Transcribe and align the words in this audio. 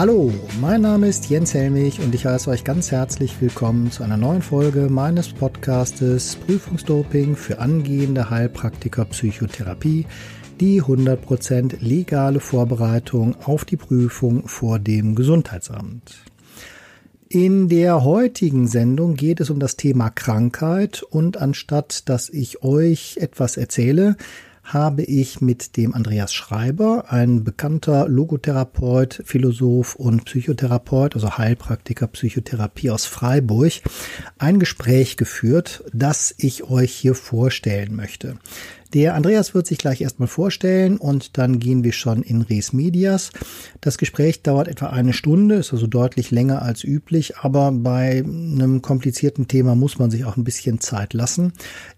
Hallo, 0.00 0.32
mein 0.62 0.80
Name 0.80 1.08
ist 1.08 1.28
Jens 1.28 1.52
Helmich 1.52 2.00
und 2.00 2.14
ich 2.14 2.24
heiße 2.24 2.48
euch 2.48 2.64
ganz 2.64 2.90
herzlich 2.90 3.38
willkommen 3.42 3.90
zu 3.90 4.02
einer 4.02 4.16
neuen 4.16 4.40
Folge 4.40 4.88
meines 4.88 5.28
Podcastes 5.30 6.36
Prüfungsdoping 6.36 7.36
für 7.36 7.58
angehende 7.58 8.30
Heilpraktiker 8.30 9.04
Psychotherapie, 9.04 10.06
die 10.58 10.80
100% 10.82 11.84
legale 11.84 12.40
Vorbereitung 12.40 13.36
auf 13.44 13.66
die 13.66 13.76
Prüfung 13.76 14.48
vor 14.48 14.78
dem 14.78 15.14
Gesundheitsamt. 15.14 16.24
In 17.28 17.68
der 17.68 18.02
heutigen 18.02 18.68
Sendung 18.68 19.16
geht 19.16 19.38
es 19.40 19.50
um 19.50 19.60
das 19.60 19.76
Thema 19.76 20.08
Krankheit 20.08 21.02
und 21.02 21.36
anstatt 21.36 22.08
dass 22.08 22.30
ich 22.30 22.64
euch 22.64 23.18
etwas 23.20 23.58
erzähle, 23.58 24.16
habe 24.72 25.02
ich 25.02 25.40
mit 25.40 25.76
dem 25.76 25.94
Andreas 25.94 26.32
Schreiber, 26.32 27.06
ein 27.08 27.44
bekannter 27.44 28.08
Logotherapeut, 28.08 29.22
Philosoph 29.24 29.96
und 29.96 30.24
Psychotherapeut, 30.24 31.14
also 31.14 31.38
Heilpraktiker 31.38 32.06
Psychotherapie 32.06 32.90
aus 32.90 33.06
Freiburg, 33.06 33.72
ein 34.38 34.58
Gespräch 34.58 35.16
geführt, 35.16 35.84
das 35.92 36.34
ich 36.38 36.64
euch 36.64 36.92
hier 36.92 37.14
vorstellen 37.14 37.96
möchte. 37.96 38.36
Der 38.92 39.14
Andreas 39.14 39.54
wird 39.54 39.68
sich 39.68 39.78
gleich 39.78 40.00
erstmal 40.00 40.26
vorstellen 40.26 40.96
und 40.96 41.38
dann 41.38 41.60
gehen 41.60 41.84
wir 41.84 41.92
schon 41.92 42.22
in 42.22 42.42
Res 42.42 42.72
Medias. 42.72 43.30
Das 43.80 43.98
Gespräch 43.98 44.42
dauert 44.42 44.66
etwa 44.66 44.86
eine 44.86 45.12
Stunde, 45.12 45.56
ist 45.56 45.72
also 45.72 45.86
deutlich 45.86 46.32
länger 46.32 46.62
als 46.62 46.82
üblich, 46.82 47.36
aber 47.36 47.70
bei 47.70 48.24
einem 48.26 48.82
komplizierten 48.82 49.46
Thema 49.46 49.76
muss 49.76 50.00
man 50.00 50.10
sich 50.10 50.24
auch 50.24 50.36
ein 50.36 50.42
bisschen 50.42 50.80
Zeit 50.80 51.14
lassen. 51.14 51.52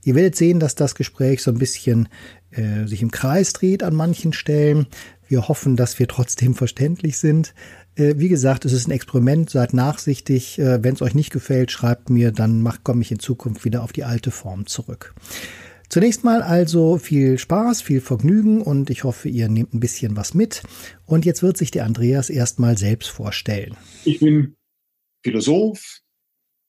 Ihr 0.05 0.15
werdet 0.15 0.37
sehen, 0.37 0.61
dass 0.61 0.75
das 0.75 0.95
Gespräch 0.95 1.43
so 1.43 1.51
ein 1.51 1.59
bisschen 1.59 2.11
äh, 2.53 2.87
sich 2.87 3.03
im 3.03 3.11
Kreis 3.11 3.53
dreht 3.53 3.83
an 3.83 3.95
manchen 3.95 4.33
Stellen. 4.33 4.87
Wir 5.29 5.49
hoffen, 5.49 5.77
dass 5.77 5.99
wir 5.99 6.09
trotzdem 6.09 6.55
verständlich 6.55 7.19
sind. 7.19 7.55
Äh, 7.95 8.15
wie 8.17 8.29
gesagt, 8.29 8.65
es 8.65 8.73
ist 8.73 8.89
ein 8.89 8.93
Experiment, 8.93 9.51
seid 9.51 9.75
nachsichtig. 9.75 10.59
Äh, 10.59 10.83
Wenn 10.83 10.95
es 10.95 11.03
euch 11.03 11.15
nicht 11.15 11.31
gefällt, 11.31 11.71
schreibt 11.71 12.11
mir, 12.11 12.33
dann 12.33 12.69
komme 12.83 13.03
ich 13.03 13.11
in 13.11 13.19
Zukunft 13.19 13.65
wieder 13.65 13.83
auf 13.83 13.93
die 13.93 14.05
alte 14.05 14.31
Form 14.31 14.67
zurück. 14.67 15.15
Zunächst 15.89 16.25
mal 16.25 16.43
also 16.43 16.97
viel 16.97 17.37
Spaß, 17.37 17.83
viel 17.83 18.01
Vergnügen 18.01 18.63
und 18.63 18.89
ich 18.89 19.05
hoffe, 19.05 19.29
ihr 19.29 19.51
nehmt 19.51 19.75
ein 19.75 19.81
bisschen 19.81 20.17
was 20.17 20.33
mit. 20.33 20.63
Und 21.05 21.27
jetzt 21.27 21.43
wird 21.43 21.59
sich 21.59 21.71
der 21.71 21.85
Andreas 21.85 22.31
erstmal 22.31 22.79
selbst 22.79 23.11
vorstellen. 23.11 23.77
Ich 24.07 24.21
bin 24.21 24.57
Philosoph 25.23 26.01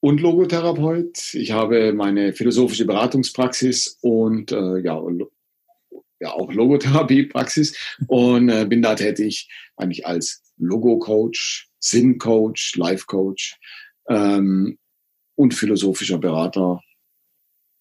und 0.00 0.20
Logotherapeut. 0.20 1.32
Ich 1.32 1.52
habe 1.52 1.94
meine 1.94 2.34
philosophische 2.34 2.84
Beratungspraxis 2.84 3.96
und 4.02 4.52
äh, 4.52 4.80
ja, 4.80 5.02
ja 6.24 6.32
auch 6.32 6.52
Logotherapiepraxis 6.52 7.76
und 8.08 8.48
äh, 8.48 8.64
bin 8.64 8.82
da 8.82 8.94
tätig 8.94 9.48
eigentlich 9.76 10.06
als 10.06 10.42
Logo-Coach, 10.56 11.68
Sinn-Coach, 11.78 12.76
Life-Coach 12.76 13.58
ähm, 14.08 14.78
und 15.34 15.54
philosophischer 15.54 16.18
Berater. 16.18 16.80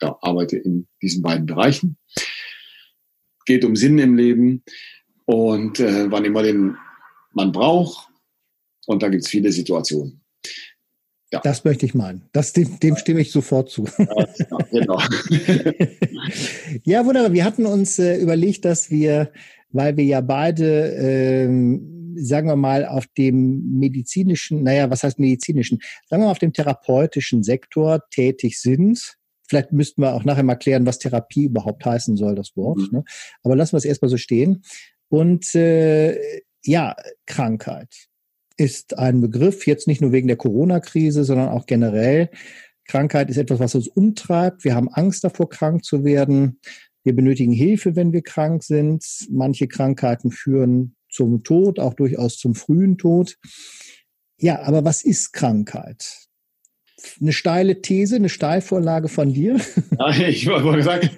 Ja, 0.02 0.17
arbeite 0.22 0.58
in 0.58 0.88
diesen 1.02 1.23
beiden 1.23 1.45
Bereichen. 1.45 1.97
Geht 3.45 3.63
um 3.63 3.75
Sinn 3.77 3.97
im 4.00 4.17
Leben 4.17 4.63
und 5.25 5.80
äh, 5.80 6.11
wann 6.11 6.25
immer 6.25 6.44
den 6.44 6.75
man 7.31 7.53
braucht. 7.53 8.09
Und 8.85 9.02
da 9.02 9.07
gibt 9.07 9.23
es 9.23 9.30
viele 9.30 9.53
Situationen. 9.53 10.22
Ja. 11.33 11.41
Das 11.43 11.63
möchte 11.63 11.87
ich 11.87 11.95
meinen. 11.95 12.29
Das, 12.31 12.53
dem, 12.53 12.79
dem 12.79 12.95
stimme 12.95 13.19
ich 13.21 13.31
sofort 13.31 13.71
zu. 13.71 13.85
Ja, 13.97 14.27
genau. 14.69 14.99
ja, 16.83 17.03
wunderbar. 17.03 17.33
Wir 17.33 17.43
hatten 17.43 17.65
uns 17.65 17.97
äh, 17.97 18.17
überlegt, 18.17 18.65
dass 18.65 18.91
wir, 18.91 19.31
weil 19.72 19.97
wir 19.97 20.03
ja 20.03 20.22
beide, 20.22 20.91
ähm, 20.91 22.13
sagen 22.17 22.47
wir 22.47 22.55
mal, 22.55 22.85
auf 22.85 23.07
dem 23.17 23.79
medizinischen, 23.79 24.61
naja, 24.61 24.91
was 24.91 25.01
heißt 25.01 25.17
medizinischen, 25.17 25.79
sagen 26.07 26.22
wir 26.22 26.27
mal, 26.27 26.31
auf 26.33 26.38
dem 26.38 26.53
therapeutischen 26.53 27.41
Sektor 27.41 28.07
tätig 28.11 28.61
sind. 28.61 29.16
Vielleicht 29.47 29.72
müssten 29.72 30.03
wir 30.03 30.13
auch 30.13 30.25
nachher 30.25 30.43
mal 30.43 30.53
klären, 30.53 30.85
was 30.85 30.99
Therapie 30.99 31.45
überhaupt 31.45 31.83
heißen 31.83 32.16
soll, 32.16 32.35
das 32.35 32.55
Wort. 32.55 32.77
Mhm. 32.77 32.89
Ne? 32.91 33.03
Aber 33.41 33.55
lassen 33.55 33.73
wir 33.73 33.79
es 33.79 33.85
erstmal 33.85 34.09
so 34.09 34.17
stehen. 34.17 34.63
Und 35.09 35.55
äh, 35.55 36.16
ja, 36.63 36.95
Krankheit 37.25 37.89
ist 38.58 38.97
ein 38.97 39.22
Begriff, 39.22 39.66
jetzt 39.66 39.88
nicht 39.88 40.02
nur 40.02 40.12
wegen 40.12 40.28
der 40.28 40.38
Corona-Krise, 40.38 41.24
sondern 41.24 41.50
auch 41.50 41.66
generell. 41.66 42.30
Krankheit 42.86 43.30
ist 43.30 43.38
etwas, 43.38 43.59
was 43.59 43.75
uns 43.75 43.88
umtreibt. 43.88 44.64
Wir 44.64 44.75
haben 44.75 44.90
Angst 44.90 45.24
davor, 45.24 45.50
krank 45.50 45.84
zu 45.86 46.03
werden. 46.03 46.59
Wir 47.03 47.16
benötigen 47.16 47.52
Hilfe, 47.52 47.96
wenn 47.96 48.14
wir 48.14 48.22
krank 48.22 48.64
sind. 48.64 49.06
Manche 49.30 49.68
Krankheiten 49.68 50.31
führen 50.31 50.96
zum 51.09 51.44
Tod, 51.44 51.80
auch 51.80 51.94
durchaus 51.94 52.38
zum 52.38 52.56
frühen 52.56 52.97
Tod. 52.97 53.38
Ja, 54.40 54.62
aber 54.64 54.84
was 54.84 55.03
ist 55.03 55.31
Krankheit? 55.34 56.28
Eine 57.20 57.34
steile 57.34 57.81
These, 57.81 58.16
eine 58.16 58.30
Steilvorlage 58.30 59.09
von 59.09 59.34
dir? 59.34 59.59
Ja, 60.00 60.09
ich 60.28 60.47
wollte 60.47 60.84
sagen, 60.84 61.09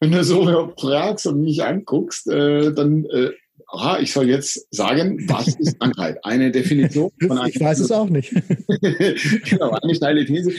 wenn 0.00 0.12
du 0.12 0.24
so 0.24 0.72
fragst 0.78 1.26
und 1.26 1.40
mich 1.42 1.62
anguckst, 1.62 2.26
äh, 2.28 2.72
dann 2.72 3.04
äh, 3.06 3.30
aha, 3.68 3.98
ich 4.00 4.12
soll 4.12 4.28
jetzt 4.28 4.66
sagen, 4.70 5.28
was 5.28 5.48
ist 5.48 5.78
Krankheit? 5.80 6.24
Eine 6.24 6.50
Definition 6.50 7.10
von 7.20 7.38
einer 7.38 7.48
Ich 7.48 7.60
weiß 7.60 7.80
es 7.80 7.90
auch 7.90 8.08
nicht. 8.08 8.32
genau, 9.50 9.70
eine 9.70 9.94
steile 9.94 10.24
These. 10.24 10.52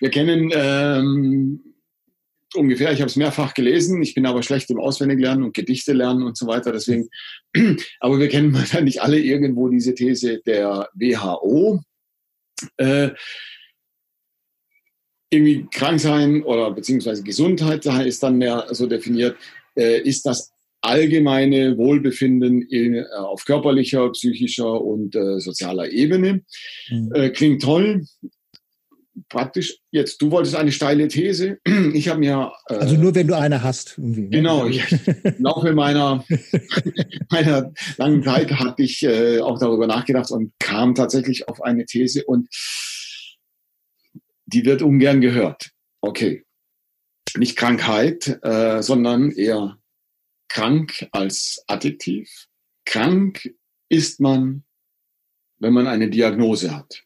Wir 0.00 0.10
kennen 0.10 0.50
ähm, 0.54 1.60
ungefähr, 2.54 2.92
ich 2.92 3.00
habe 3.00 3.10
es 3.10 3.16
mehrfach 3.16 3.54
gelesen, 3.54 4.02
ich 4.02 4.14
bin 4.14 4.26
aber 4.26 4.42
schlecht 4.42 4.70
im 4.70 4.80
Auswendiglernen 4.80 5.44
und 5.44 5.54
Gedichte 5.54 5.92
lernen 5.92 6.22
und 6.22 6.36
so 6.36 6.46
weiter, 6.46 6.72
deswegen, 6.72 7.08
aber 8.00 8.18
wir 8.18 8.28
kennen 8.28 8.54
wahrscheinlich 8.54 9.02
alle 9.02 9.18
irgendwo 9.18 9.68
diese 9.68 9.94
These 9.94 10.40
der 10.46 10.88
WHO. 10.94 11.80
Äh, 12.76 13.10
irgendwie 15.30 15.66
krank 15.70 16.00
sein 16.00 16.42
oder 16.42 16.70
beziehungsweise 16.70 17.22
Gesundheit 17.22 17.84
ist 17.84 18.22
dann 18.22 18.38
mehr 18.38 18.66
so 18.70 18.86
definiert, 18.86 19.36
äh, 19.76 20.00
ist 20.00 20.24
das 20.24 20.52
allgemeine 20.80 21.76
Wohlbefinden 21.76 22.62
in, 22.62 22.94
äh, 22.94 23.04
auf 23.16 23.44
körperlicher, 23.44 24.10
psychischer 24.12 24.80
und 24.80 25.14
äh, 25.14 25.40
sozialer 25.40 25.90
Ebene. 25.90 26.42
Mhm. 26.90 27.12
Äh, 27.14 27.30
klingt 27.30 27.62
toll. 27.62 28.04
Praktisch, 29.28 29.78
jetzt, 29.90 30.22
du 30.22 30.30
wolltest 30.30 30.54
eine 30.54 30.70
steile 30.70 31.08
These. 31.08 31.58
Ich 31.92 32.08
habe 32.08 32.20
mir. 32.20 32.52
Äh, 32.68 32.74
also 32.74 32.96
nur 32.96 33.14
wenn 33.14 33.26
du 33.26 33.36
eine 33.36 33.62
hast. 33.62 33.98
Irgendwie, 33.98 34.22
ne? 34.22 34.28
Genau, 34.30 34.66
ich, 34.66 34.84
im 34.92 35.42
Laufe 35.42 35.72
meiner, 35.72 36.24
meiner 37.30 37.72
langen 37.96 38.22
Zeit 38.22 38.52
hatte 38.52 38.82
ich 38.82 39.02
äh, 39.02 39.40
auch 39.40 39.58
darüber 39.58 39.86
nachgedacht 39.86 40.30
und 40.30 40.52
kam 40.60 40.94
tatsächlich 40.94 41.48
auf 41.48 41.62
eine 41.62 41.84
These 41.84 42.24
und 42.24 42.48
die 44.46 44.64
wird 44.64 44.82
ungern 44.82 45.20
gehört. 45.20 45.70
Okay. 46.00 46.44
Nicht 47.36 47.56
Krankheit, 47.56 48.38
äh, 48.42 48.82
sondern 48.82 49.30
eher 49.32 49.78
krank 50.48 51.08
als 51.12 51.62
Adjektiv. 51.66 52.48
Krank 52.84 53.54
ist 53.88 54.20
man, 54.20 54.64
wenn 55.58 55.72
man 55.72 55.86
eine 55.86 56.10
Diagnose 56.10 56.74
hat. 56.74 57.04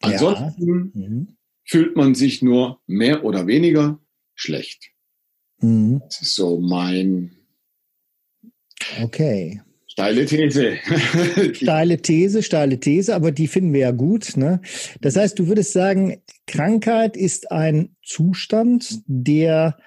Ansonsten 0.00 0.92
ja. 0.94 1.08
mhm. 1.08 1.36
fühlt 1.64 1.96
man 1.96 2.14
sich 2.14 2.42
nur 2.42 2.80
mehr 2.86 3.24
oder 3.24 3.46
weniger 3.46 4.00
schlecht. 4.34 4.90
Mhm. 5.60 6.00
Das 6.04 6.20
ist 6.20 6.34
so 6.34 6.60
mein. 6.60 7.36
Okay. 9.02 9.62
Steile 9.86 10.26
These. 10.26 10.76
steile 11.54 12.02
These, 12.02 12.42
steile 12.42 12.80
These, 12.80 13.14
aber 13.14 13.30
die 13.30 13.46
finden 13.46 13.72
wir 13.72 13.80
ja 13.80 13.90
gut. 13.92 14.36
Ne? 14.36 14.60
Das 15.00 15.14
heißt, 15.14 15.38
du 15.38 15.46
würdest 15.46 15.72
sagen, 15.72 16.20
Krankheit 16.48 17.16
ist 17.16 17.52
ein 17.52 17.94
Zustand, 18.02 19.02
der 19.06 19.78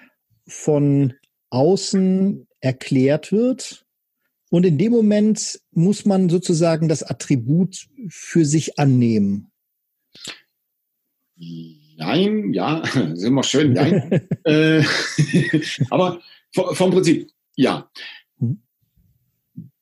von 0.46 1.12
außen 1.50 2.46
erklärt 2.60 3.32
wird. 3.32 3.84
Und 4.50 4.64
in 4.64 4.78
dem 4.78 4.92
Moment 4.92 5.60
muss 5.72 6.06
man 6.06 6.28
sozusagen 6.28 6.88
das 6.88 7.02
Attribut 7.02 7.88
für 8.08 8.44
sich 8.44 8.78
annehmen. 8.78 9.50
Nein, 11.96 12.52
ja, 12.52 12.82
sind 13.14 13.34
wir 13.34 13.42
schön, 13.42 13.72
nein. 13.72 14.28
äh, 14.44 14.82
aber 15.90 16.20
vom 16.52 16.90
Prinzip, 16.90 17.30
ja. 17.56 17.90
Hm. 18.38 18.62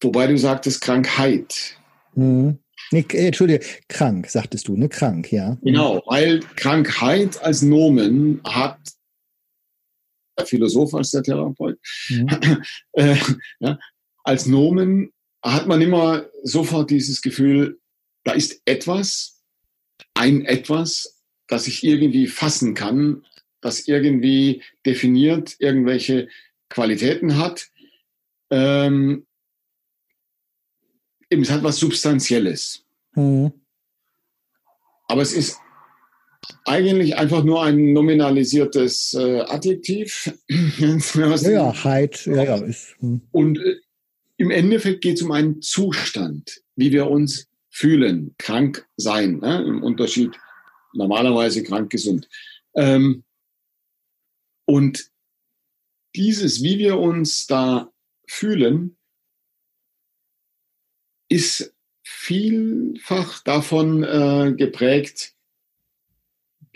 Wobei 0.00 0.26
du 0.26 0.36
sagtest 0.36 0.80
Krankheit. 0.80 1.76
Hm. 2.14 2.58
Nee, 2.92 3.04
Entschuldige, 3.08 3.64
krank, 3.88 4.28
sagtest 4.28 4.68
du, 4.68 4.76
ne? 4.76 4.88
Krank, 4.88 5.32
ja. 5.32 5.56
Genau, 5.62 6.02
weil 6.06 6.40
Krankheit 6.56 7.42
als 7.42 7.62
Nomen 7.62 8.40
hat 8.44 8.78
Philosoph 10.44 10.94
als 10.94 11.10
der 11.10 11.22
Therapeut. 11.22 11.78
Mhm. 12.08 12.62
Äh, 12.92 13.16
ja, 13.60 13.78
als 14.24 14.46
Nomen 14.46 15.12
hat 15.42 15.66
man 15.66 15.80
immer 15.82 16.26
sofort 16.42 16.90
dieses 16.90 17.20
Gefühl, 17.22 17.78
da 18.24 18.32
ist 18.32 18.62
etwas, 18.64 19.42
ein 20.14 20.44
etwas, 20.44 21.22
das 21.46 21.66
ich 21.66 21.84
irgendwie 21.84 22.26
fassen 22.26 22.74
kann, 22.74 23.24
das 23.60 23.86
irgendwie 23.86 24.62
definiert 24.84 25.56
irgendwelche 25.58 26.28
Qualitäten 26.68 27.36
hat. 27.36 27.68
Ähm, 28.50 29.26
eben, 31.30 31.42
es 31.42 31.50
hat 31.50 31.62
was 31.62 31.78
Substanzielles. 31.78 32.84
Mhm. 33.14 33.52
Aber 35.08 35.22
es 35.22 35.32
ist 35.32 35.60
eigentlich 36.66 37.16
einfach 37.16 37.44
nur 37.44 37.62
ein 37.62 37.92
nominalisiertes 37.92 39.14
äh, 39.14 39.40
Adjektiv. 39.40 40.32
ja, 40.48 41.84
Heid, 41.84 42.26
ja, 42.26 42.42
ja. 42.42 42.56
Ist, 42.56 42.96
hm. 43.00 43.20
Und 43.30 43.58
äh, 43.58 43.76
im 44.36 44.50
Endeffekt 44.50 45.02
geht 45.02 45.16
es 45.16 45.22
um 45.22 45.32
einen 45.32 45.62
Zustand, 45.62 46.62
wie 46.74 46.92
wir 46.92 47.08
uns 47.08 47.48
fühlen, 47.70 48.34
krank 48.38 48.86
sein, 48.96 49.38
ne? 49.38 49.62
im 49.66 49.82
Unterschied 49.82 50.30
normalerweise 50.92 51.62
krank 51.62 51.90
gesund. 51.90 52.28
Ähm, 52.74 53.22
und 54.64 55.10
dieses, 56.14 56.62
wie 56.62 56.78
wir 56.78 56.98
uns 56.98 57.46
da 57.46 57.92
fühlen, 58.26 58.96
ist 61.28 61.74
vielfach 62.02 63.42
davon 63.42 64.02
äh, 64.02 64.54
geprägt, 64.56 65.35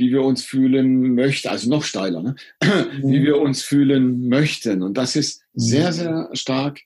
wie 0.00 0.10
wir 0.10 0.22
uns 0.22 0.42
fühlen 0.42 1.14
möchten, 1.14 1.48
also 1.48 1.68
noch 1.68 1.84
steiler, 1.84 2.22
ne? 2.22 2.34
Mhm. 2.62 3.12
wie 3.12 3.22
wir 3.22 3.38
uns 3.38 3.62
fühlen 3.62 4.28
möchten. 4.28 4.82
Und 4.82 4.96
das 4.96 5.14
ist 5.14 5.42
mhm. 5.52 5.60
sehr, 5.60 5.92
sehr 5.92 6.30
stark 6.32 6.80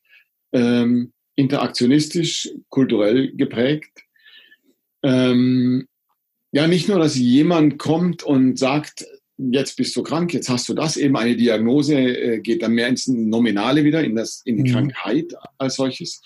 ähm, 0.52 1.12
interaktionistisch, 1.36 2.50
kulturell 2.68 3.32
geprägt. 3.32 4.04
Ähm, 5.02 5.86
ja, 6.52 6.66
nicht 6.66 6.88
nur, 6.88 6.98
dass 6.98 7.16
jemand 7.16 7.78
kommt 7.78 8.22
und 8.22 8.58
sagt, 8.58 9.06
jetzt 9.36 9.76
bist 9.76 9.96
du 9.96 10.02
krank, 10.02 10.32
jetzt 10.32 10.48
hast 10.48 10.68
du 10.68 10.74
das, 10.74 10.96
eben 10.96 11.16
eine 11.16 11.36
Diagnose 11.36 11.96
äh, 11.96 12.40
geht 12.40 12.62
dann 12.62 12.72
mehr 12.72 12.88
ins 12.88 13.08
Nominale 13.08 13.84
wieder, 13.84 14.04
in, 14.04 14.14
das, 14.14 14.42
in 14.44 14.56
die 14.56 14.70
mhm. 14.70 14.74
Krankheit 14.74 15.34
als 15.58 15.76
solches, 15.76 16.20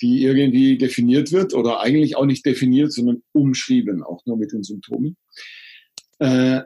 die 0.00 0.22
irgendwie 0.22 0.78
definiert 0.78 1.32
wird 1.32 1.54
oder 1.54 1.80
eigentlich 1.80 2.16
auch 2.16 2.26
nicht 2.26 2.44
definiert, 2.44 2.92
sondern 2.92 3.22
umschrieben, 3.32 4.02
auch 4.02 4.24
nur 4.26 4.36
mit 4.36 4.52
den 4.52 4.62
Symptomen. 4.62 5.16
Äh, 6.20 6.60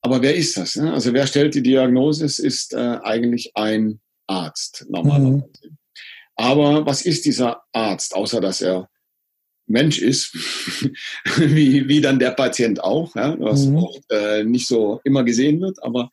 aber 0.00 0.22
wer 0.22 0.34
ist 0.34 0.56
das? 0.56 0.76
Ne? 0.76 0.92
Also 0.92 1.12
wer 1.12 1.26
stellt 1.26 1.54
die 1.54 1.62
Diagnose? 1.62 2.24
Es 2.24 2.38
ist 2.38 2.74
äh, 2.74 2.98
eigentlich 3.02 3.52
ein 3.54 4.00
Arzt 4.26 4.86
normalerweise. 4.88 5.46
Mhm. 5.64 5.78
Aber 6.36 6.86
was 6.86 7.02
ist 7.02 7.24
dieser 7.24 7.62
Arzt, 7.72 8.14
außer 8.14 8.40
dass 8.40 8.62
er 8.62 8.88
Mensch 9.66 9.98
ist, 10.00 10.34
wie, 11.36 11.88
wie 11.88 12.00
dann 12.00 12.18
der 12.18 12.32
Patient 12.32 12.82
auch, 12.82 13.14
ja, 13.14 13.38
was 13.38 13.66
mhm. 13.66 13.76
oft 13.76 14.10
äh, 14.10 14.44
nicht 14.44 14.66
so 14.66 15.00
immer 15.04 15.24
gesehen 15.24 15.60
wird. 15.60 15.82
Aber 15.82 16.10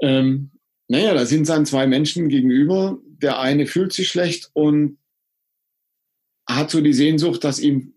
ähm, 0.00 0.52
naja, 0.88 1.14
da 1.14 1.26
sind 1.26 1.48
dann 1.48 1.66
zwei 1.66 1.86
Menschen 1.86 2.28
gegenüber. 2.28 2.98
Der 3.04 3.40
eine 3.40 3.66
fühlt 3.66 3.92
sich 3.92 4.08
schlecht 4.08 4.50
und 4.52 4.98
hat 6.48 6.70
so 6.70 6.80
die 6.80 6.92
Sehnsucht, 6.92 7.44
dass 7.44 7.58
ihm 7.58 7.95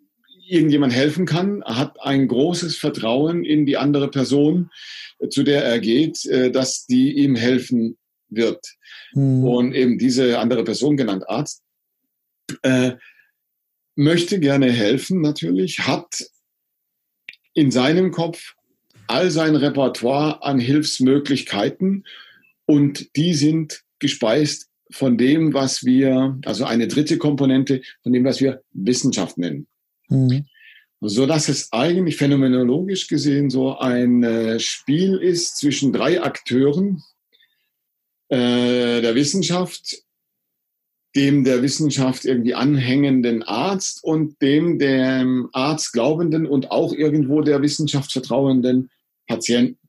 irgendjemand 0.49 0.93
helfen 0.93 1.25
kann, 1.25 1.63
hat 1.63 1.99
ein 2.01 2.27
großes 2.27 2.77
Vertrauen 2.77 3.43
in 3.43 3.65
die 3.65 3.77
andere 3.77 4.09
Person, 4.09 4.69
äh, 5.19 5.29
zu 5.29 5.43
der 5.43 5.63
er 5.63 5.79
geht, 5.79 6.25
äh, 6.25 6.51
dass 6.51 6.85
die 6.85 7.13
ihm 7.13 7.35
helfen 7.35 7.97
wird. 8.29 8.65
Mhm. 9.13 9.43
Und 9.43 9.73
eben 9.73 9.97
diese 9.97 10.39
andere 10.39 10.63
Person, 10.63 10.97
genannt 10.97 11.29
Arzt, 11.29 11.63
äh, 12.63 12.93
möchte 13.95 14.39
gerne 14.39 14.71
helfen 14.71 15.21
natürlich, 15.21 15.79
hat 15.79 16.25
in 17.53 17.71
seinem 17.71 18.11
Kopf 18.11 18.55
all 19.07 19.31
sein 19.31 19.55
Repertoire 19.55 20.43
an 20.43 20.59
Hilfsmöglichkeiten 20.59 22.05
und 22.65 23.15
die 23.15 23.33
sind 23.33 23.83
gespeist 23.97 24.69
von 24.91 25.17
dem, 25.17 25.53
was 25.53 25.83
wir, 25.83 26.39
also 26.45 26.65
eine 26.65 26.87
dritte 26.87 27.17
Komponente 27.17 27.81
von 28.01 28.13
dem, 28.13 28.23
was 28.23 28.39
wir 28.39 28.61
Wissenschaft 28.71 29.37
nennen. 29.37 29.67
Mhm. 30.09 30.45
So 31.01 31.25
dass 31.25 31.47
es 31.47 31.71
eigentlich 31.71 32.17
phänomenologisch 32.17 33.07
gesehen 33.07 33.49
so 33.49 33.77
ein 33.77 34.23
äh, 34.23 34.59
Spiel 34.59 35.15
ist 35.17 35.57
zwischen 35.57 35.93
drei 35.93 36.21
Akteuren 36.21 37.01
äh, 38.27 39.01
der 39.01 39.15
Wissenschaft, 39.15 40.03
dem 41.15 41.45
der 41.45 41.63
Wissenschaft 41.63 42.25
irgendwie 42.25 42.53
anhängenden 42.53 43.43
Arzt 43.43 44.03
und 44.03 44.41
dem 44.41 44.77
dem 44.77 45.49
Arzt 45.53 45.93
glaubenden 45.93 46.45
und 46.45 46.69
auch 46.69 46.93
irgendwo 46.93 47.41
der 47.41 47.61
Wissenschaft 47.61 48.11
vertrauenden 48.11 48.89
Patienten. 49.25 49.79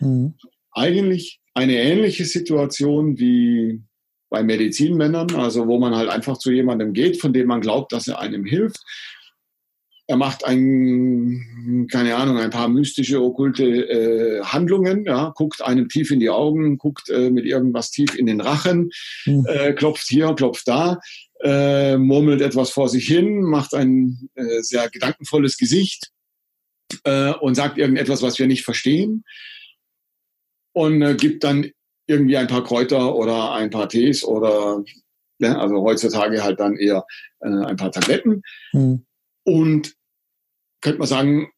Mhm. 0.00 0.34
Eigentlich 0.72 1.40
eine 1.52 1.76
ähnliche 1.76 2.24
Situation 2.24 3.18
wie 3.18 3.82
bei 4.28 4.42
Medizinmännern, 4.42 5.34
also 5.36 5.68
wo 5.68 5.78
man 5.78 5.94
halt 5.94 6.08
einfach 6.08 6.38
zu 6.38 6.50
jemandem 6.50 6.92
geht, 6.92 7.20
von 7.20 7.32
dem 7.32 7.46
man 7.46 7.60
glaubt, 7.60 7.92
dass 7.92 8.08
er 8.08 8.18
einem 8.18 8.44
hilft 8.44 8.80
er 10.08 10.16
macht 10.16 10.44
ein, 10.44 11.88
keine 11.90 12.14
Ahnung, 12.14 12.38
ein 12.38 12.50
paar 12.50 12.68
mystische, 12.68 13.20
okkulte 13.20 13.64
äh, 13.64 14.42
Handlungen, 14.44 15.04
ja, 15.04 15.32
guckt 15.34 15.62
einem 15.62 15.88
tief 15.88 16.10
in 16.10 16.20
die 16.20 16.30
Augen, 16.30 16.78
guckt 16.78 17.10
äh, 17.10 17.30
mit 17.30 17.44
irgendwas 17.44 17.90
tief 17.90 18.14
in 18.14 18.26
den 18.26 18.40
Rachen, 18.40 18.90
mhm. 19.24 19.46
äh, 19.48 19.72
klopft 19.72 20.06
hier, 20.08 20.32
klopft 20.34 20.68
da, 20.68 21.00
äh, 21.42 21.96
murmelt 21.96 22.40
etwas 22.40 22.70
vor 22.70 22.88
sich 22.88 23.06
hin, 23.06 23.42
macht 23.42 23.74
ein 23.74 24.28
äh, 24.34 24.60
sehr 24.60 24.88
gedankenvolles 24.88 25.56
Gesicht 25.56 26.12
äh, 27.04 27.32
und 27.32 27.56
sagt 27.56 27.76
irgendetwas, 27.76 28.22
was 28.22 28.38
wir 28.38 28.46
nicht 28.46 28.64
verstehen 28.64 29.24
und 30.72 31.02
äh, 31.02 31.14
gibt 31.14 31.42
dann 31.42 31.70
irgendwie 32.06 32.36
ein 32.36 32.46
paar 32.46 32.62
Kräuter 32.62 33.16
oder 33.16 33.54
ein 33.54 33.70
paar 33.70 33.88
Tees 33.88 34.22
oder 34.22 34.84
ja, 35.38 35.58
also 35.58 35.82
heutzutage 35.82 36.44
halt 36.44 36.60
dann 36.60 36.76
eher 36.76 37.04
äh, 37.40 37.48
ein 37.48 37.76
paar 37.76 37.90
Tabletten. 37.90 38.42
Mhm. 38.72 39.04
Und 39.44 39.95
könnte 40.80 40.98
man 40.98 41.08
sagen, 41.08 41.48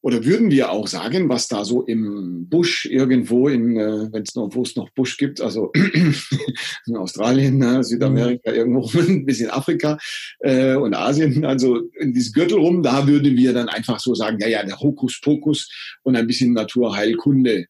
oder 0.00 0.24
würden 0.24 0.50
wir 0.50 0.70
auch 0.70 0.86
sagen, 0.86 1.28
was 1.28 1.48
da 1.48 1.64
so 1.64 1.82
im 1.82 2.48
Busch 2.48 2.86
irgendwo 2.86 3.48
in, 3.48 3.76
äh, 3.76 4.12
wenn 4.12 4.22
es 4.22 4.34
noch, 4.34 4.54
wo 4.54 4.62
es 4.62 4.76
noch 4.76 4.88
Busch 4.90 5.16
gibt, 5.16 5.40
also 5.40 5.70
in 6.86 6.96
Australien, 6.96 7.58
ne, 7.58 7.84
Südamerika, 7.84 8.50
mhm. 8.50 8.56
irgendwo 8.56 8.90
ein 8.98 9.26
bisschen 9.26 9.50
Afrika 9.50 9.98
äh, 10.40 10.74
und 10.74 10.94
Asien, 10.94 11.44
also 11.44 11.76
in 11.98 12.14
dieses 12.14 12.32
Gürtel 12.32 12.58
rum, 12.58 12.82
da 12.82 13.06
würden 13.06 13.36
wir 13.36 13.52
dann 13.52 13.68
einfach 13.68 14.00
so 14.00 14.14
sagen, 14.14 14.38
ja, 14.40 14.48
ja, 14.48 14.64
der 14.64 14.80
Hokuspokus 14.80 15.70
und 16.02 16.16
ein 16.16 16.26
bisschen 16.26 16.52
Naturheilkunde, 16.52 17.66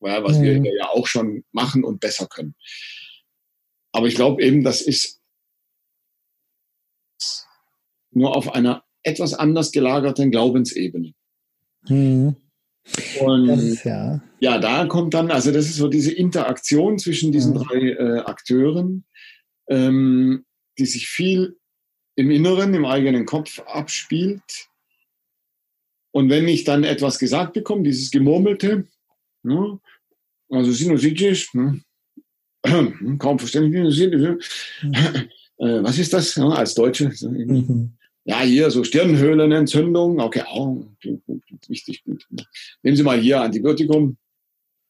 ja, 0.00 0.24
was 0.24 0.38
mhm. 0.38 0.42
wir 0.42 0.74
ja 0.76 0.88
auch 0.88 1.06
schon 1.06 1.44
machen 1.52 1.84
und 1.84 2.00
besser 2.00 2.26
können. 2.26 2.54
Aber 3.92 4.06
ich 4.06 4.14
glaube 4.14 4.42
eben, 4.42 4.62
das 4.62 4.80
ist 4.80 5.20
nur 8.10 8.36
auf 8.36 8.52
einer 8.52 8.84
etwas 9.02 9.34
anders 9.34 9.72
gelagerten 9.72 10.30
Glaubensebene. 10.30 11.14
Mhm. 11.88 12.36
Und 13.20 13.48
ist, 13.48 13.84
ja. 13.84 14.20
ja. 14.40 14.58
da 14.58 14.86
kommt 14.86 15.14
dann, 15.14 15.30
also 15.30 15.52
das 15.52 15.66
ist 15.66 15.76
so 15.76 15.88
diese 15.88 16.12
Interaktion 16.12 16.98
zwischen 16.98 17.32
diesen 17.32 17.54
mhm. 17.54 17.58
drei 17.58 17.78
äh, 17.90 18.18
Akteuren, 18.20 19.04
ähm, 19.68 20.44
die 20.78 20.86
sich 20.86 21.08
viel 21.08 21.56
im 22.16 22.30
Inneren, 22.30 22.74
im 22.74 22.84
eigenen 22.84 23.26
Kopf 23.26 23.60
abspielt. 23.60 24.68
Und 26.10 26.30
wenn 26.30 26.48
ich 26.48 26.64
dann 26.64 26.84
etwas 26.84 27.18
gesagt 27.18 27.52
bekomme, 27.52 27.82
dieses 27.82 28.10
Gemurmelte, 28.10 28.86
ne, 29.42 29.78
also 30.50 30.72
sinusitisch, 30.72 31.52
ne, 31.54 31.80
kaum 33.18 33.38
verständlich, 33.38 34.00
äh, 34.02 34.38
was 35.58 35.98
ist 35.98 36.12
das 36.12 36.34
ja, 36.34 36.48
als 36.48 36.74
Deutsche? 36.74 37.12
Mhm. 37.22 37.97
Ja, 38.28 38.42
hier 38.42 38.70
so 38.70 38.84
Stirnhöhlenentzündung. 38.84 40.20
Okay, 40.20 40.42
auch 40.42 40.84
klingt 41.00 41.24
gut, 41.24 41.46
klingt 41.46 41.66
wichtig. 41.70 42.04
Gut. 42.04 42.26
Nehmen 42.82 42.94
Sie 42.94 43.02
mal 43.02 43.18
hier 43.18 43.40
Antibiotikum. 43.40 44.18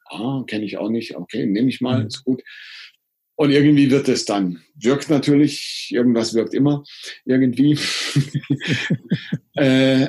Ah, 0.07 0.43
kenne 0.45 0.65
ich 0.65 0.77
auch 0.77 0.91
nicht. 0.91 1.15
Okay, 1.15 1.47
nehme 1.47 1.69
ich 1.69 1.81
mal, 1.81 2.01
mhm. 2.01 2.07
ist 2.09 2.25
gut. 2.25 2.43
Und 3.37 3.53
irgendwie 3.53 3.93
wird 3.93 4.09
es 4.09 4.25
dann. 4.25 4.61
Wirkt 4.75 5.09
natürlich, 5.09 5.91
irgendwas 5.93 6.35
wirkt 6.35 6.53
immer 6.53 6.83
irgendwie. 7.27 7.79
äh, 9.55 10.09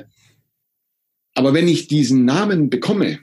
aber 1.36 1.54
wenn 1.54 1.68
ich 1.68 1.88
diesen 1.88 2.26
Namen 2.26 2.72
bekomme, 2.72 3.20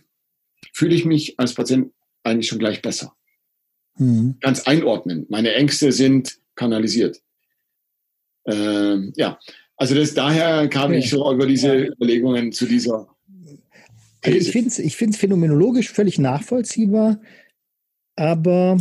fühle 0.73 0.95
ich 0.95 1.05
mich 1.05 1.37
als 1.41 1.55
Patient 1.55 1.93
eigentlich 2.23 2.47
schon 2.47 2.61
gleich 2.61 2.81
besser. 2.81 3.17
Mhm. 3.99 4.37
Ganz 4.39 4.61
einordnen. 4.69 5.27
Meine 5.31 5.53
Ängste 5.55 5.91
sind 5.91 6.39
kanalisiert. 6.55 7.21
Äh, 8.45 9.11
ja, 9.17 9.41
also 9.77 9.95
das, 9.95 10.15
daher 10.15 10.69
kam 10.69 10.91
okay. 10.91 10.99
ich 10.99 11.11
so 11.11 11.31
über 11.33 11.47
diese 11.47 11.77
ja. 11.77 11.93
Überlegungen 11.93 12.53
zu 12.53 12.67
dieser. 12.67 13.09
Also 14.23 14.39
ich 14.39 14.51
finde 14.51 14.69
es 14.69 14.79
ich 14.79 14.97
find's 14.97 15.19
phänomenologisch 15.19 15.91
völlig 15.91 16.19
nachvollziehbar, 16.19 17.21
aber 18.17 18.79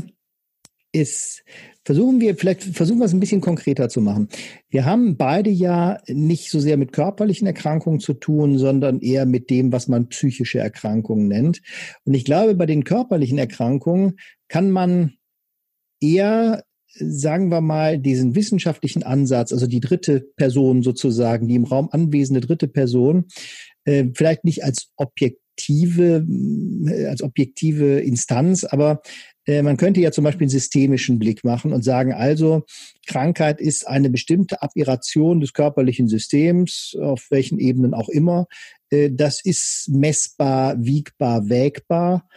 es 0.92 1.44
versuchen 1.84 2.20
wir, 2.20 2.36
vielleicht 2.36 2.64
versuchen 2.64 3.00
wir 3.00 3.06
es 3.06 3.14
ein 3.14 3.20
bisschen 3.20 3.42
konkreter 3.42 3.90
zu 3.90 4.02
machen. 4.02 4.28
Wir 4.70 4.86
haben 4.86 5.18
beide 5.18 5.52
ja 5.52 6.00
nicht 6.08 6.50
so 6.50 6.60
sehr 6.60 6.78
mit 6.78 6.94
körperlichen 6.94 7.46
Erkrankungen 7.46 8.00
zu 8.00 8.14
tun, 8.14 8.58
sondern 8.58 9.02
eher 9.02 9.28
mit 9.28 9.52
dem, 9.52 9.72
was 9.72 9.88
man 9.88 10.08
psychische 10.08 10.60
Erkrankungen 10.60 11.28
nennt. 11.28 11.62
Und 12.06 12.16
ich 12.16 12.25
glaube, 12.25 12.56
bei 12.56 12.66
den 12.66 12.86
körperlichen 12.86 13.38
Erkrankungen 13.38 14.18
kann 14.48 14.72
man 14.72 15.14
eher 16.02 16.64
sagen 16.98 17.50
wir 17.50 17.62
mal, 17.62 18.00
diesen 18.00 18.36
wissenschaftlichen 18.36 19.04
Ansatz, 19.04 19.52
also 19.52 19.68
die 19.68 19.80
dritte 19.80 20.22
Person 20.36 20.84
sozusagen, 20.84 21.48
die 21.48 21.56
im 21.56 21.66
Raum 21.66 21.90
anwesende 21.92 22.42
dritte 22.42 22.68
Person, 22.68 23.25
äh, 23.86 24.06
vielleicht 24.14 24.46
nicht 24.46 24.64
als 24.64 24.92
objektive, 24.96 26.25
äh, 26.88 27.06
als 27.08 27.22
objektive 27.22 28.00
Instanz, 28.00 28.64
aber 28.64 29.02
äh, 29.46 29.62
man 29.62 29.78
könnte 29.78 30.02
ja 30.02 30.12
zum 30.12 30.24
Beispiel 30.24 30.46
einen 30.46 30.50
systemischen 30.50 31.20
Blick 31.20 31.44
machen 31.44 31.72
und 31.72 31.84
sagen, 31.84 32.14
also 32.14 32.64
Krankheit 33.06 33.60
ist 33.62 33.88
eine 33.88 34.10
bestimmte 34.10 34.62
Aberration 34.62 35.40
des 35.40 35.54
körperlichen 35.54 36.08
Systems, 36.08 36.96
auf 37.00 37.28
welchen 37.30 37.60
Ebenen 37.60 37.94
auch 37.94 38.10
immer. 38.10 38.48
Äh, 38.90 39.12
das 39.12 39.44
ist 39.44 39.90
messbar, 39.90 40.75
wiegbar, 40.80 41.48
wägbar. 41.50 42.28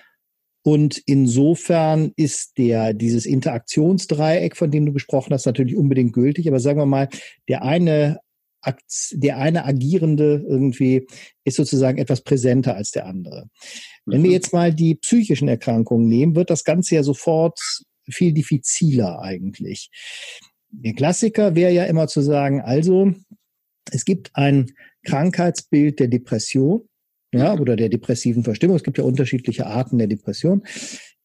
Und 0.62 0.99
insofern 1.07 2.12
ist 2.17 2.59
der, 2.59 2.93
dieses 2.93 3.27
Interaktionsdreieck, 3.27 4.57
von 4.57 4.71
dem 4.71 4.87
du 4.87 4.93
gesprochen 4.93 5.33
hast, 5.33 5.47
natürlich 5.47 5.77
unbedingt 5.77 6.12
gültig. 6.12 6.49
Aber 6.49 6.61
sagen 6.61 6.79
wir 6.79 6.87
mal, 6.87 7.09
der 7.49 7.62
eine 7.62 8.21
der 9.12 9.38
eine 9.38 9.65
Agierende 9.65 10.45
irgendwie 10.47 11.07
ist 11.45 11.57
sozusagen 11.57 11.99
etwas 11.99 12.23
präsenter 12.23 12.75
als 12.75 12.91
der 12.91 13.07
andere. 13.07 13.49
Wenn 14.05 14.23
wir 14.23 14.31
mhm. 14.31 14.35
jetzt 14.35 14.53
mal 14.53 14.75
die 14.75 14.97
psychischen 14.97 15.49
Erkrankungen 15.49 16.09
nehmen, 16.09 16.35
wird 16.35 16.50
das 16.50 16.65
Ganze 16.65 16.97
ja 16.97 17.03
sofort 17.03 17.59
viel 18.11 18.33
diffiziler 18.33 19.21
eigentlich. 19.21 19.91
Der 20.71 20.95
Klassiker 20.95 21.55
wäre 21.55 21.73
ja 21.73 21.85
immer 21.85 22.09
zu 22.09 22.21
sagen, 22.21 22.61
also 22.61 23.12
es 23.91 24.05
gibt 24.05 24.31
ein 24.35 24.67
Krankheitsbild 25.05 26.00
der 26.00 26.09
Depression, 26.09 26.88
ja, 27.32 27.58
oder 27.58 27.76
der 27.76 27.88
depressiven 27.88 28.44
Verstimmung. 28.44 28.76
Es 28.76 28.82
gibt 28.82 28.99
ja 28.99 29.04
unterschiedliche 29.04 29.66
Arten 29.66 29.99
der 29.99 30.06
Depression. 30.06 30.62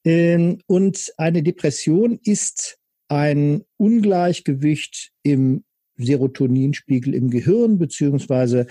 Ähm, 0.03 0.59
und 0.67 1.13
eine 1.17 1.43
Depression 1.43 2.19
ist 2.23 2.77
ein 3.07 3.63
Ungleichgewicht 3.77 5.11
im 5.23 5.63
Serotoninspiegel 5.97 7.13
im 7.13 7.29
Gehirn, 7.29 7.77
beziehungsweise 7.77 8.65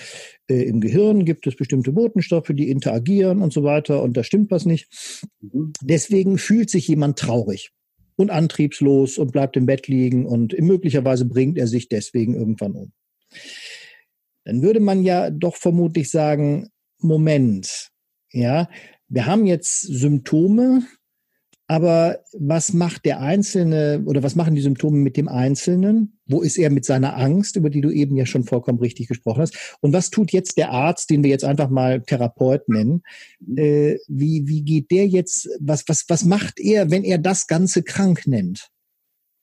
äh, 0.49 0.63
im 0.63 0.81
Gehirn 0.81 1.25
gibt 1.25 1.47
es 1.47 1.57
bestimmte 1.57 1.93
Botenstoffe, 1.93 2.51
die 2.53 2.69
interagieren 2.69 3.41
und 3.41 3.53
so 3.53 3.63
weiter 3.63 4.03
und 4.03 4.17
da 4.17 4.25
stimmt 4.25 4.51
was 4.51 4.67
nicht. 4.67 4.89
Mhm. 5.41 5.73
Deswegen 5.83 6.39
fühlt 6.39 6.71
sich 6.71 6.89
jemand 6.89 7.19
traurig 7.19 7.71
und 8.17 8.31
antriebslos 8.31 9.19
und 9.19 9.33
bleibt 9.33 9.57
im 9.57 9.67
Bett 9.67 9.89
liegen 9.89 10.27
und 10.27 10.59
möglicherweise 10.61 11.25
bringt 11.25 11.59
er 11.59 11.69
sich 11.69 11.89
deswegen 11.89 12.35
irgendwann 12.35 12.73
um. 12.73 12.93
Dann 14.45 14.63
würde 14.63 14.81
man 14.81 15.05
ja 15.05 15.31
doch 15.31 15.57
vermutlich 15.57 16.11
sagen, 16.11 16.69
Moment, 17.03 17.91
ja, 18.33 18.69
wir 19.09 19.27
haben 19.27 19.47
jetzt 19.47 19.81
Symptome, 19.81 20.83
aber 21.73 22.19
was 22.39 22.73
macht 22.73 23.05
der 23.05 23.21
Einzelne 23.21 24.03
oder 24.05 24.23
was 24.23 24.35
machen 24.35 24.55
die 24.55 24.61
Symptome 24.61 24.99
mit 24.99 25.17
dem 25.17 25.29
Einzelnen? 25.29 26.19
Wo 26.27 26.43
ist 26.43 26.59
er 26.59 26.71
mit 26.71 26.85
seiner 26.85 27.17
Angst, 27.17 27.57
über 27.57 27.71
die 27.71 27.81
du 27.81 27.91
eben 27.91 28.17
ja 28.17 28.27
schon 28.27 28.45
vollkommen 28.45 28.79
richtig 28.79 29.09
gesprochen 29.09 29.41
hast? 29.41 29.77
Und 29.81 29.93
was 29.93 30.11
tut 30.11 30.33
jetzt 30.33 30.59
der 30.59 30.71
Arzt, 30.71 31.09
den 31.09 31.23
wir 31.23 31.31
jetzt 31.31 31.45
einfach 31.45 31.71
mal 31.71 32.03
Therapeut 32.03 32.69
nennen? 32.69 33.03
Äh, 33.57 33.97
wie, 34.09 34.47
wie 34.49 34.63
geht 34.63 34.91
der 34.91 35.07
jetzt, 35.07 35.49
was, 35.61 35.85
was, 35.89 36.05
was 36.09 36.25
macht 36.25 36.61
er, 36.61 36.91
wenn 36.91 37.05
er 37.05 37.19
das 37.19 37.47
Ganze 37.47 37.83
krank 37.83 38.27
nennt? 38.27 38.69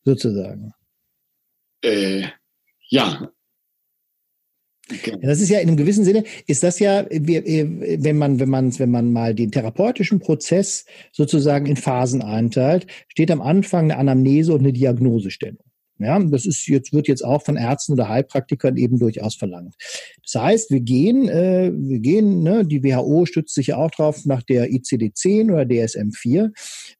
Sozusagen. 0.03 0.73
Äh, 1.83 2.27
ja, 2.89 3.31
Okay. 4.91 5.17
Das 5.21 5.39
ist 5.39 5.49
ja 5.49 5.59
in 5.59 5.67
einem 5.67 5.77
gewissen 5.77 6.03
Sinne, 6.03 6.23
ist 6.47 6.63
das 6.63 6.79
ja, 6.79 7.05
wenn 7.09 8.17
man, 8.17 8.39
wenn 8.39 8.49
man, 8.49 8.77
wenn 8.79 8.91
man 8.91 9.11
mal 9.11 9.35
den 9.35 9.51
therapeutischen 9.51 10.19
Prozess 10.19 10.85
sozusagen 11.11 11.67
in 11.67 11.77
Phasen 11.77 12.21
einteilt, 12.21 12.87
steht 13.07 13.29
am 13.31 13.41
Anfang 13.41 13.85
eine 13.85 13.97
Anamnese 13.97 14.53
und 14.53 14.61
eine 14.61 14.73
Diagnosestellung. 14.73 15.68
Ja, 15.99 16.17
das 16.17 16.45
ist 16.45 16.65
jetzt, 16.67 16.93
wird 16.93 17.09
jetzt 17.09 17.25
auch 17.25 17.43
von 17.43 17.57
Ärzten 17.57 17.93
oder 17.93 18.07
Heilpraktikern 18.07 18.77
eben 18.77 18.99
durchaus 18.99 19.35
verlangt. 19.35 19.75
Das 20.23 20.41
heißt, 20.41 20.71
wir 20.71 20.79
gehen, 20.79 21.27
äh, 21.27 21.71
wir 21.73 21.99
gehen, 21.99 22.41
ne, 22.41 22.65
die 22.65 22.81
WHO 22.83 23.25
stützt 23.25 23.53
sich 23.53 23.67
ja 23.67 23.77
auch 23.77 23.91
drauf 23.91 24.25
nach 24.25 24.41
der 24.41 24.69
ICD-10 24.71 25.51
oder 25.51 25.63
DSM-4. 25.63 26.51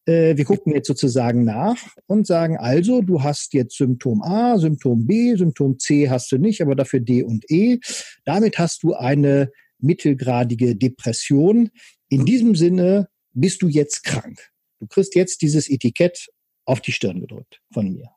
Äh, 0.06 0.36
wir 0.36 0.44
gucken 0.44 0.74
jetzt 0.74 0.88
sozusagen 0.88 1.46
nach 1.46 1.78
und 2.08 2.28
sagen 2.28 2.58
also, 2.58 3.02
du 3.02 3.24
hast 3.24 3.54
jetzt 3.54 3.78
Symptom 3.78 4.22
A, 4.22 4.58
Symptom 4.58 5.08
B, 5.08 5.34
Symptom 5.36 5.80
C 5.80 6.10
hast 6.10 6.30
du 6.34 6.38
nicht, 6.38 6.62
aber 6.62 6.76
dafür 6.76 7.00
D 7.00 7.24
und 7.24 7.50
E. 7.50 7.80
Damit 8.26 8.60
hast 8.60 8.84
du 8.84 8.96
eine 8.96 9.50
mittelgradige 9.80 10.76
Depression. 10.76 11.70
In 12.10 12.26
diesem 12.26 12.56
Sinne 12.56 13.08
bist 13.34 13.62
du 13.62 13.70
jetzt 13.70 14.04
krank. 14.04 14.50
Du 14.80 14.88
kriegst 14.88 15.16
jetzt 15.16 15.42
dieses 15.42 15.70
Etikett 15.70 16.28
auf 16.66 16.82
die 16.82 16.92
Stirn 16.92 17.22
gedrückt 17.22 17.62
von 17.72 17.92
mir. 17.92 18.10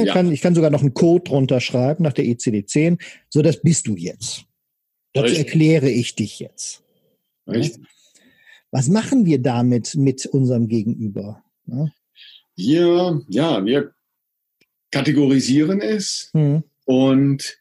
Ich, 0.00 0.06
ja. 0.06 0.12
kann, 0.12 0.32
ich 0.32 0.40
kann 0.40 0.54
sogar 0.54 0.70
noch 0.70 0.80
einen 0.80 0.94
Code 0.94 1.24
drunter 1.24 1.60
schreiben 1.60 2.04
nach 2.04 2.12
der 2.12 2.24
ECD-10. 2.24 3.00
So, 3.28 3.42
das 3.42 3.60
bist 3.62 3.86
du 3.86 3.96
jetzt. 3.96 4.44
Dazu 5.12 5.26
Richtig. 5.26 5.46
erkläre 5.46 5.90
ich 5.90 6.14
dich 6.14 6.38
jetzt. 6.38 6.82
Richtig. 7.46 7.84
Was 8.70 8.88
machen 8.88 9.26
wir 9.26 9.40
damit 9.40 9.94
mit 9.96 10.24
unserem 10.26 10.68
Gegenüber? 10.68 11.44
Wir, 12.56 13.20
ja, 13.28 13.64
wir 13.64 13.94
kategorisieren 14.90 15.80
es 15.80 16.30
hm. 16.32 16.62
und 16.84 17.58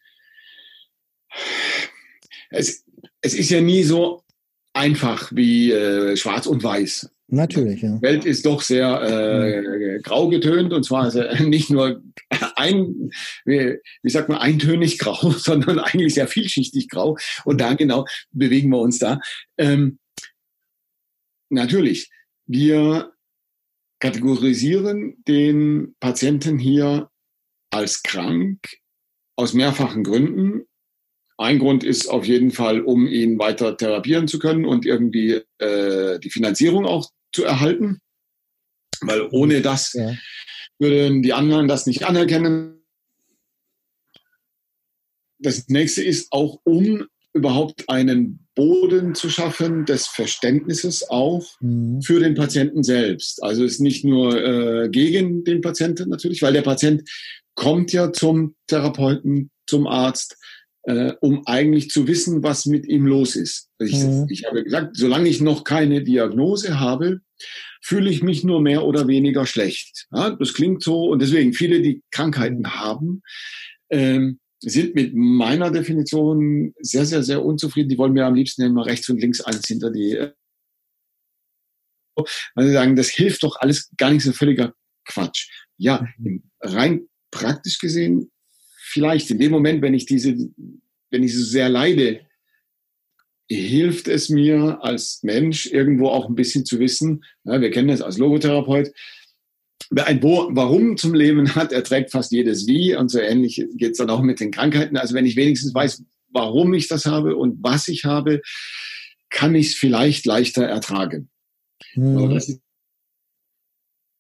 es, 2.50 2.86
es 3.22 3.34
ist 3.34 3.50
ja 3.50 3.62
nie 3.62 3.84
so 3.84 4.24
einfach 4.74 5.32
wie 5.34 5.72
äh, 5.72 6.16
schwarz 6.16 6.46
und 6.46 6.64
weiß. 6.64 7.10
Natürlich, 7.34 7.82
ja. 7.82 7.96
Die 7.96 8.02
Welt 8.02 8.26
ist 8.26 8.46
doch 8.46 8.62
sehr 8.62 9.02
äh, 9.02 9.62
mhm. 9.62 10.02
grau 10.02 10.28
getönt 10.28 10.74
und 10.74 10.84
zwar 10.84 11.14
nicht 11.42 11.70
nur 11.70 12.04
ein, 12.58 13.10
wie, 13.46 13.78
wie 14.04 14.10
sagt 14.10 14.28
man, 14.28 14.40
eintönig 14.40 15.00
grau, 15.00 15.32
sondern 15.38 15.80
eigentlich 15.80 16.16
sehr 16.16 16.28
vielschichtig 16.28 16.90
grau. 16.90 17.18
Und 17.46 17.62
da 17.62 17.74
genau 17.74 18.06
bewegen 18.32 18.70
wir 18.70 18.80
uns 18.80 19.00
da. 19.00 19.22
Ähm, 19.58 19.98
natürlich, 21.50 22.10
wir 22.48 23.14
kategorisieren 24.00 25.24
den 25.26 25.96
Patienten 26.02 26.60
hier 26.60 27.10
als 27.70 28.04
krank 28.04 28.60
aus 29.38 29.54
mehrfachen 29.54 30.04
Gründen. 30.04 30.66
Ein 31.38 31.60
Grund 31.60 31.86
ist 31.86 32.08
auf 32.08 32.26
jeden 32.26 32.52
Fall, 32.52 32.82
um 32.82 33.08
ihn 33.08 33.40
weiter 33.40 33.78
therapieren 33.78 34.28
zu 34.28 34.38
können 34.38 34.66
und 34.66 34.86
irgendwie 34.86 35.42
äh, 35.60 36.20
die 36.20 36.30
Finanzierung 36.30 36.86
auch 36.86 37.10
zu 37.34 37.44
erhalten, 37.44 38.00
weil 39.02 39.28
ohne 39.32 39.62
das 39.62 39.94
ja. 39.94 40.16
würden 40.80 41.22
die 41.22 41.34
anderen 41.34 41.68
das 41.68 41.86
nicht 41.86 42.04
anerkennen. 42.06 42.84
Das 45.40 45.68
nächste 45.70 46.04
ist 46.04 46.32
auch, 46.32 46.60
um 46.64 47.08
überhaupt 47.34 47.90
einen 47.90 48.48
Boden 48.56 49.16
zu 49.16 49.30
schaffen 49.30 49.86
des 49.86 50.08
Verständnisses 50.08 51.10
auch 51.10 51.48
mhm. 51.62 52.02
für 52.02 52.20
den 52.20 52.36
Patienten 52.36 52.84
selbst. 52.84 53.42
Also 53.42 53.64
es 53.64 53.74
ist 53.74 53.80
nicht 53.80 54.04
nur 54.04 54.36
äh, 54.36 54.90
gegen 54.90 55.44
den 55.44 55.62
Patienten 55.62 56.10
natürlich, 56.10 56.42
weil 56.42 56.54
der 56.54 56.62
Patient 56.62 57.10
kommt 57.56 57.94
ja 57.94 58.12
zum 58.12 58.56
Therapeuten, 58.68 59.50
zum 59.68 59.88
Arzt, 59.88 60.38
äh, 60.84 61.14
um 61.22 61.46
eigentlich 61.46 61.90
zu 61.90 62.08
wissen, 62.08 62.44
was 62.44 62.66
mit 62.66 62.88
ihm 62.88 63.06
los 63.06 63.36
ist. 63.36 63.70
Ich, 63.80 63.94
mhm. 63.94 64.28
ich 64.30 64.46
habe 64.46 64.64
gesagt, 64.64 64.96
solange 64.98 65.30
ich 65.30 65.42
noch 65.42 65.64
keine 65.64 66.04
Diagnose 66.04 66.80
habe, 66.80 67.22
fühle 67.82 68.10
ich 68.10 68.24
mich 68.24 68.44
nur 68.44 68.62
mehr 68.62 68.84
oder 68.84 69.08
weniger 69.08 69.46
schlecht. 69.46 70.08
Ja, 70.12 70.32
das 70.32 70.54
klingt 70.54 70.84
so 70.84 71.06
und 71.06 71.22
deswegen 71.22 71.54
viele, 71.54 71.82
die 71.82 72.04
Krankheiten 72.12 72.76
haben, 72.76 73.22
ähm, 73.90 74.40
sind 74.60 74.94
mit 74.94 75.14
meiner 75.16 75.72
Definition 75.72 76.74
sehr, 76.80 77.06
sehr, 77.06 77.24
sehr 77.24 77.44
unzufrieden. 77.44 77.90
Die 77.90 77.98
wollen 77.98 78.14
mir 78.14 78.26
am 78.26 78.36
liebsten 78.36 78.62
immer 78.62 78.86
rechts 78.86 79.10
und 79.10 79.20
links 79.20 79.42
eins 79.42 79.68
hinter 79.68 79.92
die. 79.92 80.14
Äh, 80.14 80.32
weil 82.56 82.68
sie 82.68 82.74
sagen, 82.74 82.96
das 82.96 83.10
hilft 83.10 83.44
doch 83.44 83.56
alles 83.60 83.90
gar 83.98 84.12
nicht 84.12 84.24
so 84.24 84.32
völliger 84.32 84.74
Quatsch. 85.08 85.50
Ja, 85.78 86.08
mhm. 86.18 86.44
rein 86.60 87.08
praktisch 87.32 87.80
gesehen 87.80 88.32
vielleicht 88.92 89.32
in 89.32 89.40
dem 89.40 89.52
Moment, 89.52 89.82
wenn 89.82 89.94
ich 89.94 90.06
diese, 90.06 90.36
wenn 91.10 91.24
ich 91.24 91.36
so 91.36 91.44
sehr 91.44 91.70
leide, 91.70 92.22
hilft 93.50 94.08
es 94.08 94.30
mir 94.30 94.80
als 94.82 95.22
Mensch 95.24 95.66
irgendwo 95.66 96.08
auch 96.08 96.30
ein 96.30 96.36
bisschen 96.36 96.66
zu 96.66 96.80
wissen, 96.80 97.24
ja, 97.44 97.60
wir 97.60 97.72
kennen 97.72 97.90
das 97.90 98.02
als 98.02 98.18
Logotherapeut, 98.18 98.94
wer 99.90 100.08
ein 100.08 100.24
Warum 100.24 100.96
zum 100.98 101.14
Leben 101.14 101.54
hat, 101.56 101.72
erträgt 101.72 102.12
fast 102.12 102.32
jedes 102.32 102.68
Wie 102.68 102.96
und 102.96 103.10
so 103.10 103.20
ähnlich 103.20 103.66
geht 103.74 103.92
es 103.92 103.98
dann 103.98 104.10
auch 104.10 104.22
mit 104.22 104.40
den 104.40 104.52
Krankheiten. 104.52 104.96
Also 104.96 105.16
wenn 105.16 105.26
ich 105.26 105.36
wenigstens 105.36 105.74
weiß, 105.74 106.04
warum 106.30 106.74
ich 106.74 106.88
das 106.88 107.06
habe 107.06 107.36
und 107.36 107.62
was 107.62 107.90
ich 107.90 108.06
habe, 108.06 108.42
kann 109.30 109.54
ich 109.54 109.68
es 109.68 109.76
vielleicht 109.76 110.26
leichter 110.26 110.64
ertragen. 110.64 111.30
Mhm. 111.96 112.34
das 112.34 112.46
sind 112.46 112.62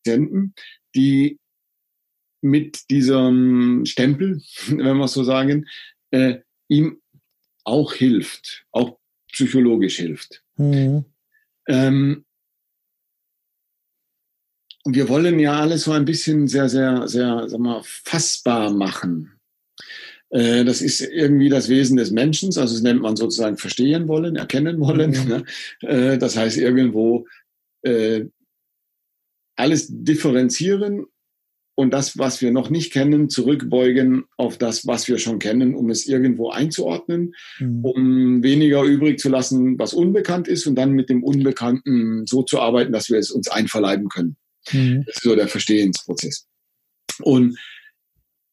Patienten, 0.03 0.53
die 0.95 1.39
mit 2.41 2.89
diesem 2.89 3.85
Stempel, 3.85 4.41
wenn 4.67 4.97
wir 4.97 5.05
es 5.05 5.13
so 5.13 5.23
sagen, 5.23 5.67
äh, 6.11 6.39
ihm 6.67 7.01
auch 7.63 7.93
hilft, 7.93 8.65
auch 8.71 8.97
psychologisch 9.31 9.97
hilft. 9.97 10.43
Mhm. 10.57 11.05
Ähm, 11.67 12.25
wir 14.85 15.09
wollen 15.09 15.39
ja 15.39 15.59
alles 15.59 15.83
so 15.83 15.91
ein 15.91 16.05
bisschen 16.05 16.47
sehr, 16.47 16.67
sehr, 16.67 17.07
sehr, 17.07 17.47
sag 17.47 17.59
mal, 17.59 17.81
fassbar 17.83 18.71
machen. 18.71 19.39
Äh, 20.29 20.65
das 20.65 20.81
ist 20.81 21.01
irgendwie 21.01 21.49
das 21.49 21.69
Wesen 21.69 21.97
des 21.97 22.11
Menschen, 22.11 22.47
also 22.47 22.73
das 22.73 22.81
nennt 22.81 23.01
man 23.01 23.15
sozusagen 23.15 23.57
verstehen 23.57 24.07
wollen, 24.07 24.35
erkennen 24.35 24.79
wollen. 24.79 25.11
Mhm. 25.11 25.27
Ne? 25.27 25.43
Äh, 25.81 26.17
das 26.17 26.35
heißt 26.35 26.57
irgendwo 26.57 27.27
äh, 27.83 28.25
alles 29.55 29.87
differenzieren 29.89 31.05
und 31.75 31.91
das, 31.91 32.17
was 32.17 32.41
wir 32.41 32.51
noch 32.51 32.69
nicht 32.69 32.91
kennen, 32.91 33.29
zurückbeugen 33.29 34.25
auf 34.37 34.57
das, 34.57 34.85
was 34.85 35.07
wir 35.07 35.17
schon 35.17 35.39
kennen, 35.39 35.73
um 35.73 35.89
es 35.89 36.05
irgendwo 36.05 36.49
einzuordnen, 36.49 37.33
mhm. 37.59 37.85
um 37.85 38.43
weniger 38.43 38.83
übrig 38.83 39.19
zu 39.19 39.29
lassen, 39.29 39.79
was 39.79 39.93
unbekannt 39.93 40.47
ist 40.47 40.67
und 40.67 40.75
dann 40.75 40.91
mit 40.91 41.09
dem 41.09 41.23
Unbekannten 41.23 42.25
so 42.27 42.43
zu 42.43 42.59
arbeiten, 42.59 42.91
dass 42.91 43.09
wir 43.09 43.17
es 43.17 43.31
uns 43.31 43.47
einverleiben 43.47 44.09
können. 44.09 44.35
Mhm. 44.71 45.05
Das 45.05 45.17
ist 45.17 45.23
so 45.23 45.35
der 45.35 45.47
Verstehensprozess. 45.47 46.45
Und 47.21 47.57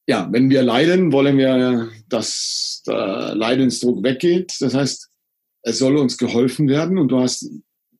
ja, 0.07 0.29
wenn 0.33 0.49
wir 0.49 0.63
leiden, 0.63 1.13
wollen 1.13 1.37
wir, 1.37 1.91
dass 2.09 2.83
der 2.87 3.35
Leidensdruck 3.35 4.03
weggeht. 4.03 4.55
Das 4.61 4.75
heißt, 4.75 5.11
es 5.63 5.79
soll 5.79 5.99
uns 5.99 6.17
geholfen 6.17 6.69
werden. 6.69 6.97
Und 6.97 7.09
du 7.09 7.21
hast 7.21 7.51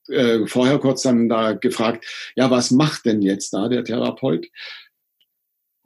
äh, 0.07 0.47
vorher 0.47 0.79
kurz 0.79 1.03
dann 1.03 1.29
da 1.29 1.53
gefragt, 1.53 2.05
ja, 2.35 2.49
was 2.49 2.71
macht 2.71 3.05
denn 3.05 3.21
jetzt 3.21 3.53
da 3.53 3.67
der 3.67 3.83
Therapeut? 3.83 4.47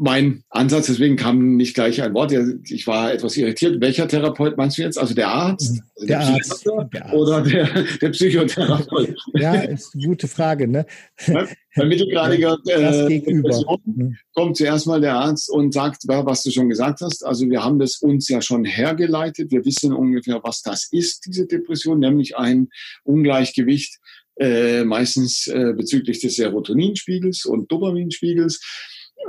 Mein 0.04 0.44
Ansatz, 0.50 0.88
deswegen 0.88 1.16
kam 1.16 1.56
nicht 1.56 1.76
gleich 1.76 2.02
ein 2.02 2.14
Wort. 2.14 2.34
Ich 2.70 2.88
war 2.88 3.14
etwas 3.14 3.38
irritiert. 3.38 3.80
Welcher 3.80 4.06
Therapeut 4.06 4.58
meinst 4.58 4.78
du 4.78 4.82
jetzt? 4.82 4.98
Also 5.00 5.14
der 5.14 5.30
Arzt? 5.30 5.82
Also 5.96 6.08
der, 6.08 6.20
der, 6.20 6.28
Arzt, 6.28 6.66
der 6.94 7.06
Arzt. 7.06 7.16
oder 7.16 7.42
der, 7.42 7.70
der 8.02 8.10
Psychotherapeut? 8.10 9.16
Ja, 9.36 9.62
ist 9.62 9.96
eine 9.96 10.06
gute 10.06 10.28
Frage. 10.28 10.68
Ne? 10.68 10.86
Bei 11.26 11.86
mittelgradiger 11.86 12.58
äh, 12.68 13.22
mhm. 13.32 14.18
kommt 14.34 14.58
zuerst 14.58 14.88
mal 14.88 15.00
der 15.00 15.16
Arzt 15.16 15.50
und 15.50 15.74
sagt, 15.74 16.02
was 16.06 16.44
du 16.44 16.52
schon 16.52 16.68
gesagt 16.68 17.00
hast. 17.00 17.26
Also 17.26 17.50
wir 17.50 17.64
haben 17.64 17.80
das 17.80 18.02
uns 18.02 18.28
ja 18.28 18.42
schon 18.42 18.66
hergeleitet. 18.66 19.52
Wir 19.52 19.64
wissen 19.64 19.94
ungefähr, 19.94 20.42
was 20.44 20.64
das 20.64 20.90
ist, 20.92 21.28
diese 21.28 21.48
Depression, 21.48 22.00
nämlich 22.00 22.36
ein 22.36 22.68
Ungleichgewicht 23.06 24.00
äh, 24.36 24.84
meistens 24.84 25.48
äh, 25.48 25.74
bezüglich 25.78 26.20
des 26.20 26.36
Serotoninspiegels 26.36 27.46
und 27.46 27.72
Dopaminspiegels 27.72 28.60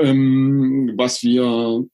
ähm, 0.01 0.93
was 0.97 1.23
wir 1.23 1.87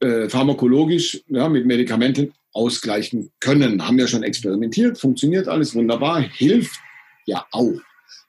äh, 0.00 0.28
pharmakologisch 0.28 1.22
ja, 1.26 1.48
mit 1.48 1.66
Medikamenten 1.66 2.32
ausgleichen 2.52 3.30
können. 3.40 3.84
Haben 3.86 3.98
wir 3.98 4.08
schon 4.08 4.22
experimentiert, 4.22 4.98
funktioniert 4.98 5.48
alles 5.48 5.74
wunderbar, 5.74 6.20
hilft 6.20 6.78
ja 7.26 7.46
auch. 7.50 7.80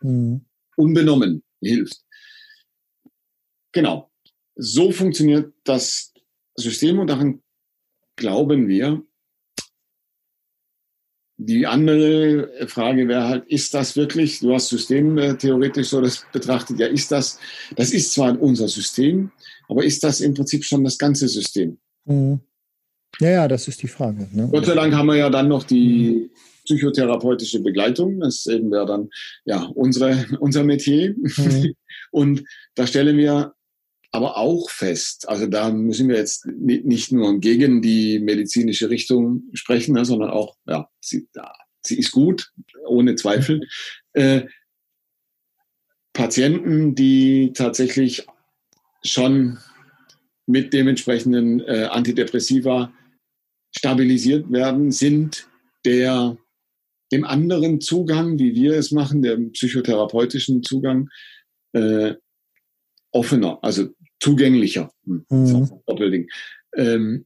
Mhm. 0.02 0.42
Unbenommen 0.76 1.44
hilft. 1.62 2.02
Genau. 3.72 4.10
So 4.56 4.92
funktioniert 4.92 5.54
das 5.64 6.14
System 6.56 7.00
und 7.00 7.08
daran 7.08 7.42
glauben 8.16 8.68
wir, 8.68 9.02
die 11.42 11.66
andere 11.66 12.68
Frage 12.68 13.08
wäre 13.08 13.28
halt, 13.28 13.46
ist 13.48 13.74
das 13.74 13.96
wirklich, 13.96 14.40
du 14.40 14.54
hast 14.54 14.68
systemtheoretisch 14.68 15.88
so 15.88 16.02
das 16.02 16.26
betrachtet, 16.34 16.80
ja, 16.80 16.88
ist 16.88 17.12
das, 17.14 17.40
das 17.78 17.92
ist 17.92 18.14
zwar 18.14 18.40
unser 18.42 18.68
System, 18.68 19.32
aber 19.70 19.86
ist 19.86 20.04
das 20.04 20.20
im 20.20 20.34
Prinzip 20.34 20.66
schon 20.66 20.84
das 20.84 20.98
ganze 20.98 21.30
System? 21.30 21.78
Mhm. 22.04 22.42
Ja, 23.22 23.30
ja, 23.30 23.48
das 23.48 23.70
ist 23.70 23.82
die 23.82 23.88
Frage. 23.88 24.28
Ne? 24.34 24.50
Gott 24.52 24.66
sei 24.66 24.76
Dank 24.76 24.94
haben 24.94 25.08
wir 25.08 25.16
ja 25.16 25.30
dann 25.30 25.48
noch 25.48 25.64
die 25.64 26.30
psychotherapeutische 26.66 27.62
Begleitung. 27.62 28.20
Das 28.20 28.36
ist 28.36 28.48
eben 28.48 28.72
ja 28.74 28.84
dann 28.86 29.10
ja 29.46 29.64
unsere, 29.76 30.26
unser 30.40 30.66
Metier. 30.66 31.16
Mhm. 31.18 31.74
Und 32.12 32.44
da 32.76 32.86
stellen 32.86 33.18
wir 33.18 33.54
aber 34.12 34.38
auch 34.38 34.70
fest. 34.70 35.28
Also 35.30 35.48
da 35.48 35.70
müssen 35.72 36.10
wir 36.10 36.18
jetzt 36.18 36.46
nicht 36.46 37.12
nur 37.12 37.40
gegen 37.40 37.82
die 37.82 38.20
medizinische 38.20 38.90
Richtung 38.90 39.44
sprechen, 39.54 39.94
ne, 39.94 40.06
sondern 40.06 40.32
auch, 40.32 40.56
ja, 40.68 40.90
sie, 41.00 41.28
sie 41.86 42.00
ist 42.00 42.12
gut, 42.12 42.52
ohne 42.88 43.16
Zweifel. 43.16 43.62
Äh, 44.14 44.48
Patienten, 46.14 46.96
die 46.96 47.54
tatsächlich 47.54 48.26
schon 49.04 49.60
mit 50.48 50.74
dementsprechenden 50.74 51.62
äh, 51.62 51.88
Antidepressiva 51.92 52.92
stabilisiert 53.76 54.52
werden, 54.52 54.92
sind 54.92 55.48
der 55.86 56.38
dem 57.12 57.24
anderen 57.24 57.82
Zugang, 57.82 58.38
wie 58.38 58.56
wir 58.56 58.74
es 58.74 58.92
machen, 58.92 59.22
dem 59.22 59.52
psychotherapeutischen 59.52 60.64
Zugang, 60.64 61.10
äh, 61.74 62.16
offener. 63.12 63.60
Also 63.62 63.90
zugänglicher. 64.20 64.92
Hm, 65.06 65.26
mhm. 65.30 65.82
Ähm, 66.76 67.26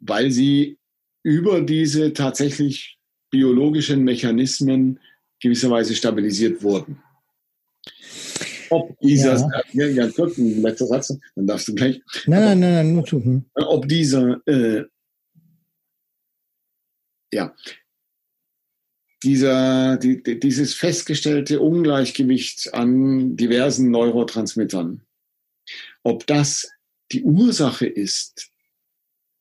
weil 0.00 0.30
sie 0.30 0.78
über 1.22 1.60
diese 1.60 2.12
tatsächlich 2.12 2.98
biologischen 3.30 4.04
Mechanismen 4.04 5.00
gewisserweise 5.40 5.94
stabilisiert 5.94 6.62
wurden. 6.62 7.02
Ob 8.70 8.98
dieser, 9.00 9.50
ja. 9.72 9.86
ja, 9.86 10.10
kurz, 10.10 10.38
ein 10.38 10.62
letzter 10.62 10.86
Satz, 10.86 11.16
dann 11.34 11.46
darfst 11.46 11.68
du 11.68 11.74
gleich. 11.74 12.00
Nein, 12.26 12.40
nein, 12.40 12.60
nein, 12.60 12.72
nein, 12.74 12.94
nur 12.94 13.04
zu. 13.04 13.22
Hm. 13.22 13.44
Ob 13.54 13.88
dieser, 13.88 14.40
äh, 14.46 14.84
ja, 17.32 17.54
dieser, 19.22 19.96
die, 19.96 20.22
dieses 20.40 20.74
festgestellte 20.74 21.60
Ungleichgewicht 21.60 22.74
an 22.74 23.36
diversen 23.36 23.90
Neurotransmittern 23.90 25.05
ob 26.06 26.24
das 26.26 26.70
die 27.10 27.24
Ursache 27.24 27.86
ist 27.86 28.48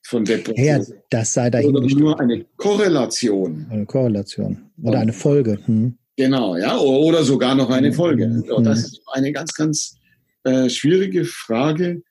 von 0.04 0.26
Depression. 0.26 0.66
Ja, 0.66 0.80
das 1.12 1.34
sei 1.34 1.52
dahingestellt. 1.52 1.94
Oder 1.94 2.02
nur 2.02 2.20
eine 2.20 2.46
Korrelation. 2.58 3.68
Eine 3.70 3.86
Korrelation. 3.86 4.72
Oder 4.82 5.00
eine 5.00 5.14
Folge. 5.14 5.60
Hm. 5.66 5.98
Genau, 6.16 6.58
ja. 6.58 6.78
Oder 6.78 7.24
sogar 7.24 7.54
noch 7.54 7.70
eine 7.70 7.94
Folge. 7.94 8.26
Hm. 8.26 8.44
Und 8.50 8.64
das 8.64 8.80
ist 8.80 9.02
eine 9.14 9.32
ganz, 9.32 9.54
ganz 9.54 9.98
äh, 10.44 10.68
schwierige 10.70 11.24
Frage. 11.26 12.02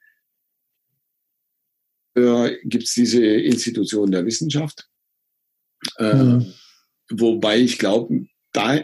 Äh, 2.17 2.57
Gibt 2.65 2.85
es 2.85 2.95
diese 2.95 3.25
Institution 3.25 4.13
der 4.13 4.25
Wissenschaft? 4.25 4.89
Äh, 5.97 6.13
hm. 6.13 6.55
Wobei 7.11 7.59
ich 7.59 7.79
glaube, 7.79 8.27
da 8.53 8.81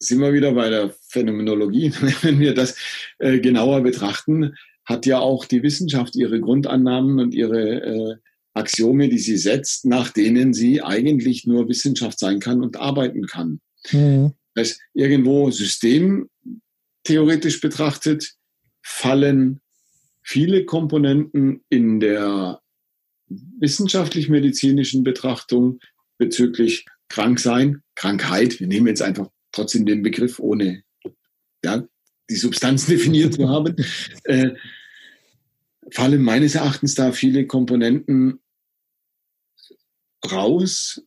sind 0.00 0.20
wir 0.20 0.32
wieder 0.32 0.54
bei 0.54 0.70
der 0.70 0.92
Phänomenologie. 1.08 1.92
Wenn 2.22 2.40
wir 2.40 2.54
das 2.54 2.76
äh, 3.18 3.38
genauer 3.38 3.82
betrachten, 3.82 4.56
hat 4.84 5.06
ja 5.06 5.20
auch 5.20 5.44
die 5.44 5.62
Wissenschaft 5.62 6.16
ihre 6.16 6.40
Grundannahmen 6.40 7.20
und 7.20 7.32
ihre 7.34 7.82
äh, 7.82 8.16
Axiome, 8.54 9.08
die 9.08 9.18
sie 9.18 9.36
setzt, 9.36 9.84
nach 9.84 10.10
denen 10.10 10.52
sie 10.52 10.82
eigentlich 10.82 11.46
nur 11.46 11.68
Wissenschaft 11.68 12.18
sein 12.18 12.40
kann 12.40 12.62
und 12.62 12.76
arbeiten 12.76 13.26
kann. 13.26 13.60
Mhm. 13.92 14.32
Das 14.54 14.80
irgendwo 14.94 15.50
systemtheoretisch 15.50 17.60
betrachtet 17.60 18.32
fallen 18.82 19.60
viele 20.22 20.64
Komponenten 20.64 21.62
in 21.68 22.00
der 22.00 22.60
wissenschaftlich-medizinischen 23.28 25.04
Betrachtung 25.04 25.78
bezüglich 26.18 26.86
Kranksein, 27.08 27.82
Krankheit, 27.94 28.58
wir 28.60 28.66
nehmen 28.66 28.88
jetzt 28.88 29.02
einfach 29.02 29.28
trotzdem 29.52 29.86
den 29.86 30.02
Begriff, 30.02 30.38
ohne 30.38 30.82
ja, 31.64 31.84
die 32.28 32.36
Substanz 32.36 32.86
definiert 32.86 33.34
zu 33.34 33.48
haben, 33.48 33.76
äh, 34.24 34.50
fallen 35.90 36.22
meines 36.22 36.54
Erachtens 36.54 36.94
da 36.94 37.12
viele 37.12 37.46
Komponenten 37.46 38.40
raus, 40.30 41.02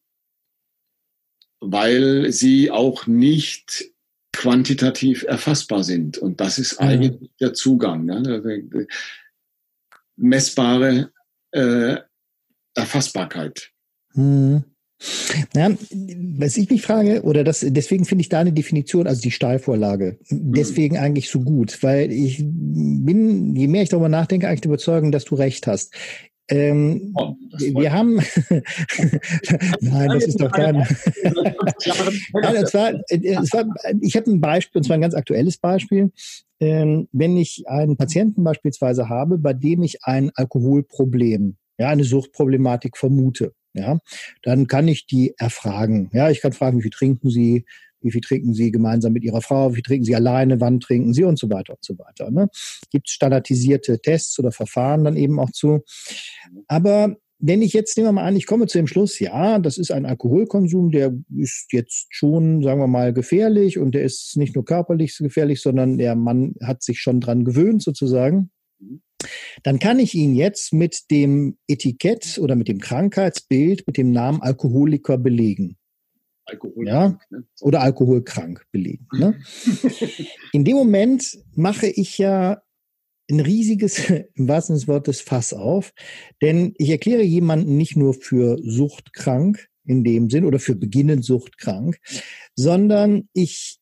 weil 1.59 2.31
sie 2.31 2.71
auch 2.71 3.07
nicht 3.07 3.85
quantitativ 4.33 5.23
erfassbar 5.23 5.83
sind. 5.83 6.17
Und 6.17 6.41
das 6.41 6.59
ist 6.59 6.81
mhm. 6.81 6.87
eigentlich 6.87 7.31
der 7.39 7.53
Zugang. 7.53 8.05
Ne? 8.05 8.87
Messbare 10.15 11.13
äh, 11.51 11.97
Erfassbarkeit. 12.73 13.71
Mhm. 14.13 14.63
Ja, 15.55 15.69
was 16.37 16.57
ich 16.57 16.69
mich 16.69 16.81
frage, 16.81 17.23
oder 17.23 17.43
das, 17.43 17.65
deswegen 17.67 18.05
finde 18.05 18.21
ich 18.21 18.29
deine 18.29 18.53
Definition, 18.53 19.07
also 19.07 19.21
die 19.21 19.31
Stahlvorlage, 19.31 20.17
deswegen 20.29 20.95
mhm. 20.95 21.01
eigentlich 21.01 21.29
so 21.29 21.41
gut, 21.41 21.81
weil 21.83 22.11
ich 22.11 22.41
bin, 22.43 23.55
je 23.55 23.67
mehr 23.67 23.83
ich 23.83 23.89
darüber 23.89 24.09
nachdenke, 24.09 24.47
eigentlich 24.47 24.65
überzeugen, 24.65 25.11
dass 25.11 25.25
du 25.25 25.35
recht 25.35 25.67
hast. 25.67 25.93
Ähm, 26.49 27.13
oh, 27.15 27.35
wir 27.57 27.93
haben, 27.93 28.15
nein, 29.79 30.09
das 30.09 30.25
ist 30.25 30.41
doch 30.41 30.51
kein. 30.51 30.75
nein, 32.33 32.55
es 32.55 32.73
war, 32.73 32.93
es 33.09 33.53
war, 33.53 33.65
ich 34.01 34.15
habe 34.17 34.29
ein 34.29 34.41
Beispiel, 34.41 34.79
und 34.79 34.83
zwar 34.83 34.95
ein 34.97 35.01
ganz 35.01 35.15
aktuelles 35.15 35.57
Beispiel. 35.57 36.11
Ähm, 36.59 37.07
wenn 37.11 37.37
ich 37.37 37.63
einen 37.67 37.97
Patienten 37.97 38.43
beispielsweise 38.43 39.09
habe, 39.09 39.37
bei 39.37 39.53
dem 39.53 39.83
ich 39.83 40.03
ein 40.03 40.31
Alkoholproblem, 40.35 41.55
ja, 41.77 41.89
eine 41.89 42.03
Suchtproblematik 42.03 42.97
vermute, 42.97 43.53
ja, 43.73 43.99
dann 44.43 44.67
kann 44.67 44.87
ich 44.87 45.07
die 45.07 45.33
erfragen. 45.37 46.09
Ja, 46.13 46.29
ich 46.29 46.41
kann 46.41 46.53
fragen, 46.53 46.77
wie 46.77 46.83
viel 46.83 46.91
trinken 46.91 47.29
Sie, 47.29 47.65
Wie 48.03 48.11
viel 48.11 48.21
trinken 48.21 48.53
Sie 48.53 48.71
gemeinsam 48.71 49.13
mit 49.13 49.23
Ihrer 49.23 49.41
Frau? 49.41 49.71
Wie 49.71 49.75
viel 49.75 49.83
trinken 49.83 50.05
Sie 50.05 50.15
alleine? 50.15 50.59
Wann 50.59 50.79
trinken 50.79 51.13
Sie? 51.13 51.23
Und 51.23 51.39
so 51.39 51.49
weiter 51.49 51.73
und 51.73 51.83
so 51.83 51.97
weiter. 51.97 52.29
Ne? 52.31 52.49
Gibt 52.91 53.09
standardisierte 53.09 53.99
Tests 53.99 54.37
oder 54.39 54.51
Verfahren 54.51 55.05
dann 55.05 55.15
eben 55.15 55.39
auch 55.39 55.51
zu. 55.51 55.83
Aber 56.67 57.15
wenn 57.39 57.61
ich 57.61 57.73
jetzt, 57.73 57.97
nehmen 57.97 58.09
wir 58.09 58.13
mal 58.13 58.25
an, 58.25 58.35
ich 58.35 58.45
komme 58.45 58.67
zu 58.67 58.77
dem 58.77 58.87
Schluss, 58.87 59.19
ja, 59.19 59.59
das 59.59 59.77
ist 59.77 59.91
ein 59.91 60.05
Alkoholkonsum, 60.05 60.91
der 60.91 61.13
ist 61.35 61.73
jetzt 61.73 62.07
schon, 62.09 62.61
sagen 62.63 62.79
wir 62.79 62.87
mal, 62.87 63.11
gefährlich 63.13 63.79
und 63.79 63.95
der 63.95 64.03
ist 64.03 64.37
nicht 64.37 64.55
nur 64.55 64.63
körperlich 64.63 65.17
gefährlich, 65.17 65.61
sondern 65.61 65.97
der 65.97 66.15
Mann 66.15 66.55
hat 66.61 66.83
sich 66.83 67.01
schon 67.01 67.19
dran 67.19 67.43
gewöhnt 67.43 67.83
sozusagen. 67.83 68.49
Dann 69.63 69.79
kann 69.79 69.99
ich 69.99 70.13
ihn 70.13 70.35
jetzt 70.35 70.73
mit 70.73 71.11
dem 71.11 71.57
Etikett 71.67 72.39
oder 72.39 72.55
mit 72.55 72.67
dem 72.67 72.79
Krankheitsbild 72.79 73.85
mit 73.87 73.97
dem 73.97 74.11
Namen 74.11 74.41
Alkoholiker 74.41 75.17
belegen. 75.17 75.77
Alkoholkrank, 76.45 76.87
ja? 76.87 77.19
Ne? 77.29 77.45
Oder 77.61 77.81
alkoholkrank 77.81 78.65
belegen. 78.71 79.07
Ne? 79.13 79.39
In 80.51 80.65
dem 80.65 80.75
Moment 80.75 81.39
mache 81.55 81.87
ich 81.87 82.17
ja 82.17 82.61
ein 83.29 83.39
riesiges, 83.39 84.09
im 84.35 84.47
wahrsten 84.47 84.75
Sinne 84.75 84.85
des 84.85 84.87
Wortes, 84.87 85.21
Fass 85.21 85.53
auf. 85.53 85.93
Denn 86.41 86.73
ich 86.77 86.89
erkläre 86.89 87.23
jemanden 87.23 87.77
nicht 87.77 87.95
nur 87.95 88.13
für 88.13 88.57
suchtkrank 88.63 89.69
in 89.85 90.03
dem 90.03 90.29
Sinn 90.29 90.45
oder 90.45 90.59
für 90.59 90.75
beginnend 90.75 91.25
suchtkrank, 91.25 91.97
sondern 92.55 93.27
ich 93.33 93.79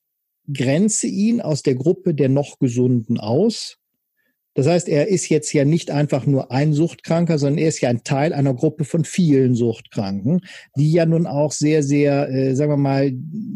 grenze 0.52 1.08
ihn 1.08 1.42
aus 1.42 1.62
der 1.62 1.76
Gruppe 1.76 2.16
der 2.16 2.30
noch 2.30 2.58
Gesunden 2.60 3.20
aus 3.20 3.78
das 4.54 4.68
heißt, 4.68 4.90
er 4.90 5.08
ist 5.08 5.30
jetzt 5.30 5.54
ja 5.54 5.64
nicht 5.64 5.92
einfach 5.92 6.26
nur 6.26 6.52
ein 6.52 6.74
Suchtkranker, 6.74 7.38
sondern 7.38 7.60
er 7.60 7.70
ist 7.70 7.80
ja 7.80 7.90
ein 7.90 8.04
Teil 8.04 8.34
einer 8.34 8.54
Gruppe 8.54 8.84
von 8.84 9.06
vielen 9.06 9.56
Suchtkranken, 9.56 10.42
die 10.76 10.92
ja 10.92 11.06
nun 11.06 11.26
auch 11.26 11.54
sehr, 11.54 11.84
sehr, 11.84 12.30
äh, 12.30 12.54
sagen 12.56 12.72
wir 12.72 12.78
mal, 12.78 13.14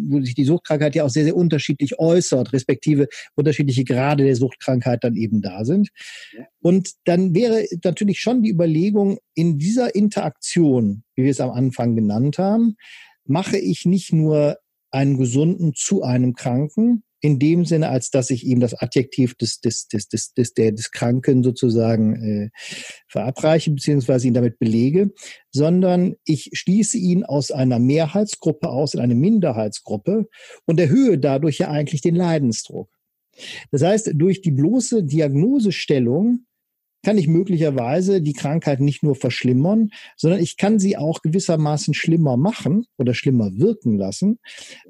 wo 0.07 0.21
sich 0.21 0.35
die 0.35 0.45
Suchtkrankheit 0.45 0.95
ja 0.95 1.03
auch 1.03 1.09
sehr, 1.09 1.25
sehr 1.25 1.35
unterschiedlich 1.35 1.99
äußert, 1.99 2.53
respektive 2.53 3.07
unterschiedliche 3.35 3.83
Grade 3.83 4.23
der 4.23 4.35
Suchtkrankheit 4.35 5.03
dann 5.03 5.15
eben 5.15 5.41
da 5.41 5.65
sind. 5.65 5.89
Und 6.61 6.91
dann 7.03 7.35
wäre 7.35 7.65
natürlich 7.83 8.21
schon 8.21 8.41
die 8.41 8.51
Überlegung, 8.51 9.17
in 9.33 9.57
dieser 9.57 9.95
Interaktion, 9.95 11.03
wie 11.15 11.23
wir 11.23 11.31
es 11.31 11.41
am 11.41 11.51
Anfang 11.51 11.95
genannt 11.95 12.37
haben, 12.37 12.77
mache 13.25 13.57
ich 13.57 13.85
nicht 13.85 14.13
nur 14.13 14.57
einen 14.91 15.17
Gesunden 15.17 15.73
zu 15.73 16.03
einem 16.03 16.35
Kranken, 16.35 17.03
in 17.21 17.39
dem 17.39 17.65
Sinne, 17.65 17.89
als 17.89 18.11
dass 18.11 18.29
ich 18.29 18.45
ihm 18.45 18.59
das 18.59 18.73
Adjektiv 18.73 19.35
des, 19.35 19.59
des, 19.59 19.87
des, 19.87 20.07
des, 20.07 20.33
des, 20.33 20.53
der, 20.53 20.71
des 20.71 20.91
Kranken 20.91 21.43
sozusagen 21.43 22.15
äh, 22.15 22.49
verabreiche, 23.07 23.71
beziehungsweise 23.71 24.27
ihn 24.27 24.33
damit 24.33 24.59
belege, 24.59 25.11
sondern 25.51 26.15
ich 26.25 26.51
schließe 26.53 26.97
ihn 26.97 27.23
aus 27.23 27.51
einer 27.51 27.79
Mehrheitsgruppe 27.79 28.69
aus 28.69 28.93
in 28.93 28.99
eine 28.99 29.15
Minderheitsgruppe 29.15 30.27
und 30.65 30.79
erhöhe 30.79 31.17
dadurch 31.17 31.59
ja 31.59 31.69
eigentlich 31.69 32.01
den 32.01 32.15
Leidensdruck. 32.15 32.89
Das 33.71 33.81
heißt, 33.81 34.11
durch 34.15 34.41
die 34.41 34.51
bloße 34.51 35.03
Diagnosestellung 35.03 36.45
kann 37.05 37.19
ich 37.19 37.27
möglicherweise 37.27 38.19
die 38.19 38.33
Krankheit 38.33 38.79
nicht 38.79 39.03
nur 39.03 39.15
verschlimmern, 39.15 39.91
sondern 40.17 40.39
ich 40.39 40.57
kann 40.57 40.79
sie 40.79 40.97
auch 40.97 41.21
gewissermaßen 41.21 41.93
schlimmer 41.93 42.35
machen 42.35 42.87
oder 42.97 43.13
schlimmer 43.13 43.55
wirken 43.57 43.95
lassen, 43.95 44.39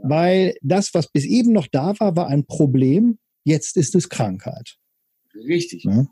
weil 0.02 0.56
das, 0.62 0.94
was 0.94 1.12
bis 1.12 1.26
eben 1.26 1.52
noch 1.52 1.68
da 1.68 2.00
war, 2.00 2.16
war 2.16 2.28
ein 2.28 2.46
Problem, 2.46 3.20
jetzt 3.44 3.76
ist 3.76 3.96
es 3.96 4.08
Krankheit. 4.08 4.78
Richtig. 5.36 5.84
Ja? 5.84 6.08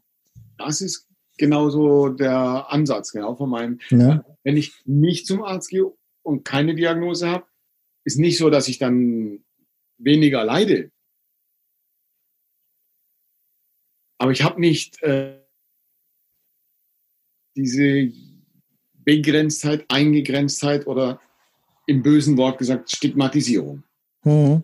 Das 0.58 0.82
ist 0.82 1.08
genauso 1.38 2.10
der 2.10 2.70
Ansatz, 2.70 3.14
genau 3.14 3.36
von 3.38 3.50
meinem. 3.50 3.80
Ja. 3.90 4.26
Wenn 4.44 4.58
ich 4.58 4.74
nicht 4.84 5.26
zum 5.26 5.42
Arzt 5.42 5.70
gehe 5.70 5.90
und 6.22 6.44
keine 6.44 6.76
Diagnose 6.76 7.30
habe, 7.30 7.46
ist 8.04 8.20
nicht 8.20 8.38
so, 8.38 8.50
dass 8.50 8.68
ich 8.68 8.78
dann 8.78 9.46
weniger 9.98 10.44
leide. 10.44 10.92
Aber 14.18 14.32
ich 14.32 14.44
habe 14.44 14.60
nicht 14.60 15.02
äh, 15.02 15.43
diese 17.56 18.12
Begrenztheit, 19.06 19.86
Eingegrenztheit 19.90 20.88
oder 20.88 21.20
im 21.88 22.02
bösen 22.02 22.38
Wort 22.38 22.58
gesagt 22.58 22.92
Stigmatisierung. 22.92 23.84
Mhm. 24.24 24.64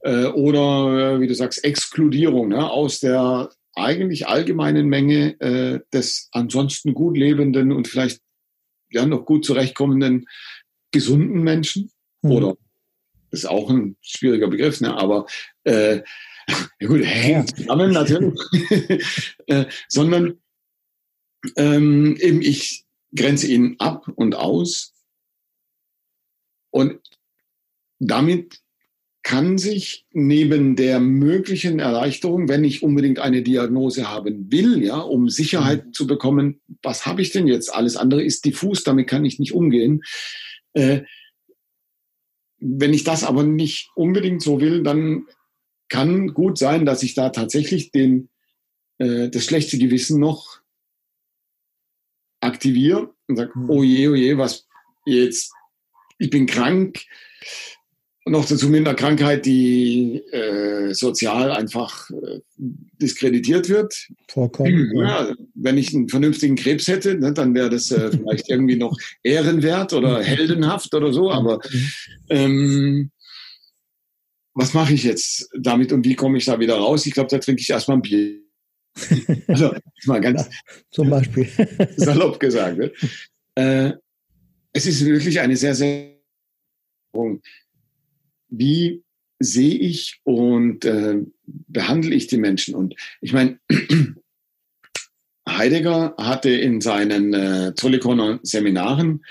Äh, 0.00 0.26
oder, 0.26 1.16
äh, 1.16 1.20
wie 1.20 1.26
du 1.26 1.34
sagst, 1.34 1.64
Exkludierung 1.64 2.48
ne, 2.48 2.70
aus 2.70 3.00
der 3.00 3.50
eigentlich 3.74 4.26
allgemeinen 4.26 4.88
Menge 4.88 5.40
äh, 5.40 5.80
des 5.92 6.28
ansonsten 6.32 6.94
gut 6.94 7.16
lebenden 7.16 7.72
und 7.72 7.86
vielleicht 7.86 8.20
ja 8.90 9.06
noch 9.06 9.24
gut 9.24 9.44
zurechtkommenden 9.44 10.26
gesunden 10.90 11.42
Menschen. 11.42 11.90
Mhm. 12.22 12.30
Oder 12.30 12.56
das 13.30 13.40
ist 13.40 13.46
auch 13.46 13.70
ein 13.70 13.96
schwieriger 14.00 14.48
Begriff, 14.48 14.80
ne, 14.80 14.96
aber 14.96 15.26
äh, 15.64 16.02
ja 16.80 16.88
gut, 16.88 17.04
hängt 17.04 17.50
zusammen 17.56 17.92
natürlich, 17.92 18.40
äh, 19.46 19.66
sondern 19.88 20.38
ähm, 21.56 22.16
eben 22.20 22.42
ich 22.42 22.84
grenze 23.14 23.46
ihn 23.48 23.76
ab 23.78 24.08
und 24.14 24.34
aus. 24.34 24.92
Und 26.70 27.00
damit 27.98 28.60
kann 29.22 29.58
sich 29.58 30.06
neben 30.12 30.76
der 30.76 31.00
möglichen 31.00 31.80
Erleichterung, 31.80 32.48
wenn 32.48 32.64
ich 32.64 32.82
unbedingt 32.82 33.18
eine 33.18 33.42
Diagnose 33.42 34.08
haben 34.08 34.50
will, 34.50 34.82
ja, 34.82 34.98
um 34.98 35.28
Sicherheit 35.28 35.86
mhm. 35.86 35.92
zu 35.92 36.06
bekommen, 36.06 36.60
was 36.82 37.04
habe 37.04 37.20
ich 37.20 37.30
denn 37.30 37.46
jetzt? 37.46 37.74
Alles 37.74 37.96
andere 37.96 38.22
ist 38.22 38.44
diffus, 38.44 38.84
damit 38.84 39.06
kann 39.06 39.24
ich 39.24 39.38
nicht 39.38 39.52
umgehen. 39.52 40.02
Äh, 40.72 41.02
wenn 42.60 42.94
ich 42.94 43.04
das 43.04 43.24
aber 43.24 43.42
nicht 43.42 43.90
unbedingt 43.94 44.42
so 44.42 44.60
will, 44.60 44.82
dann 44.82 45.26
kann 45.88 46.28
gut 46.28 46.58
sein, 46.58 46.86
dass 46.86 47.02
ich 47.02 47.14
da 47.14 47.30
tatsächlich 47.30 47.90
den, 47.90 48.30
äh, 48.98 49.28
das 49.28 49.44
schlechte 49.44 49.78
Gewissen 49.78 50.20
noch 50.20 50.60
aktiviere 52.40 53.14
und 53.26 53.36
sage, 53.36 53.52
mhm. 53.54 53.70
oh 53.70 53.82
je, 53.82 54.08
oh 54.08 54.14
je, 54.14 54.38
was 54.38 54.66
jetzt, 55.06 55.52
ich 56.18 56.30
bin 56.30 56.46
krank. 56.46 57.00
noch 58.26 58.44
dazu 58.44 58.68
mit 58.68 58.86
einer 58.86 58.94
Krankheit, 58.94 59.46
die 59.46 60.22
äh, 60.32 60.92
sozial 60.92 61.50
einfach 61.50 62.10
äh, 62.10 62.40
diskreditiert 62.56 63.68
wird. 63.68 64.08
Vollkommen. 64.28 64.92
Ja, 64.96 65.32
wenn 65.54 65.78
ich 65.78 65.94
einen 65.94 66.08
vernünftigen 66.08 66.56
Krebs 66.56 66.88
hätte, 66.88 67.14
ne, 67.14 67.32
dann 67.32 67.54
wäre 67.54 67.70
das 67.70 67.90
äh, 67.90 68.10
vielleicht 68.10 68.50
irgendwie 68.50 68.76
noch 68.76 68.96
ehrenwert 69.22 69.92
oder 69.92 70.18
mhm. 70.18 70.24
heldenhaft 70.24 70.94
oder 70.94 71.12
so. 71.12 71.30
Aber 71.30 71.60
mhm. 71.70 71.90
ähm, 72.28 73.10
was 74.54 74.74
mache 74.74 74.92
ich 74.92 75.04
jetzt 75.04 75.48
damit 75.58 75.92
und 75.92 76.04
wie 76.04 76.16
komme 76.16 76.38
ich 76.38 76.44
da 76.44 76.58
wieder 76.58 76.76
raus? 76.76 77.06
Ich 77.06 77.14
glaube, 77.14 77.30
da 77.30 77.38
trinke 77.38 77.62
ich 77.62 77.70
erstmal 77.70 77.98
ein 77.98 78.02
Bier. 78.02 78.40
Also, 79.46 79.74
mal 80.06 80.20
ganz 80.20 80.48
zum 80.90 81.10
Beispiel. 81.10 81.48
salopp 81.96 82.40
gesagt. 82.40 82.78
Ne? 82.78 82.92
Äh, 83.54 83.92
es 84.72 84.86
ist 84.86 85.04
wirklich 85.04 85.40
eine 85.40 85.56
sehr, 85.56 85.74
sehr. 85.74 86.16
Wie 88.48 89.02
sehe 89.40 89.78
ich 89.78 90.20
und 90.24 90.84
äh, 90.84 91.16
behandle 91.46 92.14
ich 92.14 92.26
die 92.26 92.36
Menschen? 92.36 92.74
Und 92.74 92.94
ich 93.20 93.32
meine, 93.32 93.58
Heidegger 95.48 96.14
hatte 96.18 96.50
in 96.50 96.80
seinen 96.80 97.34
äh, 97.34 97.74
Zollikoner 97.74 98.40
Seminaren, 98.42 99.24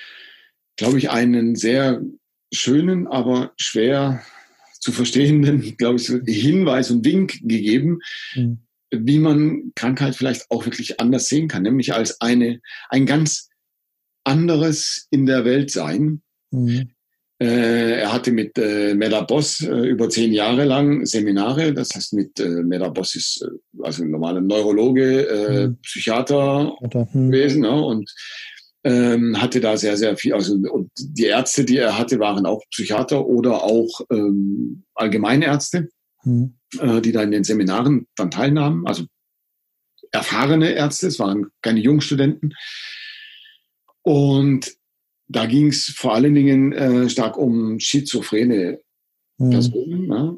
glaube 0.75 0.97
ich, 0.97 1.10
einen 1.10 1.56
sehr 1.56 2.01
schönen, 2.51 3.08
aber 3.08 3.53
schwer 3.58 4.23
zu 4.80 4.91
verstehenden, 4.91 5.77
glaube 5.77 5.99
ich, 5.99 6.08
Hinweis 6.08 6.91
und 6.91 7.06
Wink 7.06 7.39
gegeben, 7.43 7.99
mhm 8.36 8.66
wie 8.91 9.19
man 9.19 9.71
Krankheit 9.76 10.15
vielleicht 10.15 10.50
auch 10.50 10.65
wirklich 10.65 11.00
anders 11.00 11.28
sehen 11.28 11.47
kann, 11.47 11.63
nämlich 11.63 11.93
als 11.93 12.21
eine, 12.21 12.60
ein 12.89 13.06
ganz 13.06 13.50
anderes 14.23 15.08
in 15.10 15.26
der 15.26 15.45
Welt 15.45 15.71
sein. 15.71 16.21
Mhm. 16.52 16.89
Äh, 17.39 18.00
er 18.00 18.13
hatte 18.13 18.32
mit 18.32 18.58
äh, 18.58 18.95
Meda 18.95 19.21
Boss 19.21 19.62
äh, 19.62 19.88
über 19.88 20.10
zehn 20.10 20.34
Jahre 20.34 20.65
lang 20.65 21.06
Seminare, 21.06 21.71
das 21.71 21.93
heißt 21.93 22.13
mit 22.13 22.39
äh, 22.39 22.63
Meda 22.63 22.89
Boss 22.89 23.13
ist 23.15 23.43
äh, 23.43 23.84
also 23.84 24.04
ein 24.04 24.10
normaler 24.10 24.41
Neurologe, 24.41 25.28
äh, 25.28 25.67
mhm. 25.67 25.78
Psychiater 25.82 26.76
mhm. 26.82 27.30
gewesen 27.30 27.62
ne? 27.62 27.71
und 27.71 28.12
ähm, 28.84 29.39
hatte 29.39 29.60
da 29.60 29.78
sehr, 29.78 29.97
sehr 29.97 30.17
viel, 30.17 30.34
also 30.34 30.56
und 30.56 30.89
die 30.97 31.26
Ärzte, 31.26 31.63
die 31.63 31.78
er 31.78 31.97
hatte, 31.97 32.19
waren 32.19 32.45
auch 32.47 32.62
Psychiater 32.71 33.26
oder 33.28 33.63
auch 33.63 34.02
ähm, 34.12 34.84
Allgemeinärzte. 34.95 35.89
Mhm. 36.23 36.57
Äh, 36.80 37.01
die 37.01 37.13
da 37.13 37.23
in 37.23 37.32
den 37.32 37.45
Seminaren 37.45 38.08
dann 38.15 38.30
teilnahmen, 38.30 38.86
also 38.86 39.06
erfahrene 40.12 40.71
Ärzte, 40.71 41.08
es 41.08 41.17
waren 41.17 41.47
keine 41.62 41.80
Jungstudenten. 41.80 42.56
Und 44.01 44.75
da 45.30 45.45
ging 45.45 45.67
es 45.67 45.88
vor 45.88 46.13
allen 46.13 46.36
Dingen 46.36 46.73
äh, 46.73 47.10
stark 47.10 47.38
um 47.38 47.80
schizophrene 47.80 48.82
mhm. 49.38 49.49
Personen. 49.49 50.08
Ne? 50.08 50.38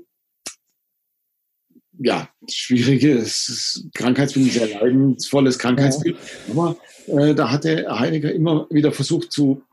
Ja, 1.98 2.30
schwieriges 2.48 3.88
Krankheitsbild, 3.96 4.52
sehr 4.52 4.70
leidensvolles 4.70 5.58
Krankheitsbild. 5.58 6.16
Ja. 6.48 6.54
Aber 6.54 6.78
äh, 7.08 7.34
da 7.34 7.52
hatte 7.52 7.88
Heidegger 8.00 8.32
immer 8.32 8.68
wieder 8.70 8.92
versucht, 8.92 9.32
zu, 9.32 9.64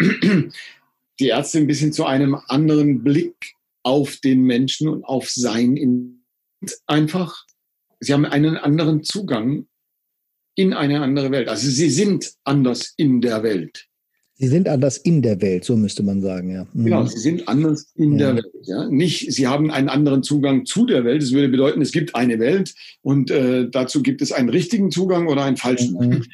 die 1.20 1.28
Ärzte 1.28 1.58
ein 1.58 1.66
bisschen 1.66 1.92
zu 1.92 2.06
einem 2.06 2.34
anderen 2.34 3.04
Blick 3.04 3.54
auf 3.82 4.16
den 4.16 4.42
Menschen 4.42 4.88
und 4.88 5.04
auf 5.04 5.30
sein 5.30 5.76
in 5.76 6.15
einfach. 6.86 7.44
Sie 8.00 8.12
haben 8.12 8.24
einen 8.24 8.56
anderen 8.56 9.02
Zugang 9.02 9.66
in 10.54 10.72
eine 10.72 11.02
andere 11.02 11.30
Welt. 11.30 11.48
Also 11.48 11.68
sie 11.70 11.90
sind 11.90 12.32
anders 12.44 12.94
in 12.96 13.20
der 13.20 13.42
Welt. 13.42 13.86
Sie 14.38 14.48
sind 14.48 14.68
anders 14.68 14.98
in 14.98 15.22
der 15.22 15.40
Welt, 15.40 15.64
so 15.64 15.78
müsste 15.78 16.02
man 16.02 16.20
sagen, 16.20 16.50
ja. 16.50 16.66
Mhm. 16.74 16.84
Genau, 16.84 17.06
sie 17.06 17.18
sind 17.18 17.48
anders 17.48 17.90
in 17.94 18.18
ja. 18.18 18.32
der 18.32 18.44
Welt. 18.44 18.52
Ja? 18.64 18.86
Nicht, 18.88 19.32
sie 19.32 19.46
haben 19.46 19.70
einen 19.70 19.88
anderen 19.88 20.22
Zugang 20.22 20.66
zu 20.66 20.84
der 20.84 21.04
Welt. 21.04 21.22
Das 21.22 21.32
würde 21.32 21.48
bedeuten, 21.48 21.80
es 21.80 21.92
gibt 21.92 22.14
eine 22.14 22.38
Welt 22.38 22.74
und 23.00 23.30
äh, 23.30 23.70
dazu 23.70 24.02
gibt 24.02 24.20
es 24.20 24.32
einen 24.32 24.50
richtigen 24.50 24.90
Zugang 24.90 25.28
oder 25.28 25.44
einen 25.44 25.56
falschen. 25.56 25.94
Mhm. 25.94 26.24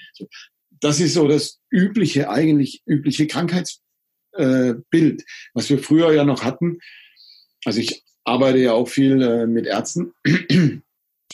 Das 0.80 0.98
ist 0.98 1.14
so 1.14 1.28
das 1.28 1.60
übliche, 1.70 2.28
eigentlich 2.28 2.82
übliche 2.86 3.28
Krankheitsbild, 3.28 3.80
äh, 4.32 5.24
was 5.54 5.70
wir 5.70 5.78
früher 5.78 6.12
ja 6.12 6.24
noch 6.24 6.42
hatten. 6.42 6.78
Also 7.64 7.78
ich 7.78 8.02
arbeite 8.24 8.58
ja 8.58 8.72
auch 8.72 8.88
viel 8.88 9.20
äh, 9.22 9.46
mit 9.46 9.66
Ärzten. 9.66 10.12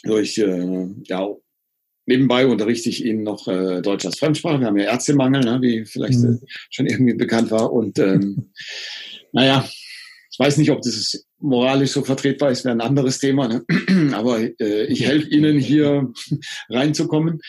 Durch 0.04 0.38
äh, 0.38 0.86
ja, 1.04 1.28
Nebenbei 2.08 2.46
unterrichte 2.46 2.88
ich 2.88 3.04
Ihnen 3.04 3.22
noch 3.22 3.48
äh, 3.48 3.82
Deutsch 3.82 4.06
als 4.06 4.18
Fremdsprache. 4.18 4.60
Wir 4.60 4.68
haben 4.68 4.78
ja 4.78 4.86
Ärztemangel, 4.86 5.44
ne, 5.44 5.58
wie 5.60 5.84
vielleicht 5.84 6.20
mhm. 6.20 6.40
äh, 6.42 6.46
schon 6.70 6.86
irgendwie 6.86 7.12
bekannt 7.12 7.50
war. 7.50 7.70
Und 7.70 7.98
ähm, 7.98 8.50
naja, 9.32 9.68
ich 10.30 10.38
weiß 10.38 10.56
nicht, 10.56 10.70
ob 10.70 10.80
das 10.80 11.26
moralisch 11.38 11.90
so 11.90 12.02
vertretbar 12.02 12.50
ist, 12.50 12.64
wäre 12.64 12.74
ein 12.74 12.80
anderes 12.80 13.18
Thema. 13.18 13.46
Ne? 13.46 13.62
Aber 14.14 14.40
äh, 14.40 14.84
ich 14.86 15.06
helfe 15.06 15.28
Ihnen 15.28 15.58
hier 15.58 16.10
reinzukommen. 16.70 17.42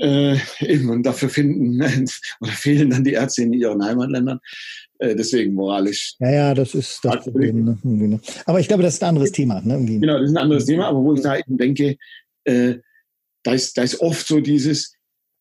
Äh, 0.00 0.38
eben, 0.60 0.88
und 0.88 1.02
dafür 1.02 1.28
finden 1.28 1.78
oder 2.40 2.52
fehlen 2.52 2.88
dann 2.88 3.04
die 3.04 3.12
Ärzte 3.12 3.42
in 3.42 3.52
ihren 3.52 3.84
Heimatländern. 3.84 4.40
Äh, 4.98 5.16
deswegen 5.16 5.54
moralisch. 5.54 6.14
Ja, 6.20 6.30
ja, 6.30 6.54
das 6.54 6.74
ist 6.74 7.00
das 7.02 7.24
Problem. 7.24 7.64
Ne? 7.64 7.78
ne? 7.82 8.20
Aber 8.46 8.60
ich 8.60 8.68
glaube, 8.68 8.82
das 8.82 8.94
ist 8.94 9.02
ein 9.02 9.08
anderes 9.10 9.32
Thema. 9.32 9.60
Ne? 9.60 9.84
Genau, 9.84 10.18
das 10.18 10.30
ist 10.30 10.36
ein 10.36 10.42
anderes 10.42 10.66
Thema. 10.66 10.86
Aber 10.86 11.02
wo 11.02 11.14
ich 11.14 11.20
da 11.20 11.36
eben 11.36 11.58
denke, 11.58 11.96
äh, 12.44 12.76
da 13.42 13.52
ist, 13.52 13.76
da 13.76 13.82
ist 13.82 14.00
oft 14.00 14.26
so 14.26 14.40
dieses, 14.40 14.94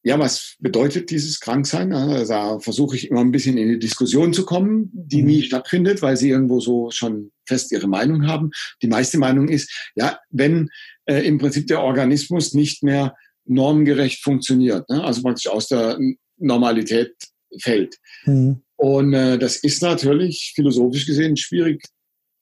ja, 0.03 0.19
was 0.19 0.55
bedeutet 0.59 1.11
dieses 1.11 1.39
Kranksein? 1.39 1.93
Also 1.93 2.33
da 2.33 2.59
versuche 2.59 2.95
ich 2.95 3.09
immer 3.09 3.21
ein 3.21 3.31
bisschen 3.31 3.57
in 3.57 3.69
die 3.69 3.79
Diskussion 3.79 4.33
zu 4.33 4.45
kommen, 4.45 4.89
die 4.93 5.21
mhm. 5.21 5.27
nie 5.27 5.43
stattfindet, 5.43 6.01
weil 6.01 6.17
sie 6.17 6.29
irgendwo 6.29 6.59
so 6.59 6.89
schon 6.91 7.31
fest 7.47 7.71
ihre 7.71 7.87
Meinung 7.87 8.27
haben. 8.27 8.51
Die 8.81 8.87
meiste 8.87 9.17
Meinung 9.17 9.47
ist, 9.47 9.71
ja, 9.95 10.19
wenn 10.29 10.69
äh, 11.05 11.25
im 11.25 11.37
Prinzip 11.37 11.67
der 11.67 11.81
Organismus 11.81 12.53
nicht 12.53 12.83
mehr 12.83 13.15
normgerecht 13.45 14.23
funktioniert, 14.23 14.89
ne? 14.89 15.03
also 15.03 15.21
praktisch 15.21 15.47
aus 15.47 15.67
der 15.67 15.97
Normalität 16.37 17.13
fällt. 17.59 17.97
Mhm. 18.25 18.62
Und 18.75 19.13
äh, 19.13 19.37
das 19.37 19.57
ist 19.57 19.81
natürlich 19.81 20.53
philosophisch 20.55 21.05
gesehen 21.05 21.37
schwierig, 21.37 21.85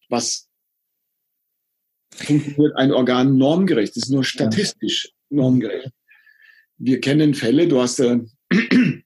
was 0.09 0.47
funktioniert 2.13 2.75
ein 2.75 2.91
Organ 2.91 3.37
normgerecht. 3.37 3.95
Das 3.95 4.03
ist 4.03 4.09
nur 4.09 4.23
statistisch 4.23 5.09
normgerecht. 5.29 5.91
Wir 6.77 6.99
kennen 6.99 7.33
Fälle, 7.33 7.67
du 7.67 7.81
hast 7.81 7.99
äh, 7.99 8.19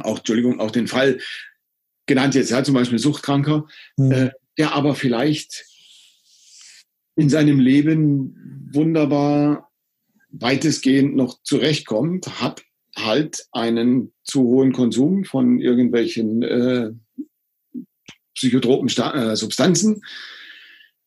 auch, 0.00 0.18
Entschuldigung, 0.18 0.60
auch 0.60 0.70
den 0.70 0.86
Fall 0.86 1.18
genannt 2.06 2.34
jetzt, 2.34 2.50
ja, 2.50 2.62
zum 2.62 2.74
Beispiel 2.74 2.98
Suchtkranker, 2.98 3.66
mhm. 3.96 4.12
äh, 4.12 4.30
der 4.58 4.72
aber 4.72 4.94
vielleicht 4.94 5.64
in 7.16 7.28
seinem 7.28 7.58
Leben 7.58 8.68
wunderbar 8.72 9.72
weitestgehend 10.28 11.16
noch 11.16 11.42
zurechtkommt, 11.42 12.40
hat 12.40 12.62
halt 12.96 13.46
einen 13.52 14.12
zu 14.24 14.42
hohen 14.42 14.72
Konsum 14.72 15.24
von 15.24 15.60
irgendwelchen 15.60 16.42
äh, 16.42 16.92
psychotropen 18.34 18.88
Sta 18.88 19.32
äh, 19.32 19.36
Substanzen, 19.36 20.02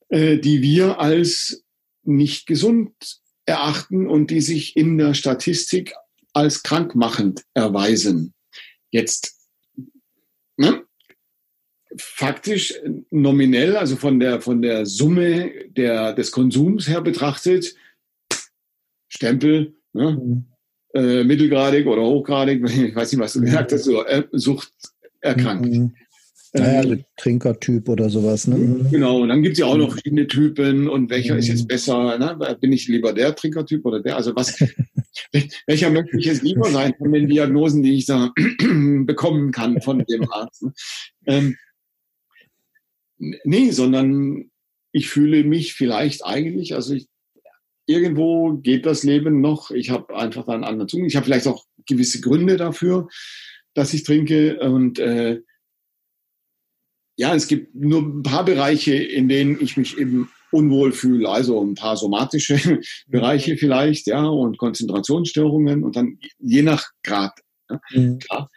äh, 0.09 0.37
die 0.37 0.61
wir 0.61 0.99
als 0.99 1.63
nicht 2.03 2.45
gesund 2.45 2.93
erachten 3.45 4.07
und 4.07 4.31
die 4.31 4.41
sich 4.41 4.75
in 4.77 4.97
der 4.97 5.13
Statistik 5.13 5.93
als 6.33 6.63
krankmachend 6.63 7.43
erweisen. 7.53 8.33
Jetzt, 8.91 9.35
ne? 10.57 10.83
faktisch 11.97 12.75
nominell, 13.09 13.75
also 13.75 13.95
von 13.95 14.19
der, 14.19 14.41
von 14.41 14.61
der 14.61 14.85
Summe 14.85 15.51
der, 15.69 16.13
des 16.13 16.31
Konsums 16.31 16.87
her 16.87 17.01
betrachtet, 17.01 17.75
Stempel, 19.07 19.75
ne? 19.93 20.11
Mhm. 20.11 20.45
Äh, 20.93 21.23
mittelgradig 21.23 21.85
oder 21.85 22.01
hochgradig, 22.01 22.63
ich 22.69 22.95
weiß 22.95 23.11
nicht, 23.11 23.21
was 23.21 23.33
du 23.33 23.41
gesagt 23.41 23.71
hast, 23.71 23.83
so, 23.83 24.03
äh, 24.05 24.23
Sucht 24.31 24.71
erkrankt. 25.21 25.69
Mhm. 25.69 25.93
Naja, 26.53 26.79
also 26.79 26.95
Trinkertyp 27.15 27.87
oder 27.89 28.09
sowas, 28.09 28.47
ne? 28.47 28.87
Genau, 28.89 29.21
und 29.21 29.29
dann 29.29 29.43
gibt 29.43 29.53
es 29.53 29.59
ja 29.59 29.67
auch 29.67 29.77
noch 29.77 29.91
verschiedene 29.91 30.25
Typen 30.25 30.89
und 30.89 31.11
welcher 31.11 31.33
mhm. 31.33 31.39
ist 31.39 31.47
jetzt 31.47 31.67
besser, 31.67 32.17
ne? 32.17 32.57
Bin 32.59 32.73
ich 32.73 32.87
lieber 32.87 33.13
der 33.13 33.35
Trinkertyp 33.35 33.85
oder 33.85 33.99
der? 33.99 34.15
Also 34.15 34.35
was, 34.35 34.59
welcher 35.67 35.91
möchte 35.91 36.17
ich 36.17 36.25
jetzt 36.25 36.41
lieber 36.41 36.67
sein 36.71 36.95
von 36.97 37.11
den 37.11 37.27
Diagnosen, 37.27 37.83
die 37.83 37.97
ich 37.97 38.07
da 38.07 38.33
bekommen 39.05 39.51
kann 39.51 39.79
von 39.81 40.03
dem 40.05 40.31
Arzt? 40.31 40.63
Ne? 40.63 40.73
Ähm, 41.27 41.55
nee, 43.43 43.69
sondern 43.69 44.49
ich 44.91 45.07
fühle 45.07 45.43
mich 45.43 45.75
vielleicht 45.75 46.25
eigentlich, 46.25 46.73
also 46.73 46.95
ich, 46.95 47.07
irgendwo 47.89 48.53
geht 48.53 48.85
das 48.85 49.03
Leben 49.03 49.41
noch. 49.41 49.71
Ich 49.71 49.89
habe 49.89 50.15
einfach 50.15 50.47
einen 50.47 50.63
anderen 50.63 50.87
Zugang. 50.87 51.07
Ich 51.07 51.15
habe 51.15 51.25
vielleicht 51.25 51.47
auch 51.47 51.65
gewisse 51.87 52.21
Gründe 52.21 52.55
dafür, 52.55 53.09
dass 53.73 53.93
ich 53.95 54.03
trinke 54.03 54.59
und 54.59 54.99
äh, 54.99 55.41
ja, 57.17 57.35
es 57.35 57.47
gibt 57.47 57.75
nur 57.75 58.01
ein 58.01 58.23
paar 58.23 58.45
Bereiche, 58.45 58.93
in 58.93 59.27
denen 59.27 59.59
ich 59.59 59.75
mich 59.75 59.97
eben 59.97 60.29
unwohl 60.51 60.93
fühle. 60.93 61.27
Also 61.27 61.61
ein 61.61 61.73
paar 61.73 61.97
somatische 61.97 62.79
Bereiche 63.07 63.57
vielleicht, 63.57 64.07
ja, 64.07 64.23
und 64.23 64.57
Konzentrationsstörungen 64.57 65.83
und 65.83 65.95
dann 65.95 66.19
je 66.37 66.61
nach 66.61 66.91
Grad. 67.03 67.37
Ja, 67.69 67.81
mhm. 67.89 68.19
klar. 68.19 68.51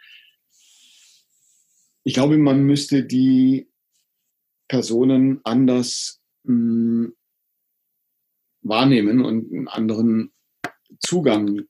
Ich 2.05 2.14
glaube, 2.14 2.37
man 2.37 2.62
müsste 2.62 3.05
die 3.05 3.68
Personen 4.68 5.40
anders 5.45 6.21
mh, 6.45 7.07
hm, 7.07 7.14
wahrnehmen 8.62 9.25
und 9.25 9.53
einen 9.53 9.68
anderen 9.68 10.33
Zugang 11.01 11.62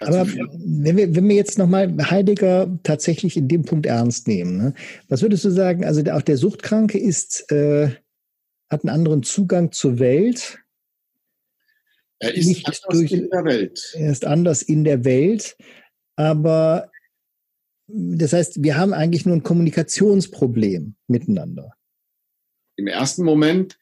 aber 0.00 0.26
wenn 0.26 0.96
wir, 0.96 1.14
wenn 1.14 1.28
wir 1.28 1.36
jetzt 1.36 1.58
nochmal 1.58 1.94
Heidegger 2.10 2.78
tatsächlich 2.82 3.36
in 3.36 3.48
dem 3.48 3.64
Punkt 3.64 3.84
ernst 3.84 4.28
nehmen, 4.28 4.56
ne? 4.56 4.74
was 5.08 5.20
würdest 5.20 5.44
du 5.44 5.50
sagen? 5.50 5.84
Also 5.84 6.02
auch 6.10 6.22
der 6.22 6.38
Suchtkranke 6.38 6.98
ist, 6.98 7.52
äh, 7.52 7.90
hat 8.70 8.82
einen 8.82 8.94
anderen 8.94 9.22
Zugang 9.22 9.72
zur 9.72 9.98
Welt. 9.98 10.58
Er 12.18 12.34
ist 12.34 12.46
Nicht 12.46 12.66
anders 12.66 12.80
durch, 12.90 13.12
in 13.12 13.28
der 13.28 13.44
Welt. 13.44 13.92
Er 13.94 14.10
ist 14.10 14.24
anders 14.24 14.62
in 14.62 14.84
der 14.84 15.04
Welt, 15.04 15.56
aber 16.16 16.90
das 17.86 18.32
heißt, 18.32 18.62
wir 18.62 18.78
haben 18.78 18.94
eigentlich 18.94 19.26
nur 19.26 19.36
ein 19.36 19.42
Kommunikationsproblem 19.42 20.94
miteinander. 21.08 21.74
Im 22.76 22.86
ersten 22.86 23.24
Moment 23.24 23.78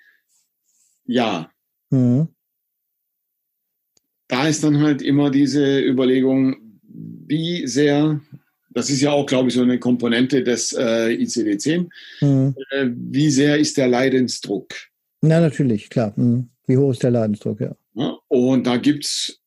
ja. 1.09 1.51
Mhm 1.90 2.29
da 4.29 4.47
ist 4.47 4.62
dann 4.62 4.81
halt 4.81 5.03
immer 5.03 5.31
diese 5.31 5.81
Überlegung, 5.81 6.57
wie 6.83 7.66
sehr, 7.66 8.21
das 8.71 8.90
ist 8.90 9.01
ja 9.01 9.11
auch, 9.11 9.27
glaube 9.27 9.49
ich, 9.49 9.55
so 9.55 9.62
eine 9.62 9.79
Komponente 9.79 10.44
des 10.44 10.75
äh, 10.75 11.14
ICD-10, 11.14 11.88
mhm. 12.21 12.55
äh, 12.71 12.87
wie 12.94 13.31
sehr 13.31 13.59
ist 13.59 13.79
der 13.79 13.88
Leidensdruck? 13.88 14.68
Na, 15.23 15.40
natürlich, 15.40 15.90
klar. 15.90 16.12
Mhm. 16.16 16.51
Wie 16.66 16.77
hoch 16.77 16.92
ist 16.92 17.03
der 17.03 17.11
Leidensdruck, 17.11 17.61
ja. 17.61 17.75
ja 17.94 18.18
und 18.29 18.66
da 18.66 18.77
gibt 18.77 19.07
es 19.07 19.40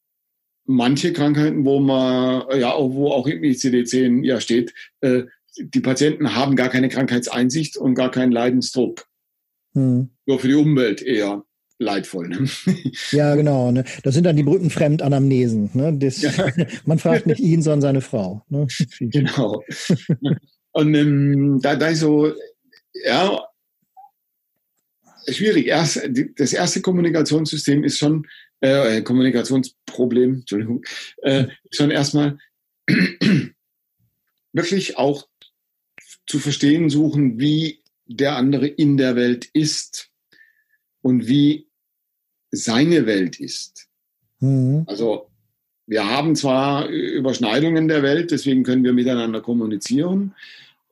manche 0.66 1.14
Krankheiten, 1.14 1.64
wo 1.64 1.80
man, 1.80 2.44
ja, 2.60 2.74
wo 2.78 3.12
auch 3.12 3.28
im 3.28 3.44
ICD-10 3.44 4.26
ja 4.26 4.42
steht, 4.42 4.74
äh, 5.02 5.24
die 5.58 5.82
Patienten 5.82 6.34
haben 6.34 6.56
gar 6.56 6.70
keine 6.70 6.90
Krankheitseinsicht 6.90 7.78
und 7.78 7.94
gar 7.94 8.10
keinen 8.10 8.32
Leidensdruck. 8.32 9.08
Mhm. 9.74 10.10
Nur 10.26 10.40
für 10.40 10.48
die 10.48 10.56
Umwelt 10.56 11.02
eher 11.02 11.44
leidvoll. 11.82 12.30
Ne? 12.30 12.50
Ja, 13.12 13.36
genau. 13.36 13.72
Ne? 13.72 13.84
Das 14.04 14.14
sind 14.14 14.26
dann 14.26 14.36
die 14.36 14.44
Brückenfremd-Anamnesen. 14.44 15.72
Ne? 15.74 15.98
ja. 16.00 16.32
Man 16.86 17.00
fragt 17.00 17.26
nicht 17.26 17.40
ihn, 17.40 17.62
sondern 17.62 17.82
seine 17.82 18.02
Frau. 18.02 18.44
Ne? 18.50 18.68
Genau. 19.00 19.64
Und 20.72 20.96
ähm, 20.96 21.60
da, 21.62 21.76
da 21.76 21.88
ist 21.88 22.00
so, 22.00 22.34
ja, 22.94 23.44
schwierig. 25.28 25.68
Erst, 25.68 26.02
das 26.38 26.54
erste 26.54 26.82
Kommunikationssystem 26.82 27.84
ist 27.84 27.98
schon, 27.98 28.28
äh, 28.62 29.02
Kommunikationsproblem, 29.02 30.36
Entschuldigung, 30.36 30.84
äh, 31.24 31.48
schon 31.72 31.92
erstmal 31.92 32.38
wirklich 34.54 34.98
auch 34.98 35.28
zu 36.28 36.40
verstehen 36.40 36.90
suchen, 36.90 37.40
wie 37.40 37.82
der 38.06 38.36
andere 38.36 38.68
in 38.68 38.98
der 38.98 39.16
Welt 39.16 39.50
ist 39.54 40.12
und 41.02 41.28
wie 41.28 41.71
seine 42.52 43.06
Welt 43.06 43.40
ist. 43.40 43.88
Mhm. 44.40 44.84
Also 44.88 45.28
wir 45.88 46.08
haben 46.08 46.36
zwar 46.36 46.88
Überschneidungen 46.88 47.88
der 47.88 48.04
Welt, 48.04 48.32
deswegen 48.32 48.64
können 48.64 48.84
wir 48.84 48.94
miteinander 48.94 49.42
kommunizieren, 49.42 50.34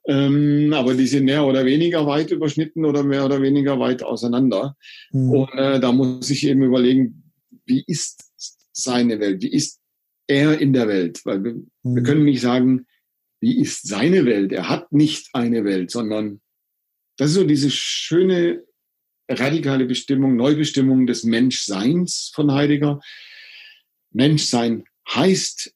Ähm, 0.09 0.73
aber 0.73 0.95
die 0.95 1.05
sind 1.05 1.25
mehr 1.25 1.45
oder 1.45 1.65
weniger 1.65 2.07
weit 2.07 2.31
überschnitten 2.31 2.83
oder 2.83 3.03
mehr 3.03 3.25
oder 3.25 3.41
weniger 3.41 3.79
weit 3.79 4.01
auseinander. 4.01 4.75
Mhm. 5.11 5.29
Und 5.29 5.53
äh, 5.53 5.79
da 5.79 5.91
muss 5.91 6.29
ich 6.31 6.47
eben 6.47 6.63
überlegen, 6.63 7.31
wie 7.65 7.83
ist 7.85 8.31
seine 8.71 9.19
Welt? 9.19 9.43
Wie 9.43 9.53
ist 9.53 9.79
er 10.25 10.59
in 10.59 10.73
der 10.73 10.87
Welt? 10.87 11.21
Weil 11.25 11.43
wir, 11.43 11.53
mhm. 11.53 11.95
wir 11.95 12.01
können 12.01 12.25
nicht 12.25 12.41
sagen, 12.41 12.87
wie 13.39 13.61
ist 13.61 13.87
seine 13.87 14.25
Welt? 14.25 14.51
Er 14.51 14.67
hat 14.67 14.91
nicht 14.91 15.29
eine 15.33 15.63
Welt, 15.63 15.91
sondern 15.91 16.41
das 17.17 17.29
ist 17.29 17.35
so 17.35 17.43
diese 17.43 17.69
schöne 17.69 18.63
radikale 19.29 19.85
Bestimmung, 19.85 20.35
Neubestimmung 20.35 21.07
des 21.07 21.23
Menschseins 21.23 22.31
von 22.33 22.51
Heidegger. 22.51 22.99
Menschsein 24.11 24.85
heißt 25.07 25.73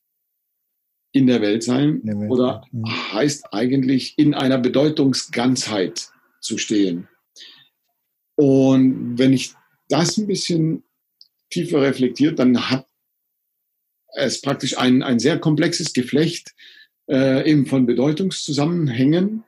in 1.11 1.27
der 1.27 1.41
Welt 1.41 1.63
sein 1.63 2.01
der 2.03 2.19
Welt. 2.19 2.31
oder 2.31 2.65
mhm. 2.71 3.13
heißt 3.13 3.53
eigentlich 3.53 4.15
in 4.17 4.33
einer 4.33 4.57
Bedeutungsganzheit 4.57 6.09
zu 6.41 6.57
stehen. 6.57 7.07
Und 8.35 9.17
wenn 9.19 9.31
ich 9.31 9.53
das 9.89 10.17
ein 10.17 10.27
bisschen 10.27 10.83
tiefer 11.51 11.81
reflektiert, 11.81 12.39
dann 12.39 12.69
hat 12.71 12.87
es 14.15 14.41
praktisch 14.41 14.77
ein, 14.77 15.03
ein 15.03 15.19
sehr 15.19 15.39
komplexes 15.39 15.93
Geflecht 15.93 16.53
äh, 17.07 17.49
eben 17.49 17.67
von 17.67 17.85
Bedeutungszusammenhängen. 17.85 19.43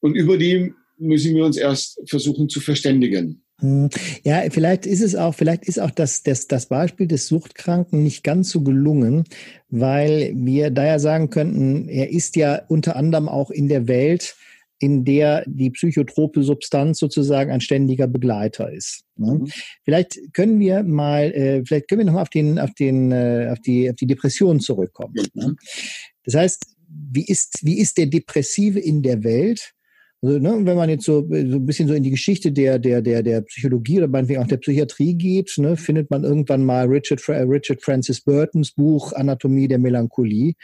Und 0.00 0.14
über 0.14 0.38
die 0.38 0.74
müssen 0.98 1.34
wir 1.34 1.44
uns 1.44 1.56
erst 1.56 2.00
versuchen 2.06 2.48
zu 2.48 2.60
verständigen. 2.60 3.42
Hm. 3.60 3.88
Ja, 4.24 4.42
vielleicht 4.50 4.84
ist 4.84 5.00
es 5.00 5.14
auch, 5.14 5.34
vielleicht 5.34 5.64
ist 5.64 5.80
auch 5.80 5.90
das, 5.90 6.22
das, 6.22 6.48
das 6.48 6.66
Beispiel 6.66 7.06
des 7.06 7.28
Suchtkranken 7.28 8.02
nicht 8.02 8.24
ganz 8.24 8.50
so 8.50 8.62
gelungen, 8.62 9.24
weil 9.68 10.32
wir 10.34 10.70
da 10.70 10.84
ja 10.84 10.98
sagen 10.98 11.30
könnten, 11.30 11.88
er 11.88 12.10
ist 12.10 12.36
ja 12.36 12.62
unter 12.68 12.96
anderem 12.96 13.28
auch 13.28 13.50
in 13.50 13.68
der 13.68 13.86
Welt, 13.86 14.36
in 14.80 15.04
der 15.04 15.44
die 15.46 15.70
psychotrope 15.70 16.42
Substanz 16.42 16.98
sozusagen 16.98 17.52
ein 17.52 17.60
ständiger 17.60 18.08
Begleiter 18.08 18.72
ist. 18.72 19.04
Ne? 19.16 19.34
Mhm. 19.34 19.50
Vielleicht 19.84 20.18
können 20.32 20.58
wir 20.58 20.82
mal, 20.82 21.32
äh, 21.32 21.64
vielleicht 21.64 21.88
können 21.88 22.00
wir 22.00 22.06
nochmal 22.06 22.22
auf 22.22 22.30
den, 22.30 22.58
auf 22.58 22.74
den, 22.74 23.12
äh, 23.12 23.48
auf 23.52 23.60
die, 23.60 23.88
auf 23.88 23.96
die 23.96 24.06
Depression 24.06 24.60
zurückkommen. 24.60 25.14
Ne? 25.34 25.48
Mhm. 25.48 25.56
Das 26.24 26.34
heißt, 26.34 26.66
wie 26.88 27.24
ist, 27.24 27.60
wie 27.62 27.78
ist 27.78 27.98
der 27.98 28.06
Depressive 28.06 28.80
in 28.80 29.02
der 29.02 29.22
Welt? 29.22 29.73
Also, 30.24 30.38
ne, 30.38 30.64
wenn 30.64 30.76
man 30.76 30.88
jetzt 30.88 31.04
so, 31.04 31.20
so 31.28 31.34
ein 31.34 31.66
bisschen 31.66 31.86
so 31.86 31.92
in 31.92 32.02
die 32.02 32.10
Geschichte 32.10 32.50
der, 32.50 32.78
der, 32.78 33.02
der, 33.02 33.22
der 33.22 33.42
Psychologie 33.42 33.98
oder 33.98 34.08
meinetwegen 34.08 34.40
auch 34.40 34.46
der 34.46 34.56
Psychiatrie 34.56 35.14
geht, 35.14 35.52
ne, 35.58 35.76
findet 35.76 36.10
man 36.10 36.24
irgendwann 36.24 36.64
mal 36.64 36.86
Richard, 36.86 37.20
Richard 37.28 37.82
Francis 37.82 38.22
Burtons 38.22 38.72
Buch 38.72 39.12
Anatomie 39.12 39.68
der 39.68 39.78
Melancholie. 39.78 40.54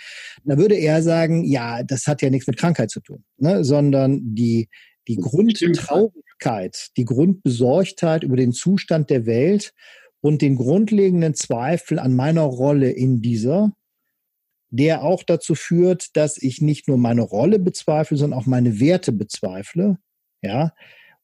Da 0.44 0.56
würde 0.56 0.76
er 0.76 1.02
sagen, 1.02 1.44
ja, 1.44 1.82
das 1.82 2.06
hat 2.06 2.22
ja 2.22 2.30
nichts 2.30 2.46
mit 2.46 2.56
Krankheit 2.56 2.90
zu 2.90 3.00
tun, 3.00 3.22
ne, 3.36 3.62
sondern 3.62 4.20
die, 4.34 4.68
die 5.08 5.16
Grundtraurigkeit, 5.16 6.88
die 6.96 7.04
Grundbesorgtheit 7.04 8.22
über 8.22 8.36
den 8.36 8.52
Zustand 8.52 9.10
der 9.10 9.26
Welt 9.26 9.74
und 10.22 10.40
den 10.40 10.56
grundlegenden 10.56 11.34
Zweifel 11.34 11.98
an 11.98 12.16
meiner 12.16 12.44
Rolle 12.44 12.90
in 12.90 13.20
dieser, 13.20 13.72
der 14.70 15.02
auch 15.02 15.22
dazu 15.22 15.54
führt, 15.54 16.16
dass 16.16 16.38
ich 16.38 16.60
nicht 16.60 16.88
nur 16.88 16.96
meine 16.96 17.22
Rolle 17.22 17.58
bezweifle, 17.58 18.16
sondern 18.16 18.38
auch 18.38 18.46
meine 18.46 18.80
Werte 18.80 19.12
bezweifle, 19.12 19.98
ja, 20.42 20.72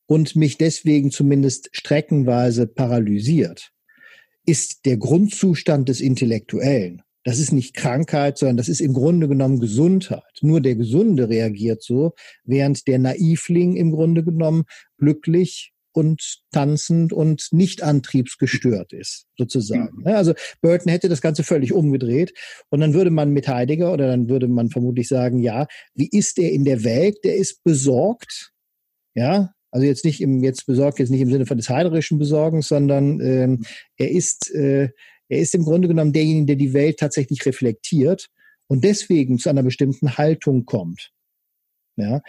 und 0.06 0.36
mich 0.36 0.58
deswegen 0.58 1.10
zumindest 1.10 1.68
streckenweise 1.72 2.66
paralysiert, 2.66 3.72
ist 4.44 4.86
der 4.86 4.96
Grundzustand 4.96 5.88
des 5.88 6.00
Intellektuellen. 6.00 7.02
Das 7.24 7.40
ist 7.40 7.52
nicht 7.52 7.74
Krankheit, 7.74 8.38
sondern 8.38 8.56
das 8.56 8.68
ist 8.68 8.80
im 8.80 8.92
Grunde 8.92 9.26
genommen 9.26 9.58
Gesundheit. 9.58 10.22
Nur 10.42 10.60
der 10.60 10.76
Gesunde 10.76 11.28
reagiert 11.28 11.82
so, 11.82 12.14
während 12.44 12.86
der 12.86 13.00
Naivling 13.00 13.74
im 13.74 13.90
Grunde 13.90 14.22
genommen 14.22 14.62
glücklich 14.96 15.72
und 15.96 16.42
tanzend 16.52 17.14
und 17.14 17.48
nicht 17.52 17.82
antriebsgestört 17.82 18.92
ist, 18.92 19.24
sozusagen. 19.38 20.00
Mhm. 20.00 20.06
Also 20.08 20.34
Burton 20.60 20.90
hätte 20.90 21.08
das 21.08 21.22
Ganze 21.22 21.42
völlig 21.42 21.72
umgedreht 21.72 22.34
und 22.68 22.80
dann 22.80 22.92
würde 22.92 23.10
man 23.10 23.30
mit 23.30 23.48
Heidegger 23.48 23.92
oder 23.92 24.06
dann 24.06 24.28
würde 24.28 24.46
man 24.46 24.68
vermutlich 24.68 25.08
sagen, 25.08 25.38
ja, 25.38 25.66
wie 25.94 26.08
ist 26.10 26.38
er 26.38 26.52
in 26.52 26.66
der 26.66 26.84
Welt? 26.84 27.24
Der 27.24 27.36
ist 27.36 27.64
besorgt, 27.64 28.52
ja, 29.14 29.54
also 29.70 29.86
jetzt 29.86 30.04
nicht 30.04 30.20
im, 30.20 30.44
jetzt 30.44 30.66
besorgt, 30.66 30.98
jetzt 30.98 31.10
nicht 31.10 31.22
im 31.22 31.30
Sinne 31.30 31.46
von 31.46 31.56
des 31.56 31.70
heiderischen 31.70 32.18
Besorgens, 32.18 32.68
sondern 32.68 33.20
ähm, 33.20 33.64
er 33.96 34.10
ist, 34.10 34.54
äh, 34.54 34.90
er 35.28 35.38
ist 35.38 35.54
im 35.54 35.64
Grunde 35.64 35.88
genommen 35.88 36.12
derjenige, 36.12 36.46
der 36.46 36.56
die 36.56 36.74
Welt 36.74 36.98
tatsächlich 36.98 37.46
reflektiert 37.46 38.28
und 38.66 38.84
deswegen 38.84 39.38
zu 39.38 39.48
einer 39.48 39.62
bestimmten 39.62 40.18
Haltung 40.18 40.66
kommt. 40.66 41.10
Ja, 41.96 42.20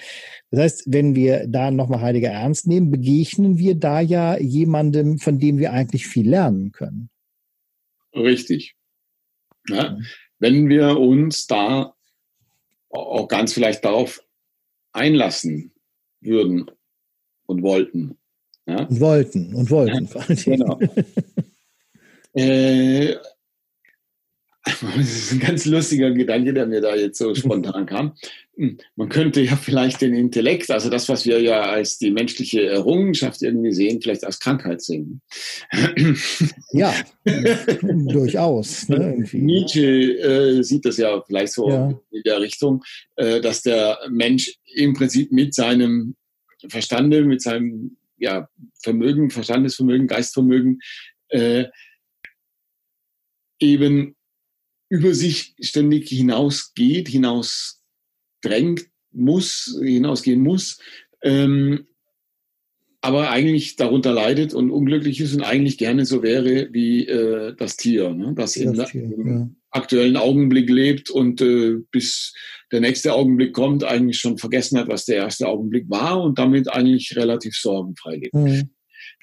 das 0.49 0.59
heißt, 0.61 0.83
wenn 0.87 1.13
wir 1.13 1.45
da 1.47 1.71
nochmal 1.71 2.01
Heidegger 2.01 2.29
ernst 2.29 2.67
nehmen, 2.67 2.89
begegnen 2.89 3.57
wir 3.57 3.75
da 3.75 3.99
ja 3.99 4.39
jemandem, 4.39 5.19
von 5.19 5.39
dem 5.39 5.57
wir 5.57 5.73
eigentlich 5.73 6.07
viel 6.07 6.29
lernen 6.29 6.71
können. 6.71 7.09
Richtig. 8.15 8.75
Ja, 9.67 9.97
wenn 10.39 10.69
wir 10.69 10.97
uns 10.97 11.47
da 11.47 11.93
auch 12.89 13.27
ganz 13.27 13.53
vielleicht 13.53 13.83
darauf 13.83 14.23
einlassen 14.93 15.73
würden 16.21 16.71
und 17.45 17.61
wollten. 17.61 18.17
Ja? 18.65 18.83
Und 18.83 18.99
wollten 18.99 19.53
und 19.53 19.69
wollten. 19.69 20.09
Ja, 20.13 20.35
genau. 20.43 20.79
äh, 22.33 23.15
das 24.97 25.07
ist 25.07 25.31
ein 25.31 25.39
ganz 25.39 25.65
lustiger 25.65 26.11
Gedanke, 26.11 26.53
der 26.53 26.65
mir 26.65 26.81
da 26.81 26.95
jetzt 26.95 27.17
so 27.17 27.33
spontan 27.33 27.85
kam. 27.85 28.13
Hm, 28.55 28.77
man 28.95 29.09
könnte 29.09 29.41
ja 29.41 29.55
vielleicht 29.55 30.01
den 30.01 30.13
Intellekt, 30.13 30.71
also 30.71 30.89
das, 30.89 31.07
was 31.09 31.25
wir 31.25 31.41
ja 31.41 31.61
als 31.61 31.97
die 31.97 32.11
menschliche 32.11 32.65
Errungenschaft 32.65 33.41
irgendwie 33.41 33.71
sehen, 33.71 34.01
vielleicht 34.01 34.23
als 34.23 34.39
Krankheit 34.39 34.81
sehen. 34.81 35.21
Ja, 36.73 36.93
durchaus. 37.83 38.89
Ne, 38.89 39.25
Nietzsche 39.31 40.19
äh, 40.19 40.61
sieht 40.63 40.85
das 40.85 40.97
ja 40.97 41.21
vielleicht 41.25 41.53
so 41.53 41.69
ja. 41.69 41.99
in 42.11 42.23
der 42.23 42.41
Richtung, 42.41 42.83
äh, 43.15 43.39
dass 43.39 43.61
der 43.61 43.97
Mensch 44.09 44.53
im 44.75 44.93
Prinzip 44.93 45.31
mit 45.31 45.53
seinem 45.53 46.15
Verstande, 46.67 47.23
mit 47.23 47.41
seinem 47.41 47.97
ja, 48.17 48.49
Vermögen, 48.83 49.29
Verstandesvermögen, 49.29 50.07
Geistvermögen 50.07 50.79
äh, 51.29 51.65
eben 53.59 54.16
über 54.89 55.13
sich 55.13 55.55
ständig 55.59 56.09
hinausgeht, 56.09 57.07
hinaus 57.07 57.81
drängt 58.41 58.87
muss, 59.11 59.77
hinausgehen 59.81 60.41
muss, 60.41 60.79
ähm, 61.21 61.87
aber 63.01 63.29
eigentlich 63.29 63.75
darunter 63.75 64.11
leidet 64.11 64.53
und 64.53 64.71
unglücklich 64.71 65.21
ist 65.21 65.33
und 65.35 65.43
eigentlich 65.43 65.77
gerne 65.77 66.05
so 66.05 66.23
wäre 66.23 66.69
wie 66.71 67.07
äh, 67.07 67.55
das 67.55 67.77
Tier, 67.77 68.13
ne? 68.13 68.33
das, 68.35 68.53
das 68.53 68.63
im, 68.63 68.73
Tier, 68.85 69.13
ja. 69.25 69.49
aktuellen 69.71 70.17
Augenblick 70.17 70.69
lebt 70.69 71.09
und 71.09 71.41
äh, 71.41 71.77
bis 71.91 72.33
der 72.71 72.81
nächste 72.81 73.13
Augenblick 73.13 73.53
kommt, 73.53 73.83
eigentlich 73.83 74.19
schon 74.19 74.37
vergessen 74.37 74.77
hat, 74.79 74.87
was 74.87 75.05
der 75.05 75.17
erste 75.17 75.47
Augenblick 75.47 75.89
war 75.89 76.21
und 76.21 76.37
damit 76.37 76.71
eigentlich 76.71 77.15
relativ 77.15 77.55
sorgenfrei 77.55 78.15
lebt. 78.15 78.33
Mhm. 78.33 78.69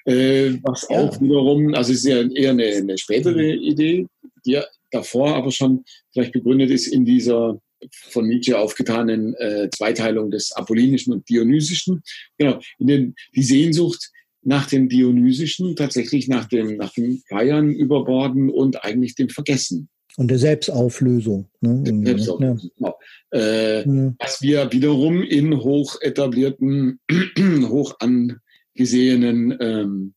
Äh, 0.06 0.58
was 0.62 0.86
ja. 0.88 0.96
auch 0.96 1.20
wiederum, 1.20 1.74
also 1.74 1.92
ist 1.92 2.04
ja 2.04 2.22
eher 2.22 2.50
eine, 2.50 2.66
eine 2.66 2.98
spätere. 2.98 3.54
Idee, 3.54 4.06
die 4.46 4.60
davor 4.94 5.34
aber 5.34 5.50
schon 5.50 5.84
vielleicht 6.12 6.32
begründet 6.32 6.70
ist 6.70 6.86
in 6.86 7.04
dieser 7.04 7.60
von 7.92 8.26
Nietzsche 8.26 8.58
aufgetanen 8.58 9.34
äh, 9.34 9.68
Zweiteilung 9.70 10.30
des 10.30 10.52
Apollinischen 10.52 11.12
und 11.12 11.28
Dionysischen. 11.28 12.02
Genau, 12.38 12.58
in 12.78 12.86
den, 12.86 13.14
die 13.34 13.42
Sehnsucht 13.42 14.10
nach 14.42 14.66
dem 14.66 14.88
Dionysischen, 14.88 15.76
tatsächlich 15.76 16.28
nach 16.28 16.46
dem, 16.46 16.76
nach 16.76 16.92
dem 16.92 17.22
Feiern 17.28 17.70
überborden 17.70 18.50
und 18.50 18.84
eigentlich 18.84 19.14
dem 19.14 19.28
Vergessen. 19.28 19.88
Und 20.16 20.30
der 20.30 20.38
Selbstauflösung. 20.38 21.48
Ne? 21.60 21.82
Der 21.82 21.92
ne? 21.92 22.06
Selbstauflösung, 22.06 22.70
ja. 22.78 22.94
genau. 22.94 22.98
Äh, 23.32 23.86
ja. 23.86 24.14
Was 24.18 24.42
wir 24.42 24.72
wiederum 24.72 25.22
in 25.22 25.56
hoch 25.60 26.00
etablierten, 26.00 27.00
hoch 27.68 27.96
angesehenen 27.98 29.56
ähm, 29.60 30.14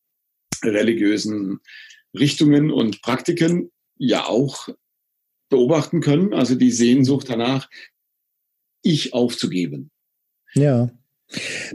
religiösen 0.64 1.60
Richtungen 2.18 2.72
und 2.72 3.02
Praktiken 3.02 3.72
ja 3.98 4.26
auch 4.26 4.70
beobachten 5.50 6.02
können, 6.02 6.34
also 6.34 6.56
die 6.56 6.72
Sehnsucht 6.72 7.30
danach, 7.30 7.70
ich 8.82 9.14
aufzugeben. 9.14 9.92
Ja. 10.54 10.90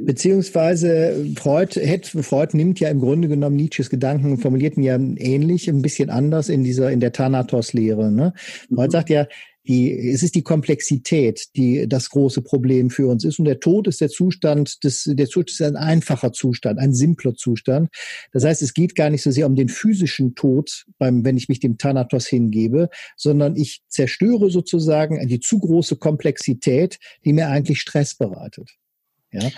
Beziehungsweise 0.00 1.26
Freud, 1.36 1.78
Freud 2.22 2.56
nimmt 2.56 2.80
ja 2.80 2.88
im 2.88 3.00
Grunde 3.00 3.28
genommen 3.28 3.56
Nietzsches 3.56 3.90
Gedanken 3.90 4.32
und 4.32 4.38
formuliert 4.38 4.78
ihn 4.78 4.82
ja 4.82 4.94
ähnlich, 4.96 5.68
ein 5.68 5.82
bisschen 5.82 6.08
anders 6.08 6.48
in 6.48 6.64
dieser, 6.64 6.90
in 6.90 7.00
der 7.00 7.12
Thanatos-Lehre. 7.12 8.10
Ne? 8.10 8.32
Freud 8.74 8.88
mhm. 8.88 8.92
sagt 8.92 9.10
ja, 9.10 9.26
Die, 9.66 10.10
es 10.10 10.22
ist 10.22 10.34
die 10.34 10.42
Komplexität, 10.42 11.46
die 11.56 11.88
das 11.88 12.10
große 12.10 12.42
Problem 12.42 12.90
für 12.90 13.06
uns 13.06 13.24
ist. 13.24 13.38
Und 13.38 13.44
der 13.44 13.60
Tod 13.60 13.86
ist 13.86 14.00
der 14.00 14.08
Zustand 14.08 14.82
des, 14.82 15.04
der 15.04 15.26
Zustand 15.26 15.50
ist 15.50 15.62
ein 15.62 15.76
einfacher 15.76 16.32
Zustand, 16.32 16.78
ein 16.78 16.92
simpler 16.92 17.34
Zustand. 17.34 17.90
Das 18.32 18.44
heißt, 18.44 18.62
es 18.62 18.74
geht 18.74 18.96
gar 18.96 19.10
nicht 19.10 19.22
so 19.22 19.30
sehr 19.30 19.46
um 19.46 19.54
den 19.54 19.68
physischen 19.68 20.34
Tod, 20.34 20.84
beim, 20.98 21.24
wenn 21.24 21.36
ich 21.36 21.48
mich 21.48 21.60
dem 21.60 21.78
Thanatos 21.78 22.26
hingebe, 22.26 22.88
sondern 23.16 23.56
ich 23.56 23.82
zerstöre 23.88 24.50
sozusagen 24.50 25.24
die 25.28 25.40
zu 25.40 25.58
große 25.58 25.96
Komplexität, 25.96 26.98
die 27.24 27.32
mir 27.32 27.48
eigentlich 27.48 27.80
Stress 27.80 28.16
bereitet. 28.16 28.70
Ja. 29.32 29.48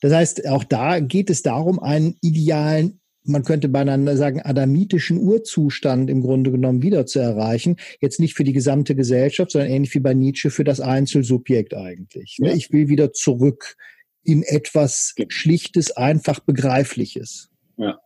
Das 0.00 0.12
heißt, 0.12 0.48
auch 0.48 0.64
da 0.64 1.00
geht 1.00 1.30
es 1.30 1.42
darum, 1.42 1.78
einen 1.78 2.16
idealen 2.20 3.00
man 3.24 3.42
könnte 3.42 3.68
beinahe 3.68 4.16
sagen, 4.16 4.40
adamitischen 4.42 5.18
Urzustand 5.18 6.10
im 6.10 6.20
Grunde 6.20 6.50
genommen 6.50 6.82
wieder 6.82 7.06
zu 7.06 7.18
erreichen. 7.18 7.76
Jetzt 8.00 8.20
nicht 8.20 8.34
für 8.34 8.44
die 8.44 8.52
gesamte 8.52 8.94
Gesellschaft, 8.94 9.50
sondern 9.50 9.70
ähnlich 9.70 9.94
wie 9.94 10.00
bei 10.00 10.14
Nietzsche 10.14 10.50
für 10.50 10.64
das 10.64 10.80
Einzelsubjekt 10.80 11.74
eigentlich. 11.74 12.36
Ne? 12.38 12.50
Ja. 12.50 12.54
Ich 12.54 12.72
will 12.72 12.88
wieder 12.88 13.12
zurück 13.12 13.76
in 14.22 14.42
etwas 14.42 15.14
Schlichtes, 15.28 15.96
einfach 15.96 16.40
Begreifliches. 16.40 17.50
Ja. 17.76 17.98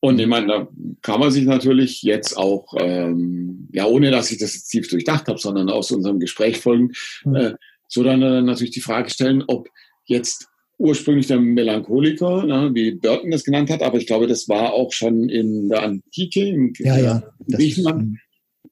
Und 0.00 0.20
ich 0.20 0.26
meine, 0.26 0.46
da 0.46 0.68
kann 1.02 1.20
man 1.20 1.32
sich 1.32 1.44
natürlich 1.44 2.02
jetzt 2.02 2.36
auch, 2.36 2.74
ähm, 2.78 3.68
ja, 3.72 3.86
ohne 3.86 4.10
dass 4.10 4.30
ich 4.30 4.38
das 4.38 4.54
jetzt 4.54 4.68
tief 4.68 4.88
durchdacht 4.88 5.26
habe, 5.26 5.38
sondern 5.38 5.68
aus 5.70 5.90
unserem 5.90 6.20
Gespräch 6.20 6.58
folgen, 6.58 6.92
mhm. 7.24 7.34
äh, 7.34 7.54
so 7.88 8.04
dann 8.04 8.22
äh, 8.22 8.42
natürlich 8.42 8.72
die 8.72 8.80
Frage 8.80 9.10
stellen, 9.10 9.42
ob 9.48 9.68
jetzt 10.04 10.48
ursprünglich 10.78 11.26
der 11.26 11.40
Melancholiker, 11.40 12.46
ne, 12.46 12.70
wie 12.72 12.92
Burton 12.92 13.30
das 13.30 13.44
genannt 13.44 13.68
hat, 13.70 13.82
aber 13.82 13.98
ich 13.98 14.06
glaube, 14.06 14.28
das 14.28 14.48
war 14.48 14.72
auch 14.72 14.92
schon 14.92 15.28
in 15.28 15.68
der 15.68 15.82
Antike, 15.82 16.46
in 16.46 16.72
ja, 16.78 16.98
ja, 16.98 17.22
Griechenland. 17.50 18.18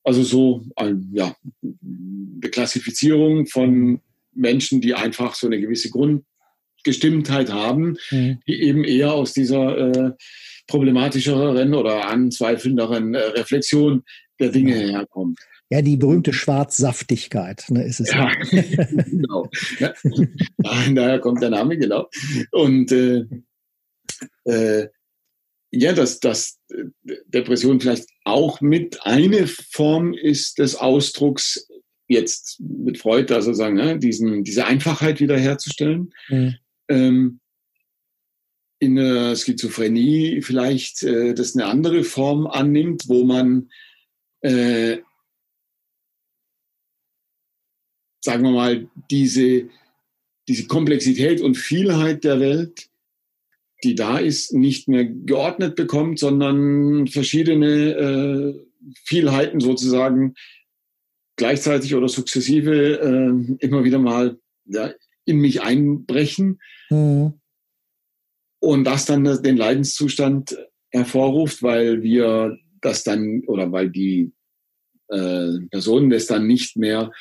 Also 0.04 0.22
so 0.22 0.64
ein, 0.76 1.10
ja, 1.12 1.34
eine 1.62 2.50
Klassifizierung 2.50 3.46
von 3.46 4.00
Menschen, 4.32 4.80
die 4.80 4.94
einfach 4.94 5.34
so 5.34 5.48
eine 5.48 5.60
gewisse 5.60 5.90
Grundgestimmtheit 5.90 7.52
haben, 7.52 7.96
mhm. 8.12 8.38
die 8.46 8.62
eben 8.62 8.84
eher 8.84 9.12
aus 9.12 9.32
dieser 9.32 9.76
äh, 9.76 10.12
problematischeren 10.68 11.74
oder 11.74 12.08
anzweifelnderen 12.08 13.14
äh, 13.14 13.18
Reflexion 13.18 14.04
der 14.38 14.50
Dinge 14.50 14.74
herkommt. 14.74 15.40
Ja, 15.70 15.82
die 15.82 15.96
berühmte 15.96 16.32
Schwarzsaftigkeit, 16.32 17.64
ne, 17.70 17.84
ist 17.84 18.00
es. 18.00 18.12
Ja, 18.12 18.30
genau. 18.50 19.48
Ja. 19.80 19.94
Daher 20.94 21.18
kommt 21.18 21.42
der 21.42 21.50
Name, 21.50 21.76
genau. 21.76 22.08
Und 22.52 22.92
äh, 22.92 23.24
äh, 24.44 24.88
ja, 25.72 25.92
dass, 25.92 26.20
dass 26.20 26.60
Depression 27.26 27.80
vielleicht 27.80 28.06
auch 28.24 28.60
mit 28.60 29.04
eine 29.04 29.46
Form 29.46 30.14
ist 30.14 30.58
des 30.58 30.76
Ausdrucks, 30.76 31.68
jetzt 32.08 32.60
mit 32.60 32.98
Freud 32.98 33.34
also 33.34 33.52
sagen, 33.52 33.74
ne, 33.74 33.98
diesen, 33.98 34.44
diese 34.44 34.66
Einfachheit 34.66 35.20
wiederherzustellen. 35.20 36.12
Mhm. 36.28 36.54
Ähm, 36.88 37.40
in 38.78 38.96
der 38.96 39.34
Schizophrenie 39.34 40.42
vielleicht 40.42 41.02
äh, 41.02 41.34
das 41.34 41.56
eine 41.56 41.66
andere 41.66 42.04
Form 42.04 42.46
annimmt, 42.46 43.08
wo 43.08 43.24
man 43.24 43.70
äh, 44.42 44.98
sagen 48.26 48.42
wir 48.44 48.50
mal, 48.50 48.88
diese, 49.10 49.70
diese 50.46 50.66
Komplexität 50.66 51.40
und 51.40 51.56
Vielheit 51.56 52.24
der 52.24 52.38
Welt, 52.40 52.88
die 53.82 53.94
da 53.94 54.18
ist, 54.18 54.52
nicht 54.52 54.88
mehr 54.88 55.04
geordnet 55.04 55.76
bekommt, 55.76 56.18
sondern 56.18 57.06
verschiedene 57.06 57.92
äh, 57.92 58.66
Vielheiten 59.04 59.60
sozusagen 59.60 60.34
gleichzeitig 61.36 61.94
oder 61.94 62.08
sukzessive 62.08 63.00
äh, 63.00 63.64
immer 63.64 63.84
wieder 63.84 63.98
mal 63.98 64.38
ja, 64.66 64.92
in 65.24 65.38
mich 65.38 65.62
einbrechen. 65.62 66.60
Mhm. 66.90 67.34
Und 68.58 68.84
das 68.84 69.06
dann 69.06 69.24
den 69.42 69.56
Leidenszustand 69.56 70.56
hervorruft, 70.90 71.62
weil 71.62 72.02
wir 72.02 72.58
das 72.80 73.04
dann 73.04 73.42
oder 73.46 73.70
weil 73.70 73.90
die 73.90 74.32
äh, 75.08 75.52
Personen 75.70 76.10
das 76.10 76.26
dann 76.26 76.46
nicht 76.46 76.76
mehr 76.76 77.12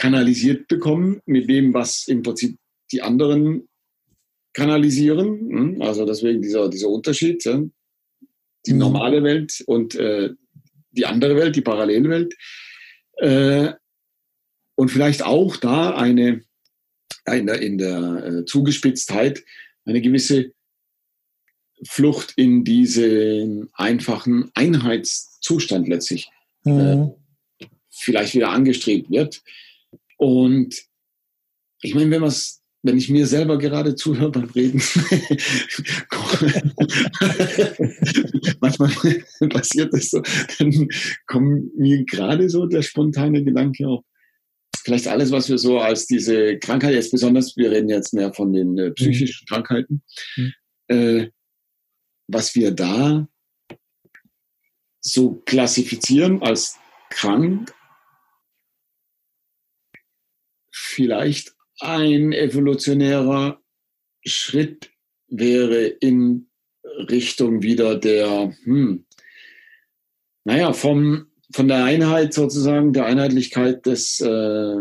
kanalisiert 0.00 0.66
bekommen 0.66 1.20
mit 1.26 1.48
dem, 1.50 1.74
was 1.74 2.08
im 2.08 2.22
Prinzip 2.22 2.56
die 2.90 3.02
anderen 3.02 3.68
kanalisieren. 4.54 5.28
Hm? 5.50 5.82
Also 5.82 6.06
deswegen 6.06 6.40
dieser, 6.40 6.70
dieser 6.70 6.88
Unterschied. 6.88 7.44
Ja? 7.44 7.62
Die 8.66 8.72
mhm. 8.72 8.78
normale 8.78 9.22
Welt 9.22 9.62
und 9.66 9.94
äh, 9.94 10.30
die 10.90 11.04
andere 11.04 11.36
Welt, 11.36 11.54
die 11.54 11.60
Parallelwelt. 11.60 12.34
Äh, 13.18 13.72
und 14.74 14.90
vielleicht 14.90 15.22
auch 15.22 15.56
da 15.58 15.94
eine 15.94 16.42
in 17.30 17.46
der, 17.46 17.60
in 17.60 17.76
der 17.76 18.24
äh, 18.24 18.44
Zugespitztheit 18.46 19.44
eine 19.84 20.00
gewisse 20.00 20.52
Flucht 21.86 22.32
in 22.36 22.64
diesen 22.64 23.68
einfachen 23.74 24.50
Einheitszustand 24.54 25.88
letztlich 25.88 26.30
mhm. 26.64 27.12
äh, 27.60 27.66
vielleicht 27.90 28.34
wieder 28.34 28.48
angestrebt 28.48 29.10
wird. 29.10 29.42
Und 30.20 30.76
ich 31.80 31.94
meine, 31.94 32.10
wenn 32.10 32.30
wenn 32.82 32.98
ich 32.98 33.08
mir 33.08 33.26
selber 33.26 33.56
gerade 33.58 33.94
zuhöre 33.94 34.30
beim 34.30 34.44
Reden, 34.50 34.82
manchmal 38.60 38.90
passiert 39.48 39.92
das 39.92 40.10
so, 40.10 40.22
dann 40.58 40.88
kommt 41.26 41.76
mir 41.78 42.04
gerade 42.04 42.50
so 42.50 42.66
der 42.66 42.82
spontane 42.82 43.44
Gedanke 43.44 43.86
auf, 43.86 44.04
vielleicht 44.82 45.08
alles, 45.08 45.30
was 45.30 45.48
wir 45.48 45.56
so 45.56 45.78
als 45.78 46.06
diese 46.06 46.58
Krankheit, 46.58 46.94
jetzt 46.94 47.12
besonders, 47.12 47.56
wir 47.56 47.70
reden 47.70 47.88
jetzt 47.88 48.12
mehr 48.12 48.32
von 48.34 48.52
den 48.52 48.76
äh, 48.78 48.90
psychischen 48.92 49.46
mhm. 49.48 49.54
Krankheiten, 49.54 50.02
mhm. 50.36 50.52
äh, 50.88 51.30
was 52.28 52.54
wir 52.54 52.72
da 52.72 53.26
so 55.00 55.42
klassifizieren 55.46 56.42
als 56.42 56.76
krank, 57.08 57.74
vielleicht 60.90 61.54
ein 61.80 62.32
evolutionärer 62.32 63.60
Schritt 64.24 64.90
wäre 65.28 65.86
in 65.86 66.48
Richtung 66.84 67.62
wieder 67.62 67.96
der, 67.96 68.54
hm, 68.64 69.04
naja, 70.44 70.72
vom, 70.72 71.26
von 71.52 71.68
der 71.68 71.84
Einheit 71.84 72.34
sozusagen, 72.34 72.92
der 72.92 73.06
Einheitlichkeit 73.06 73.86
des 73.86 74.20
äh, 74.20 74.76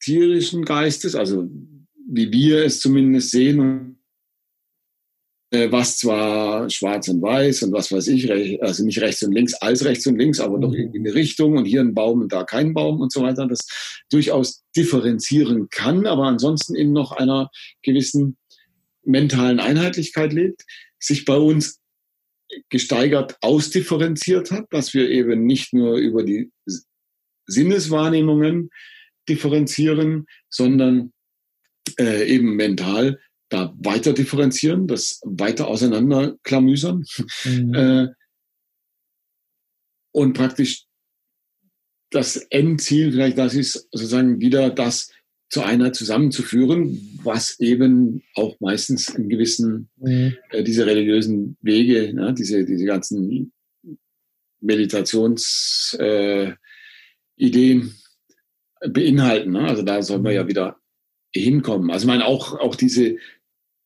tierischen 0.00 0.64
Geistes, 0.64 1.14
also 1.14 1.48
wie 2.06 2.30
wir 2.30 2.64
es 2.64 2.80
zumindest 2.80 3.30
sehen 3.30 3.98
was 5.70 5.98
zwar 5.98 6.68
schwarz 6.70 7.08
und 7.08 7.22
weiß 7.22 7.64
und 7.64 7.72
was 7.72 7.92
weiß 7.92 8.08
ich, 8.08 8.30
also 8.62 8.84
nicht 8.84 9.00
rechts 9.00 9.22
und 9.22 9.32
links 9.32 9.54
als 9.54 9.84
rechts 9.84 10.06
und 10.06 10.18
links, 10.18 10.40
aber 10.40 10.58
doch 10.58 10.70
mhm. 10.70 10.92
in 10.92 11.06
eine 11.06 11.14
Richtung 11.14 11.56
und 11.56 11.64
hier 11.64 11.80
ein 11.80 11.94
Baum 11.94 12.22
und 12.22 12.32
da 12.32 12.44
kein 12.44 12.74
Baum 12.74 13.00
und 13.00 13.12
so 13.12 13.22
weiter, 13.22 13.46
das 13.46 13.66
durchaus 14.10 14.62
differenzieren 14.76 15.68
kann, 15.70 16.06
aber 16.06 16.24
ansonsten 16.24 16.74
in 16.74 16.92
noch 16.92 17.12
einer 17.12 17.50
gewissen 17.82 18.36
mentalen 19.04 19.60
Einheitlichkeit 19.60 20.32
lebt, 20.32 20.62
sich 20.98 21.24
bei 21.24 21.36
uns 21.36 21.80
gesteigert 22.68 23.36
ausdifferenziert 23.40 24.50
hat, 24.50 24.66
dass 24.70 24.94
wir 24.94 25.10
eben 25.10 25.44
nicht 25.44 25.72
nur 25.72 25.96
über 25.96 26.22
die 26.22 26.50
Sinneswahrnehmungen 27.46 28.70
differenzieren, 29.28 30.26
sondern 30.48 31.12
äh, 31.98 32.26
eben 32.26 32.56
mental 32.56 33.20
da 33.54 33.74
weiter 33.78 34.12
differenzieren, 34.12 34.86
das 34.86 35.20
weiter 35.24 35.68
auseinanderklamüsern 35.68 37.04
mhm. 37.44 37.74
äh, 37.74 38.08
und 40.12 40.34
praktisch 40.34 40.86
das 42.10 42.36
Endziel 42.36 43.12
vielleicht 43.12 43.38
das 43.38 43.54
ist, 43.54 43.88
sozusagen 43.90 44.40
wieder 44.40 44.70
das 44.70 45.10
zur 45.48 45.66
Einheit 45.66 45.94
zusammenzuführen, 45.94 47.18
was 47.22 47.60
eben 47.60 48.22
auch 48.34 48.58
meistens 48.60 49.08
in 49.08 49.28
gewissen, 49.28 49.88
mhm. 49.96 50.36
äh, 50.50 50.62
diese 50.64 50.86
religiösen 50.86 51.56
Wege, 51.60 52.12
ne, 52.14 52.34
diese, 52.34 52.64
diese 52.64 52.84
ganzen 52.84 53.52
Meditationsideen 54.60 56.58
äh, 58.80 58.88
beinhalten. 58.88 59.52
Ne? 59.52 59.60
Also 59.60 59.82
da 59.82 60.02
soll 60.02 60.20
man 60.20 60.32
ja 60.32 60.44
mhm. 60.44 60.48
wieder 60.48 60.80
hinkommen. 61.32 61.90
Also 61.90 62.04
ich 62.04 62.08
meine 62.08 62.26
auch, 62.26 62.58
auch 62.58 62.76
diese, 62.76 63.16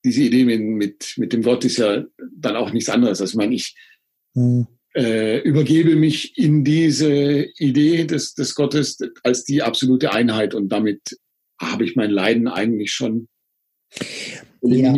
diese 0.08 0.22
Idee 0.22 0.44
mit, 0.44 0.60
mit, 0.60 1.14
mit 1.18 1.32
dem 1.32 1.42
Gott 1.42 1.64
ist 1.64 1.76
ja 1.76 2.04
dann 2.36 2.56
auch 2.56 2.72
nichts 2.72 2.88
anderes. 2.88 3.20
Also 3.20 3.32
ich 3.32 3.36
meine, 3.36 3.54
ich 3.54 3.76
mhm. 4.34 4.66
äh, 4.94 5.40
übergebe 5.40 5.96
mich 5.96 6.38
in 6.38 6.64
diese 6.64 7.42
Idee 7.58 8.04
des, 8.04 8.34
des 8.34 8.54
Gottes 8.54 8.98
als 9.22 9.44
die 9.44 9.62
absolute 9.62 10.12
Einheit 10.12 10.54
und 10.54 10.70
damit 10.70 11.00
habe 11.60 11.84
ich 11.84 11.96
mein 11.96 12.10
Leiden 12.10 12.48
eigentlich 12.48 12.92
schon 12.92 13.28
ja. 14.62 14.94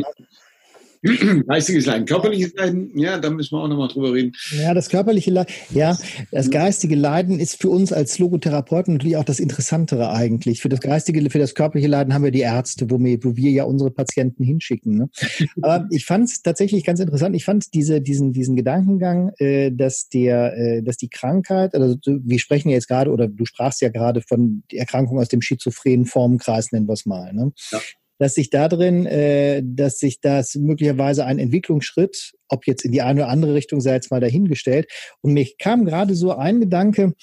Geistiges 1.02 1.86
Leiden, 1.86 2.04
körperliches 2.04 2.52
Leiden, 2.54 2.90
ja, 2.98 3.18
da 3.18 3.30
müssen 3.30 3.56
wir 3.56 3.62
auch 3.62 3.68
nochmal 3.68 3.88
drüber 3.88 4.12
reden. 4.12 4.32
Ja, 4.52 4.74
das 4.74 4.90
körperliche 4.90 5.30
Leiden, 5.30 5.52
ja, 5.70 5.96
das 6.30 6.50
geistige 6.50 6.94
Leiden 6.94 7.40
ist 7.40 7.60
für 7.60 7.70
uns 7.70 7.90
als 7.90 8.18
Logotherapeuten 8.18 8.94
natürlich 8.94 9.16
auch 9.16 9.24
das 9.24 9.40
Interessantere 9.40 10.12
eigentlich. 10.12 10.60
Für 10.60 10.68
das 10.68 10.80
geistige, 10.80 11.30
für 11.30 11.38
das 11.38 11.54
körperliche 11.54 11.88
Leiden 11.88 12.12
haben 12.12 12.24
wir 12.24 12.30
die 12.30 12.40
Ärzte, 12.40 12.90
wo 12.90 12.98
wir, 12.98 13.18
wo 13.24 13.34
wir 13.34 13.50
ja 13.50 13.64
unsere 13.64 13.90
Patienten 13.90 14.44
hinschicken. 14.44 14.98
Ne? 14.98 15.10
Aber 15.62 15.86
ich 15.90 16.04
fand 16.04 16.28
es 16.28 16.42
tatsächlich 16.42 16.84
ganz 16.84 17.00
interessant. 17.00 17.34
Ich 17.34 17.46
fand 17.46 17.72
diese, 17.72 18.02
diesen, 18.02 18.32
diesen 18.32 18.54
Gedankengang, 18.54 19.32
äh, 19.38 19.70
dass 19.72 20.10
der, 20.10 20.54
äh, 20.56 20.82
dass 20.82 20.98
die 20.98 21.08
Krankheit, 21.08 21.74
also 21.74 21.96
wir 22.04 22.38
sprechen 22.38 22.68
ja 22.68 22.74
jetzt 22.74 22.88
gerade, 22.88 23.10
oder 23.10 23.26
du 23.26 23.46
sprachst 23.46 23.80
ja 23.80 23.88
gerade 23.88 24.20
von 24.20 24.64
Erkrankung 24.70 25.18
aus 25.18 25.28
dem 25.28 25.40
schizophrenen 25.40 26.04
Formenkreis, 26.04 26.72
nennen 26.72 26.88
wir 26.88 26.92
es 26.92 27.06
mal. 27.06 27.32
Ne? 27.32 27.52
Ja 27.72 27.80
dass 28.20 28.34
sich 28.34 28.50
da 28.50 28.68
drin, 28.68 29.06
äh, 29.06 29.62
dass 29.64 29.98
sich 29.98 30.20
das 30.20 30.54
möglicherweise 30.54 31.24
ein 31.24 31.38
Entwicklungsschritt, 31.38 32.34
ob 32.48 32.66
jetzt 32.66 32.84
in 32.84 32.92
die 32.92 33.00
eine 33.00 33.22
oder 33.22 33.30
andere 33.30 33.54
Richtung 33.54 33.80
sei 33.80 33.94
jetzt 33.94 34.10
mal 34.10 34.20
dahingestellt. 34.20 34.88
Und 35.22 35.32
mir 35.32 35.46
kam 35.58 35.86
gerade 35.86 36.14
so 36.14 36.32
ein 36.32 36.60
Gedanke, 36.60 37.14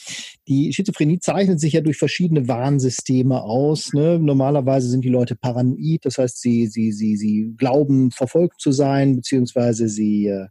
die 0.48 0.74
Schizophrenie 0.74 1.20
zeichnet 1.20 1.60
sich 1.60 1.74
ja 1.74 1.82
durch 1.82 1.98
verschiedene 1.98 2.48
Warnsysteme 2.48 3.44
aus. 3.44 3.94
Ne? 3.94 4.18
Normalerweise 4.18 4.90
sind 4.90 5.06
die 5.06 5.10
Leute 5.10 5.36
paranoid, 5.36 6.04
das 6.04 6.18
heißt, 6.18 6.42
sie, 6.42 6.66
sie, 6.66 6.92
sie, 6.92 7.16
sie 7.16 7.54
glauben, 7.56 8.10
verfolgt 8.10 8.60
zu 8.60 8.72
sein, 8.72 9.18
beziehungsweise 9.18 9.90
sie 9.90 10.28
äh, 10.28 10.48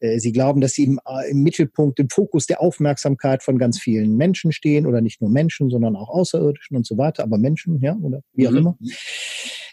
äh, 0.00 0.18
Sie 0.18 0.32
glauben, 0.32 0.62
dass 0.62 0.72
sie 0.72 0.84
im, 0.84 1.00
äh, 1.06 1.30
im, 1.30 1.42
Mittelpunkt, 1.42 1.98
im 2.00 2.08
Fokus 2.08 2.46
der 2.46 2.62
Aufmerksamkeit 2.62 3.42
von 3.42 3.58
ganz 3.58 3.78
vielen 3.78 4.16
Menschen 4.16 4.50
stehen 4.50 4.86
oder 4.86 5.02
nicht 5.02 5.20
nur 5.20 5.30
Menschen, 5.30 5.68
sondern 5.68 5.94
auch 5.94 6.08
Außerirdischen 6.08 6.76
und 6.76 6.86
so 6.86 6.96
weiter, 6.96 7.22
aber 7.22 7.36
Menschen, 7.36 7.80
ja, 7.80 7.96
oder 8.00 8.20
wie 8.32 8.48
auch 8.48 8.52
mhm. 8.52 8.58
immer. 8.58 8.78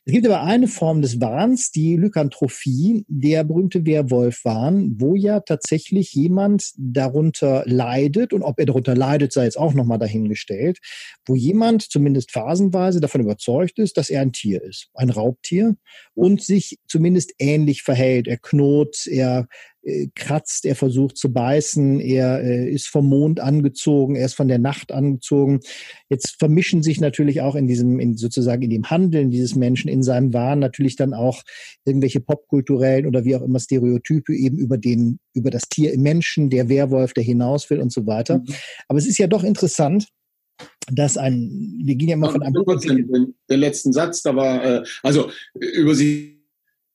Es 0.03 0.13
gibt 0.13 0.25
aber 0.25 0.41
eine 0.41 0.67
Form 0.67 1.03
des 1.03 1.21
Wahns, 1.21 1.69
die 1.69 1.95
Lykantrophie, 1.95 3.05
der 3.07 3.43
berühmte 3.43 3.85
Werwolf-Wahn, 3.85 4.95
wo 4.97 5.15
ja 5.15 5.41
tatsächlich 5.41 6.13
jemand 6.13 6.71
darunter 6.75 7.63
leidet 7.67 8.33
und 8.33 8.41
ob 8.41 8.59
er 8.59 8.65
darunter 8.65 8.95
leidet, 8.95 9.31
sei 9.31 9.43
jetzt 9.43 9.59
auch 9.59 9.75
nochmal 9.75 9.99
dahingestellt, 9.99 10.79
wo 11.27 11.35
jemand 11.35 11.83
zumindest 11.83 12.31
phasenweise 12.31 12.99
davon 12.99 13.21
überzeugt 13.21 13.77
ist, 13.77 13.95
dass 13.95 14.09
er 14.09 14.21
ein 14.21 14.33
Tier 14.33 14.63
ist, 14.63 14.89
ein 14.95 15.11
Raubtier 15.11 15.75
und 16.15 16.41
sich 16.41 16.79
zumindest 16.87 17.33
ähnlich 17.37 17.83
verhält. 17.83 18.27
Er 18.27 18.37
knurrt, 18.37 19.05
er 19.05 19.47
äh, 19.83 20.09
kratzt, 20.13 20.65
er 20.65 20.75
versucht 20.75 21.17
zu 21.17 21.33
beißen, 21.33 21.99
er 21.99 22.43
äh, 22.43 22.69
ist 22.69 22.87
vom 22.87 23.07
Mond 23.07 23.39
angezogen, 23.39 24.15
er 24.15 24.25
ist 24.25 24.35
von 24.35 24.47
der 24.47 24.59
Nacht 24.59 24.91
angezogen. 24.91 25.61
Jetzt 26.07 26.35
vermischen 26.37 26.83
sich 26.83 27.01
natürlich 27.01 27.41
auch 27.41 27.55
in 27.55 27.67
diesem, 27.67 27.99
in 27.99 28.15
sozusagen 28.15 28.61
in 28.61 28.69
dem 28.69 28.89
Handeln 28.91 29.31
dieses 29.31 29.55
Menschen, 29.55 29.89
in 29.89 30.03
seinem 30.03 30.33
Wahn 30.33 30.59
natürlich 30.59 30.97
dann 30.97 31.15
auch 31.15 31.41
irgendwelche 31.83 32.19
popkulturellen 32.19 33.07
oder 33.07 33.25
wie 33.25 33.35
auch 33.35 33.41
immer 33.41 33.59
Stereotype 33.59 34.33
eben 34.35 34.57
über 34.57 34.77
den, 34.77 35.19
über 35.33 35.49
das 35.49 35.63
Tier 35.63 35.93
im 35.93 36.03
Menschen, 36.03 36.49
der 36.51 36.69
Werwolf, 36.69 37.13
der 37.13 37.23
hinaus 37.23 37.69
will 37.69 37.79
und 37.79 37.91
so 37.91 38.05
weiter. 38.05 38.37
Mhm. 38.37 38.53
Aber 38.87 38.99
es 38.99 39.07
ist 39.07 39.17
ja 39.17 39.27
doch 39.27 39.43
interessant, 39.43 40.07
dass 40.91 41.17
ein, 41.17 41.81
wir 41.83 41.95
gehen 41.95 42.09
ja 42.09 42.15
immer 42.15 42.29
von 42.29 42.43
einem. 42.43 42.63
Den, 42.63 43.35
den 43.49 43.59
letzten 43.59 43.93
Satz, 43.93 44.21
da 44.21 44.35
war, 44.35 44.63
äh, 44.63 44.83
also 45.01 45.31
über 45.53 45.95
sie 45.95 46.40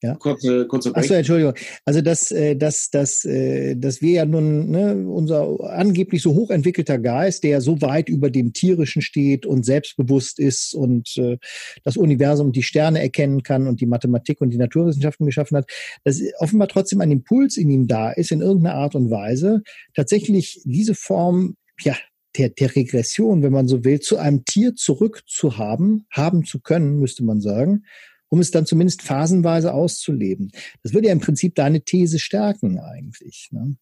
ja. 0.03 0.13
Kurze, 0.15 0.67
kurze 0.67 0.95
Achso, 0.95 1.15
Entschuldigung. 1.15 1.53
Also 1.83 2.01
dass, 2.01 2.31
äh, 2.31 2.55
dass, 2.55 2.91
dass, 2.91 3.25
äh, 3.25 3.75
dass 3.75 3.99
wir 4.01 4.11
ja 4.11 4.25
nun, 4.25 4.69
ne, 4.69 5.07
unser 5.07 5.57
angeblich 5.71 6.21
so 6.21 6.35
hochentwickelter 6.35 6.99
Geist, 6.99 7.43
der 7.43 7.61
so 7.61 7.81
weit 7.81 8.07
über 8.07 8.29
dem 8.29 8.53
Tierischen 8.53 9.01
steht 9.01 9.47
und 9.47 9.65
selbstbewusst 9.65 10.37
ist 10.37 10.75
und 10.75 11.17
äh, 11.17 11.37
das 11.83 11.97
Universum 11.97 12.47
und 12.47 12.55
die 12.55 12.63
Sterne 12.63 13.01
erkennen 13.01 13.41
kann 13.41 13.67
und 13.67 13.81
die 13.81 13.87
Mathematik 13.87 14.39
und 14.39 14.51
die 14.51 14.57
Naturwissenschaften 14.57 15.25
geschaffen 15.25 15.57
hat, 15.57 15.69
dass 16.03 16.21
offenbar 16.37 16.67
trotzdem 16.67 17.01
ein 17.01 17.11
Impuls 17.11 17.57
in 17.57 17.69
ihm 17.69 17.87
da 17.87 18.11
ist, 18.11 18.31
in 18.31 18.41
irgendeiner 18.41 18.75
Art 18.75 18.93
und 18.93 19.09
Weise, 19.09 19.63
tatsächlich 19.95 20.61
diese 20.63 20.93
Form, 20.93 21.55
ja, 21.81 21.95
der, 22.37 22.49
der 22.49 22.75
Regression, 22.75 23.41
wenn 23.41 23.51
man 23.51 23.67
so 23.67 23.83
will, 23.83 23.99
zu 23.99 24.17
einem 24.17 24.45
Tier 24.45 24.75
zurückzuhaben, 24.75 26.05
haben 26.11 26.45
zu 26.45 26.59
können, 26.59 26.99
müsste 26.99 27.23
man 27.23 27.41
sagen, 27.41 27.83
um 28.29 28.39
es 28.39 28.51
dann 28.51 28.65
zumindest 28.65 29.01
phasenweise 29.01 29.73
auszuleben. 29.73 30.51
Das 30.83 30.93
würde 30.93 31.07
ja 31.07 31.13
im 31.13 31.19
Prinzip 31.19 31.55
deine 31.55 31.81
These 31.81 32.19
stärken 32.19 32.79
eigentlich. 32.79 33.49
Ne? 33.51 33.77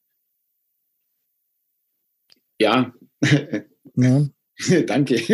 Ja. 2.59 2.93
ja. 3.95 4.27
Danke. 4.87 5.15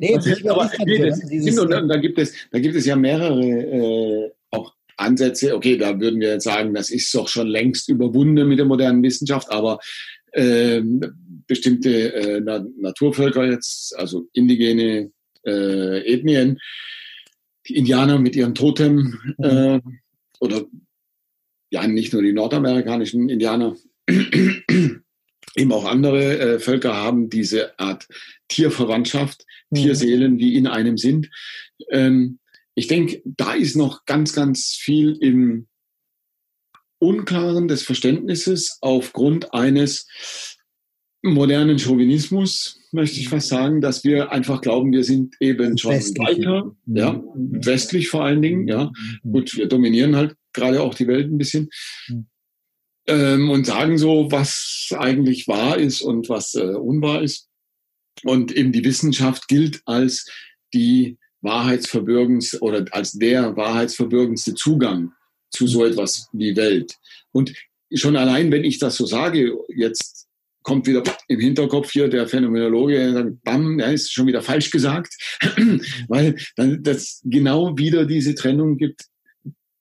Nee, 0.00 0.14
aber, 0.48 0.70
nee, 0.84 0.98
das, 0.98 1.58
und 1.58 1.70
da 1.70 1.96
gibt 1.96 2.18
es, 2.18 2.34
da 2.50 2.58
gibt 2.58 2.76
es 2.76 2.84
ja 2.86 2.96
mehrere 2.96 3.42
äh, 3.42 4.30
auch 4.50 4.74
Ansätze. 4.96 5.54
Okay, 5.54 5.76
da 5.76 5.98
würden 5.98 6.20
wir 6.20 6.32
jetzt 6.32 6.44
sagen, 6.44 6.74
das 6.74 6.90
ist 6.90 7.14
doch 7.14 7.28
schon 7.28 7.46
längst 7.46 7.88
überwunden 7.88 8.46
mit 8.46 8.58
der 8.58 8.66
modernen 8.66 9.02
Wissenschaft, 9.02 9.50
aber 9.50 9.78
äh, 10.32 10.82
bestimmte 11.46 12.14
äh, 12.14 12.40
Naturvölker 12.40 13.50
jetzt, 13.50 13.96
also 13.96 14.28
indigene 14.32 15.10
äh, 15.46 16.12
Ethnien, 16.12 16.58
die 17.68 17.76
Indianer 17.76 18.18
mit 18.18 18.36
ihren 18.36 18.54
Totem 18.54 19.18
mhm. 19.38 19.44
äh, 19.44 19.80
oder 20.40 20.64
ja 21.70 21.86
nicht 21.86 22.12
nur 22.12 22.22
die 22.22 22.32
nordamerikanischen 22.32 23.28
Indianer, 23.28 23.76
eben 24.08 25.72
auch 25.72 25.84
andere 25.84 26.38
äh, 26.38 26.58
Völker 26.58 26.94
haben 26.94 27.28
diese 27.28 27.78
Art 27.78 28.06
Tierverwandtschaft, 28.48 29.44
mhm. 29.70 29.76
Tierseelen, 29.76 30.38
die 30.38 30.56
in 30.56 30.66
einem 30.66 30.96
sind. 30.96 31.30
Ähm, 31.90 32.38
ich 32.74 32.88
denke, 32.88 33.22
da 33.24 33.54
ist 33.54 33.74
noch 33.74 34.04
ganz, 34.04 34.34
ganz 34.34 34.74
viel 34.78 35.16
im 35.20 35.66
Unklaren 36.98 37.68
des 37.68 37.82
Verständnisses 37.82 38.78
aufgrund 38.80 39.52
eines 39.54 40.06
modernen 41.22 41.78
Chauvinismus, 41.78 42.78
möchte 42.96 43.20
ich 43.20 43.28
fast 43.28 43.48
sagen, 43.48 43.80
dass 43.80 44.02
wir 44.02 44.32
einfach 44.32 44.60
glauben, 44.60 44.90
wir 44.90 45.04
sind 45.04 45.36
eben 45.38 45.78
schon 45.78 45.92
westlich. 45.92 46.26
weiter, 46.26 46.74
ja, 46.86 47.22
westlich 47.34 48.08
vor 48.08 48.24
allen 48.24 48.42
Dingen, 48.42 48.66
ja. 48.66 48.90
Gut, 49.22 49.56
wir 49.56 49.68
dominieren 49.68 50.16
halt 50.16 50.34
gerade 50.52 50.82
auch 50.82 50.94
die 50.94 51.06
Welt 51.06 51.30
ein 51.30 51.38
bisschen. 51.38 51.70
Mhm. 52.08 52.26
Ähm, 53.08 53.50
und 53.50 53.66
sagen 53.66 53.98
so, 53.98 54.32
was 54.32 54.88
eigentlich 54.98 55.46
wahr 55.46 55.78
ist 55.78 56.00
und 56.02 56.28
was 56.28 56.54
äh, 56.54 56.64
unwahr 56.64 57.22
ist. 57.22 57.48
Und 58.24 58.50
eben 58.50 58.72
die 58.72 58.84
Wissenschaft 58.84 59.46
gilt 59.46 59.80
als 59.84 60.28
die 60.74 61.16
wahrheitsverbürgendste 61.42 62.58
oder 62.60 62.84
als 62.90 63.12
der 63.12 63.56
wahrheitsverbürgendste 63.56 64.54
Zugang 64.54 65.12
zu 65.50 65.68
so 65.68 65.84
etwas 65.84 66.28
wie 66.32 66.56
Welt. 66.56 66.96
Und 67.30 67.52
schon 67.94 68.16
allein, 68.16 68.50
wenn 68.50 68.64
ich 68.64 68.78
das 68.78 68.96
so 68.96 69.06
sage, 69.06 69.56
jetzt 69.68 70.25
kommt 70.66 70.88
wieder 70.88 71.04
im 71.28 71.38
Hinterkopf 71.38 71.92
hier 71.92 72.08
der 72.08 72.26
Phänomenologe, 72.26 73.12
sagt, 73.12 73.44
bam, 73.44 73.78
ja, 73.78 73.86
ist 73.86 74.12
schon 74.12 74.26
wieder 74.26 74.42
falsch 74.42 74.72
gesagt, 74.72 75.14
weil 76.08 76.34
dann 76.56 76.82
das 76.82 77.22
genau 77.24 77.78
wieder 77.78 78.04
diese 78.04 78.34
Trennung 78.34 78.76
gibt. 78.76 79.02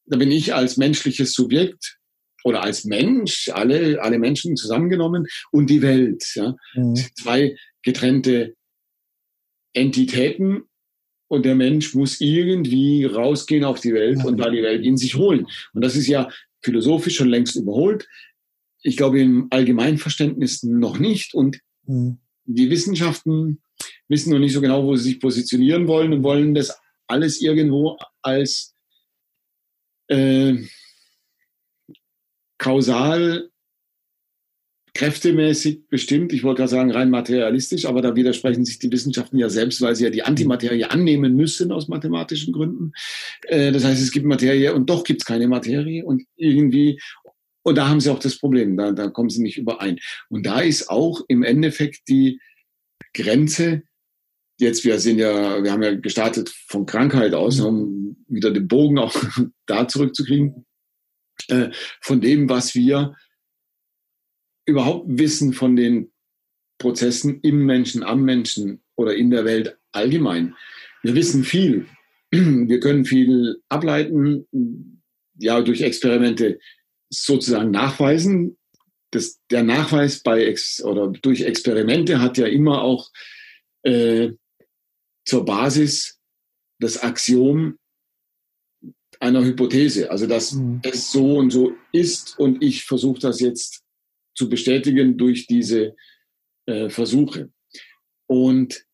Da 0.05 0.17
bin 0.17 0.31
ich 0.31 0.53
als 0.53 0.77
menschliches 0.77 1.33
Subjekt 1.33 1.97
oder 2.43 2.61
als 2.61 2.85
Mensch, 2.85 3.49
alle, 3.51 3.99
alle 4.03 4.19
Menschen 4.19 4.55
zusammengenommen 4.55 5.25
und 5.51 5.71
die 5.71 5.81
Welt. 5.81 6.23
Ja. 6.35 6.55
Mhm. 6.75 6.95
Zwei 7.15 7.55
getrennte 7.81 8.53
Entitäten 9.73 10.65
und 11.27 11.47
der 11.47 11.55
Mensch 11.55 11.95
muss 11.95 12.21
irgendwie 12.21 13.05
rausgehen 13.05 13.63
auf 13.63 13.79
die 13.79 13.95
Welt 13.95 14.23
und 14.23 14.37
da 14.37 14.51
die 14.51 14.61
Welt 14.61 14.85
in 14.85 14.97
sich 14.97 15.15
holen. 15.15 15.47
Und 15.73 15.83
das 15.83 15.95
ist 15.95 16.05
ja 16.05 16.29
philosophisch 16.61 17.15
schon 17.15 17.29
längst 17.29 17.55
überholt 17.55 18.07
ich 18.85 18.97
glaube 18.97 19.19
im 19.19 19.47
Allgemeinverständnis 19.49 20.61
noch 20.61 20.99
nicht. 20.99 21.33
Und 21.33 21.59
mhm. 21.87 22.19
die 22.45 22.69
Wissenschaften 22.69 23.61
wissen 24.07 24.31
noch 24.31 24.39
nicht 24.39 24.53
so 24.53 24.61
genau, 24.61 24.85
wo 24.85 24.95
sie 24.95 25.09
sich 25.09 25.19
positionieren 25.19 25.87
wollen 25.87 26.13
und 26.13 26.23
wollen 26.23 26.53
das 26.53 26.77
alles 27.07 27.41
irgendwo 27.41 27.97
als 28.21 28.75
äh, 30.07 30.57
kausal 32.59 33.49
kräftemäßig 34.93 35.87
bestimmt, 35.89 36.31
ich 36.31 36.43
wollte 36.43 36.59
gerade 36.59 36.71
sagen 36.71 36.91
rein 36.91 37.09
materialistisch, 37.09 37.85
aber 37.85 38.01
da 38.01 38.15
widersprechen 38.15 38.63
sich 38.63 38.79
die 38.79 38.89
Wissenschaften 38.91 39.37
ja 39.37 39.49
selbst, 39.49 39.81
weil 39.81 39.93
sie 39.93 40.05
ja 40.05 40.09
die 40.09 40.23
Antimaterie 40.23 40.85
annehmen 40.85 41.35
müssen 41.35 41.73
aus 41.73 41.89
mathematischen 41.89 42.53
Gründen. 42.53 42.93
Äh, 43.47 43.73
das 43.73 43.83
heißt, 43.83 44.01
es 44.01 44.11
gibt 44.11 44.25
Materie 44.25 44.73
und 44.73 44.89
doch 44.89 45.03
gibt 45.03 45.21
es 45.21 45.25
keine 45.25 45.49
Materie 45.49 46.05
und 46.05 46.23
irgendwie 46.37 47.01
und 47.65 47.75
da 47.75 47.89
haben 47.89 47.99
sie 47.99 48.11
auch 48.11 48.19
das 48.19 48.37
Problem, 48.37 48.77
da, 48.77 48.91
da 48.91 49.09
kommen 49.09 49.31
sie 49.31 49.41
nicht 49.41 49.57
überein. 49.57 49.99
Und 50.29 50.45
da 50.45 50.59
ist 50.59 50.87
auch 50.87 51.21
im 51.27 51.41
Endeffekt 51.41 52.07
die 52.07 52.39
Grenze, 53.15 53.81
jetzt 54.59 54.85
wir 54.85 54.99
sind 54.99 55.17
ja, 55.17 55.63
wir 55.63 55.71
haben 55.71 55.81
ja 55.81 55.95
gestartet 55.95 56.49
von 56.49 56.85
Krankheit 56.85 57.33
aus, 57.33 57.59
um 57.59 58.23
wieder 58.27 58.51
den 58.51 58.67
Bogen 58.67 58.99
auch 58.99 59.15
da 59.65 59.87
zurückzukriegen, 59.87 60.65
äh, 61.47 61.71
von 62.01 62.21
dem, 62.21 62.49
was 62.49 62.75
wir 62.75 63.15
überhaupt 64.67 65.07
wissen 65.07 65.51
von 65.51 65.75
den 65.75 66.11
Prozessen 66.77 67.39
im 67.41 67.65
Menschen, 67.65 68.03
am 68.03 68.23
Menschen 68.23 68.83
oder 68.95 69.15
in 69.15 69.31
der 69.31 69.43
Welt 69.43 69.79
allgemein. 69.91 70.55
Wir 71.01 71.15
wissen 71.15 71.43
viel. 71.43 71.87
Wir 72.31 72.79
können 72.79 73.05
viel 73.05 73.61
ableiten 73.69 75.01
ja 75.37 75.61
durch 75.61 75.81
Experimente 75.81 76.59
sozusagen 77.09 77.71
nachweisen. 77.71 78.57
Das, 79.11 79.39
der 79.49 79.63
Nachweis 79.63 80.21
bei 80.21 80.43
Ex 80.45 80.83
oder 80.83 81.07
durch 81.07 81.41
Experimente 81.41 82.19
hat 82.19 82.37
ja 82.37 82.47
immer 82.47 82.81
auch 82.81 83.11
äh, 83.83 84.31
zur 85.25 85.45
Basis 85.45 86.19
das 86.79 87.01
Axiom 87.01 87.77
einer 89.19 89.43
Hypothese, 89.43 90.11
also 90.11 90.27
dass 90.27 90.53
mhm. 90.53 90.81
es 90.83 91.11
so 91.11 91.37
und 91.37 91.51
so 91.51 91.73
ist 91.91 92.37
und 92.37 92.61
ich 92.61 92.83
versuche 92.83 93.19
das 93.19 93.39
jetzt 93.39 93.83
zu 94.35 94.49
bestätigen 94.49 95.17
durch 95.17 95.47
diese 95.47 95.95
äh, 96.65 96.89
Versuche. 96.89 97.51
Und 98.27 98.85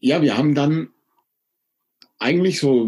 ja, 0.00 0.22
wir 0.22 0.36
haben 0.36 0.54
dann 0.54 0.94
eigentlich 2.18 2.60
so 2.60 2.86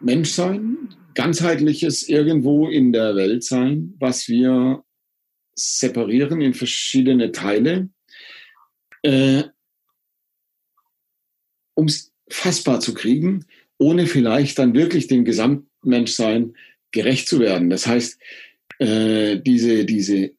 Menschsein, 0.00 0.94
ganzheitliches 1.16 2.08
irgendwo 2.08 2.68
in 2.68 2.92
der 2.92 3.16
Welt 3.16 3.42
sein, 3.42 3.94
was 3.98 4.28
wir 4.28 4.84
separieren 5.56 6.40
in 6.40 6.54
verschiedene 6.54 7.32
Teile, 7.32 7.88
äh, 9.02 9.44
um 11.74 11.86
es 11.86 12.12
fassbar 12.30 12.80
zu 12.80 12.94
kriegen, 12.94 13.46
ohne 13.78 14.06
vielleicht 14.06 14.58
dann 14.58 14.74
wirklich 14.74 15.08
dem 15.08 15.24
Gesamtmenschsein 15.24 16.54
gerecht 16.92 17.28
zu 17.28 17.40
werden. 17.40 17.70
Das 17.70 17.86
heißt, 17.86 18.20
äh, 18.78 19.38
diese, 19.38 19.84
diese 19.84 20.35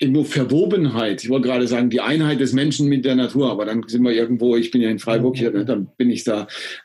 irgendwo 0.00 0.24
Verwobenheit, 0.24 1.22
ich 1.22 1.28
wollte 1.28 1.48
gerade 1.48 1.68
sagen, 1.68 1.90
die 1.90 2.00
Einheit 2.00 2.40
des 2.40 2.54
Menschen 2.54 2.88
mit 2.88 3.04
der 3.04 3.16
Natur, 3.16 3.50
aber 3.50 3.66
dann 3.66 3.86
sind 3.86 4.02
wir 4.02 4.12
irgendwo, 4.12 4.56
ich 4.56 4.70
bin 4.70 4.80
ja 4.80 4.88
in 4.88 4.98
Freiburg 4.98 5.36
hier, 5.36 5.50
ne, 5.50 5.66
dann 5.66 5.94
bin 5.98 6.10
ich 6.10 6.24
da 6.24 6.48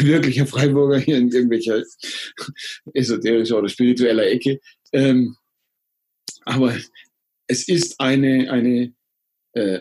wirklicher 0.00 0.46
Freiburger 0.46 0.98
hier 0.98 1.18
in 1.18 1.30
irgendwelcher 1.30 1.82
esoterischer 2.94 3.58
oder 3.58 3.68
spiritueller 3.68 4.26
Ecke. 4.26 4.58
Ähm, 4.92 5.36
aber 6.46 6.74
es 7.46 7.68
ist 7.68 8.00
eine, 8.00 8.50
eine 8.50 8.94
äh, 9.52 9.80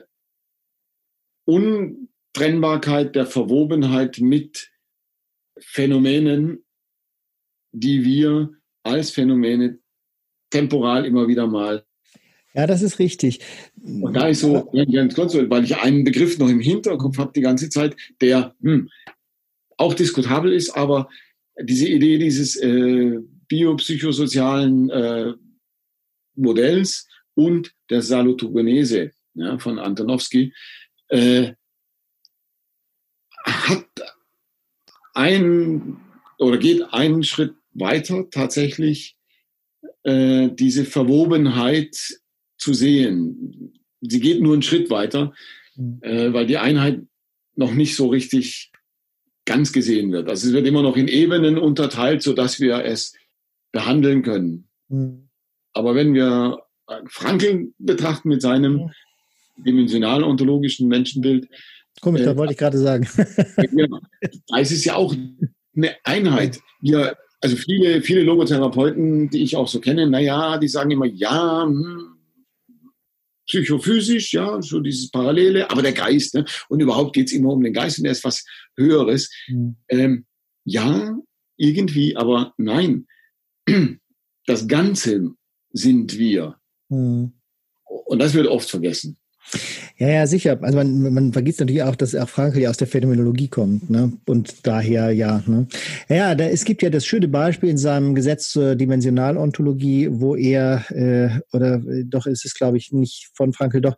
Untrennbarkeit 1.46 3.16
der 3.16 3.26
Verwobenheit 3.26 4.20
mit 4.20 4.70
Phänomenen, 5.60 6.66
die 7.72 8.04
wir 8.04 8.50
als 8.84 9.12
Phänomene 9.12 9.80
temporal 10.56 11.06
immer 11.06 11.28
wieder 11.28 11.48
mal. 11.48 11.86
Ja, 12.54 12.66
das 12.66 12.82
ist 12.82 13.00
richtig. 13.00 13.42
Und 13.84 14.14
da 14.14 14.30
ist 14.30 14.40
so, 14.40 14.72
ganz 14.72 15.18
weil 15.18 15.66
ich 15.66 15.76
einen 15.76 16.06
Begriff 16.06 16.40
noch 16.40 16.48
im 16.48 16.62
Hinterkopf 16.62 17.18
habe 17.18 17.34
die 17.36 17.42
ganze 17.42 17.70
Zeit, 17.70 17.98
der 18.22 18.56
hm, 18.62 18.90
auch 19.78 19.94
diskutabel 19.94 20.54
ist, 20.54 20.70
aber 20.72 21.10
diese 21.62 21.90
Idee 21.90 22.18
dieses 22.18 22.56
äh, 22.56 23.20
biopsychosozialen 23.50 24.90
äh, 24.90 25.34
Modells 26.36 27.08
und 27.34 27.74
der 27.90 28.02
Salutogenese 28.02 29.12
ja, 29.34 29.58
von 29.60 29.78
Antonowski 29.78 30.54
äh, 31.10 31.52
hat 33.44 33.86
ein 35.14 35.98
oder 36.40 36.58
geht 36.58 36.82
einen 36.94 37.24
Schritt 37.24 37.54
weiter 37.74 38.30
tatsächlich 38.30 39.18
äh, 40.06 40.50
diese 40.54 40.86
Verwobenheit 40.86 41.96
zu 42.58 42.74
sehen. 42.74 43.74
Sie 44.02 44.20
geht 44.20 44.42
nur 44.42 44.54
einen 44.54 44.62
Schritt 44.62 44.90
weiter, 44.90 45.34
mhm. 45.76 46.00
äh, 46.02 46.32
weil 46.32 46.46
die 46.46 46.58
Einheit 46.58 47.02
noch 47.56 47.74
nicht 47.74 47.96
so 47.96 48.08
richtig 48.08 48.72
ganz 49.46 49.72
gesehen 49.72 50.12
wird. 50.12 50.30
Also 50.30 50.48
es 50.48 50.54
wird 50.54 50.68
immer 50.68 50.84
noch 50.84 50.96
in 50.96 51.08
Ebenen 51.08 51.58
unterteilt, 51.58 52.22
so 52.22 52.34
dass 52.34 52.60
wir 52.60 52.86
es 52.86 53.14
behandeln 53.72 54.22
können. 54.22 54.68
Mhm. 54.90 55.30
Aber 55.74 55.96
wenn 55.96 56.14
wir 56.14 56.60
Frankel 57.08 57.74
betrachten 57.80 58.30
mit 58.30 58.42
seinem 58.42 58.92
dimensional-ontologischen 59.58 60.88
Menschenbild. 60.88 61.48
Komisch, 62.02 62.22
äh, 62.22 62.26
da 62.26 62.38
wollte 62.38 62.54
ich 62.54 62.60
gerade 62.60 62.78
sagen. 62.78 63.08
ja, 63.72 63.88
da 64.48 64.58
ist 64.58 64.72
es 64.72 64.86
ja 64.86 64.96
auch 64.96 65.16
eine 65.76 65.96
Einheit. 66.04 66.60
Wir 66.80 67.18
also 67.42 67.56
viele, 67.56 68.02
viele 68.02 68.24
Logotherapeuten, 68.24 69.30
die 69.30 69.44
ich 69.44 69.56
auch 69.56 69.68
so 69.68 69.80
kenne, 69.80 70.10
naja, 70.10 70.58
die 70.58 70.68
sagen 70.68 70.92
immer, 70.92 71.06
ja, 71.06 71.64
hm, 71.64 72.16
psychophysisch, 73.48 74.34
ja, 74.34 74.62
so 74.62 74.80
dieses 74.80 75.12
Parallele, 75.12 75.70
aber 75.70 75.82
der 75.82 75.94
Geist, 75.94 76.34
ne? 76.34 76.46
Und 76.70 76.80
überhaupt 76.80 77.14
geht 77.14 77.28
es 77.28 77.34
immer 77.34 77.52
um 77.52 77.64
den 77.64 77.74
Geist 77.74 78.00
und 78.00 78.06
er 78.06 78.12
ist 78.12 78.24
was 78.24 78.46
Höheres. 78.76 79.32
Mhm. 79.48 79.76
Ähm, 79.90 80.26
ja, 80.64 81.18
irgendwie, 81.58 82.16
aber 82.16 82.54
nein. 82.58 83.08
Das 84.48 84.68
Ganze 84.68 85.32
sind 85.72 86.20
wir. 86.20 86.58
Mhm. 86.90 87.34
Und 87.84 88.20
das 88.20 88.36
wird 88.36 88.46
oft 88.46 88.70
vergessen. 88.70 89.18
Ja, 89.98 90.10
ja, 90.10 90.28
sicher. 90.28 90.58
Also 90.62 90.78
man, 90.78 91.14
man 91.14 91.32
vergisst 91.32 91.62
natürlich 91.62 91.84
auch, 91.84 91.96
dass 91.96 92.16
auch 92.16 92.28
Frankel 92.28 92.62
ja 92.62 92.70
aus 92.70 92.76
der 92.76 92.88
Phänomenologie 92.88 93.48
kommt, 93.48 93.90
ne? 93.90 94.12
Und 94.26 94.68
daher 94.68 95.12
ja, 95.12 95.42
ne? 95.48 95.68
Ja, 96.10 96.36
da, 96.36 96.46
es 96.50 96.66
gibt 96.66 96.82
ja 96.82 96.90
das 96.90 97.06
schöne 97.06 97.30
Beispiel 97.30 97.70
in 97.70 97.78
seinem 97.78 98.14
Gesetz 98.14 98.50
zur 98.50 98.76
Dimensionalontologie, 98.76 100.10
wo 100.12 100.36
er, 100.36 100.84
äh, 100.92 101.40
oder 101.56 101.76
äh, 101.76 102.04
doch 102.04 102.26
ist 102.26 102.44
es, 102.44 102.56
glaube 102.56 102.76
ich, 102.78 102.92
nicht 102.92 103.30
von 103.36 103.54
Frankel, 103.54 103.80
doch, 103.80 103.96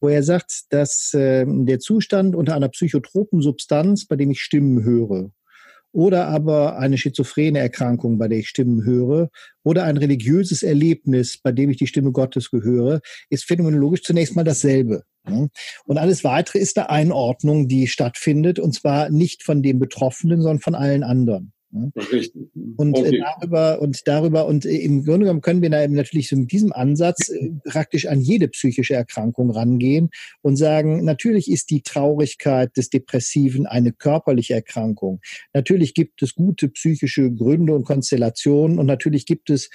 wo 0.00 0.08
er 0.08 0.22
sagt, 0.22 0.66
dass 0.70 1.12
äh, 1.14 1.44
der 1.48 1.80
Zustand 1.80 2.36
unter 2.36 2.54
einer 2.54 2.68
psychotropen 2.68 3.42
Substanz, 3.42 4.06
bei 4.06 4.14
dem 4.14 4.30
ich 4.30 4.42
Stimmen 4.42 4.84
höre, 4.84 5.32
oder 5.92 6.28
aber 6.28 6.78
eine 6.78 6.96
schizophrene 6.96 7.58
Erkrankung, 7.58 8.18
bei 8.18 8.28
der 8.28 8.38
ich 8.38 8.48
Stimmen 8.48 8.84
höre, 8.84 9.30
oder 9.64 9.82
ein 9.82 9.96
religiöses 9.96 10.62
Erlebnis, 10.62 11.38
bei 11.42 11.50
dem 11.50 11.70
ich 11.70 11.76
die 11.76 11.88
Stimme 11.88 12.12
Gottes 12.12 12.50
gehöre, 12.52 13.00
ist 13.30 13.44
phänomenologisch 13.44 14.02
zunächst 14.02 14.36
mal 14.36 14.44
dasselbe. 14.44 15.02
Und 15.24 15.98
alles 15.98 16.24
weitere 16.24 16.58
ist 16.58 16.78
eine 16.78 16.90
Einordnung, 16.90 17.68
die 17.68 17.86
stattfindet, 17.86 18.58
und 18.58 18.72
zwar 18.72 19.10
nicht 19.10 19.42
von 19.42 19.62
dem 19.62 19.78
Betroffenen, 19.78 20.40
sondern 20.42 20.60
von 20.60 20.74
allen 20.74 21.02
anderen. 21.02 21.52
Und 21.72 22.96
äh, 22.96 23.00
okay. 23.00 23.22
darüber 23.22 23.80
und 23.80 24.08
darüber 24.08 24.46
und 24.46 24.64
äh, 24.64 24.76
im 24.78 25.04
Grunde 25.04 25.26
genommen 25.26 25.40
können 25.40 25.62
wir 25.62 25.70
da 25.70 25.86
natürlich 25.86 26.28
so 26.28 26.36
mit 26.36 26.50
diesem 26.50 26.72
Ansatz 26.72 27.28
äh, 27.28 27.50
praktisch 27.64 28.06
an 28.06 28.20
jede 28.20 28.48
psychische 28.48 28.94
Erkrankung 28.94 29.50
rangehen 29.50 30.10
und 30.42 30.56
sagen, 30.56 31.04
natürlich 31.04 31.48
ist 31.48 31.70
die 31.70 31.82
Traurigkeit 31.82 32.76
des 32.76 32.90
Depressiven 32.90 33.66
eine 33.66 33.92
körperliche 33.92 34.54
Erkrankung. 34.54 35.20
Natürlich 35.54 35.94
gibt 35.94 36.22
es 36.22 36.34
gute 36.34 36.70
psychische 36.70 37.30
Gründe 37.32 37.72
und 37.74 37.84
Konstellationen 37.84 38.80
und 38.80 38.86
natürlich 38.86 39.24
gibt 39.24 39.48
es 39.48 39.70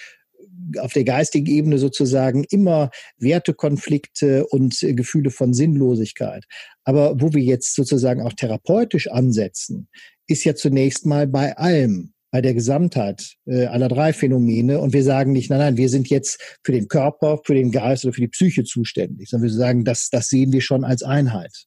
auf 0.80 0.94
der 0.94 1.04
geistigen 1.04 1.48
Ebene 1.48 1.78
sozusagen 1.78 2.44
immer 2.50 2.90
Wertekonflikte 3.18 4.46
und 4.48 4.80
Gefühle 4.80 5.32
von 5.32 5.54
Sinnlosigkeit. 5.54 6.46
Aber 6.84 7.20
wo 7.20 7.34
wir 7.34 7.42
jetzt 7.42 7.76
sozusagen 7.76 8.22
auch 8.22 8.34
therapeutisch 8.34 9.08
ansetzen, 9.10 9.88
ist 10.28 10.44
ja 10.44 10.56
zunächst 10.56 11.06
mal 11.06 11.28
bei 11.28 11.58
allem, 11.58 12.14
bei 12.32 12.42
der 12.42 12.54
Gesamtheit 12.54 13.36
äh, 13.46 13.66
aller 13.66 13.88
drei 13.88 14.12
Phänomene. 14.12 14.80
Und 14.80 14.94
wir 14.94 15.04
sagen 15.04 15.32
nicht, 15.32 15.50
nein, 15.50 15.60
nein, 15.60 15.78
wir 15.78 15.90
sind 15.90 16.10
jetzt 16.10 16.60
für 16.64 16.72
den 16.72 16.88
Körper, 16.88 17.40
für 17.44 17.54
den 17.54 17.72
Geist 17.72 18.06
oder 18.06 18.14
für 18.14 18.22
die 18.22 18.28
Psyche 18.28 18.64
zuständig, 18.64 19.30
sondern 19.30 19.50
wir 19.50 19.56
sagen, 19.56 19.86
das, 19.86 20.10
das 20.10 20.28
sehen 20.28 20.52
wir 20.52 20.62
schon 20.62 20.84
als 20.84 21.04
Einheit. 21.04 21.66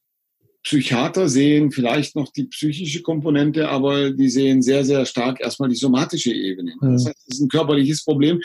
Psychiater 0.63 1.29
sehen 1.29 1.71
vielleicht 1.71 2.15
noch 2.15 2.31
die 2.31 2.45
psychische 2.45 3.01
Komponente, 3.01 3.69
aber 3.69 4.11
die 4.11 4.29
sehen 4.29 4.61
sehr, 4.61 4.83
sehr 4.83 5.05
stark 5.05 5.39
erstmal 5.39 5.69
die 5.69 5.75
somatische 5.75 6.31
Ebene. 6.31 6.73
Das 6.81 7.05
heißt, 7.05 7.17
das 7.27 7.37
ist 7.37 7.41
ein 7.41 7.49
körperliches 7.49 8.03
Problem. 8.03 8.41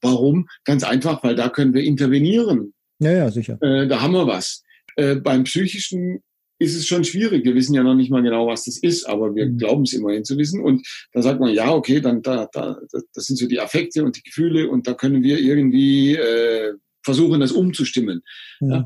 Warum? 0.00 0.46
Ganz 0.64 0.84
einfach, 0.84 1.22
weil 1.24 1.34
da 1.34 1.48
können 1.48 1.74
wir 1.74 1.82
intervenieren. 1.82 2.72
Ja, 3.00 3.12
ja, 3.12 3.30
sicher. 3.30 3.60
Äh, 3.60 3.88
da 3.88 4.00
haben 4.00 4.12
wir 4.12 4.26
was. 4.26 4.62
Äh, 4.94 5.16
beim 5.16 5.44
psychischen 5.44 6.22
ist 6.58 6.74
es 6.74 6.86
schon 6.86 7.04
schwierig. 7.04 7.44
Wir 7.44 7.54
wissen 7.54 7.74
ja 7.74 7.82
noch 7.82 7.94
nicht 7.94 8.10
mal 8.10 8.22
genau, 8.22 8.46
was 8.46 8.64
das 8.64 8.78
ist, 8.78 9.04
aber 9.04 9.34
wir 9.34 9.46
mhm. 9.46 9.58
glauben 9.58 9.82
es 9.82 9.92
immerhin 9.92 10.24
zu 10.24 10.38
wissen. 10.38 10.62
Und 10.62 10.86
da 11.12 11.20
sagt 11.20 11.40
man, 11.40 11.52
ja, 11.52 11.70
okay, 11.70 12.00
dann 12.00 12.22
da, 12.22 12.48
da, 12.52 12.78
das 13.12 13.26
sind 13.26 13.36
so 13.36 13.46
die 13.46 13.60
Affekte 13.60 14.04
und 14.04 14.16
die 14.16 14.22
Gefühle 14.22 14.68
und 14.68 14.86
da 14.86 14.94
können 14.94 15.22
wir 15.22 15.38
irgendwie 15.38 16.14
äh, 16.14 16.72
versuchen, 17.04 17.40
das 17.40 17.52
umzustimmen. 17.52 18.22
Mhm. 18.60 18.70
Ja. 18.70 18.84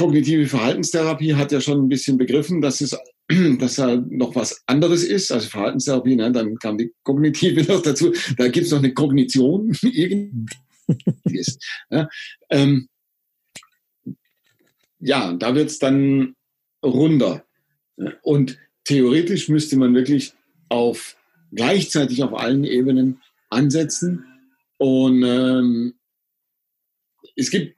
Kognitive 0.00 0.46
Verhaltenstherapie 0.46 1.34
hat 1.34 1.52
ja 1.52 1.60
schon 1.60 1.84
ein 1.84 1.88
bisschen 1.90 2.16
begriffen, 2.16 2.62
dass 2.62 2.80
es 2.80 2.96
dass 3.58 3.76
da 3.76 3.96
noch 3.96 4.34
was 4.34 4.62
anderes 4.66 5.04
ist, 5.04 5.30
also 5.30 5.46
Verhaltenstherapie, 5.46 6.16
ne, 6.16 6.32
dann 6.32 6.56
kam 6.56 6.78
die 6.78 6.94
Kognitive 7.02 7.62
noch 7.70 7.82
dazu, 7.82 8.10
da 8.38 8.48
gibt 8.48 8.64
es 8.64 8.72
noch 8.72 8.78
eine 8.78 8.94
Kognition, 8.94 9.76
irgendwie 9.82 10.56
ist. 11.24 11.62
Ja, 11.90 12.08
ähm, 12.48 12.88
ja, 15.00 15.34
da 15.34 15.54
wird 15.54 15.68
es 15.68 15.78
dann 15.78 16.34
runder. 16.82 17.44
Und 18.22 18.58
theoretisch 18.84 19.50
müsste 19.50 19.76
man 19.76 19.94
wirklich 19.94 20.32
auf 20.70 21.14
gleichzeitig 21.52 22.22
auf 22.22 22.32
allen 22.32 22.64
Ebenen 22.64 23.20
ansetzen. 23.50 24.24
Und 24.78 25.22
ähm, 25.24 25.94
es 27.36 27.50
gibt 27.50 27.76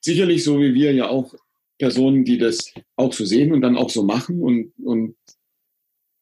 sicherlich, 0.00 0.44
so 0.44 0.60
wie 0.60 0.72
wir 0.72 0.92
ja 0.92 1.08
auch 1.08 1.34
Personen, 1.78 2.24
die 2.24 2.38
das 2.38 2.72
auch 2.96 3.12
so 3.12 3.24
sehen 3.24 3.52
und 3.52 3.60
dann 3.62 3.76
auch 3.76 3.90
so 3.90 4.04
machen 4.04 4.40
und, 4.40 4.72
und 4.82 5.16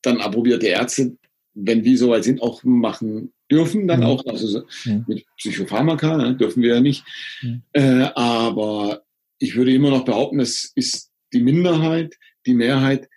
dann 0.03 0.21
approbierte 0.21 0.67
Ärzte, 0.67 1.17
wenn 1.55 1.83
die 1.83 1.97
soweit 1.97 2.25
sind, 2.25 2.43
auch 2.43 2.65
machen 2.65 3.33
dürfen, 3.51 3.87
dann 3.87 4.01
mhm. 4.01 4.07
auch, 4.07 4.27
also 4.27 4.65
mhm. 4.85 5.05
mit 5.07 5.25
Psychopharmaka 5.37 6.17
ne, 6.17 6.37
dürfen 6.37 6.63
wir 6.63 6.77
ja 6.77 6.81
nicht. 6.81 7.05
Mhm. 7.43 7.63
Äh, 7.73 8.09
aber 8.15 9.03
ich 9.39 9.55
würde 9.57 9.75
immer 9.75 9.91
noch 9.91 10.05
behaupten, 10.05 10.41
es 10.41 10.73
ist 10.75 11.11
die 11.33 11.43
Minderheit, 11.43 12.17
die 12.47 12.55
Mehrheit 12.55 13.09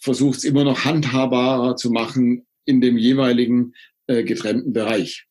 versucht 0.00 0.38
es 0.38 0.44
immer 0.44 0.64
noch 0.64 0.84
handhabbarer 0.84 1.76
zu 1.76 1.90
machen 1.90 2.46
in 2.64 2.80
dem 2.80 2.96
jeweiligen 2.96 3.74
äh, 4.06 4.22
getrennten 4.24 4.72
Bereich. 4.72 5.26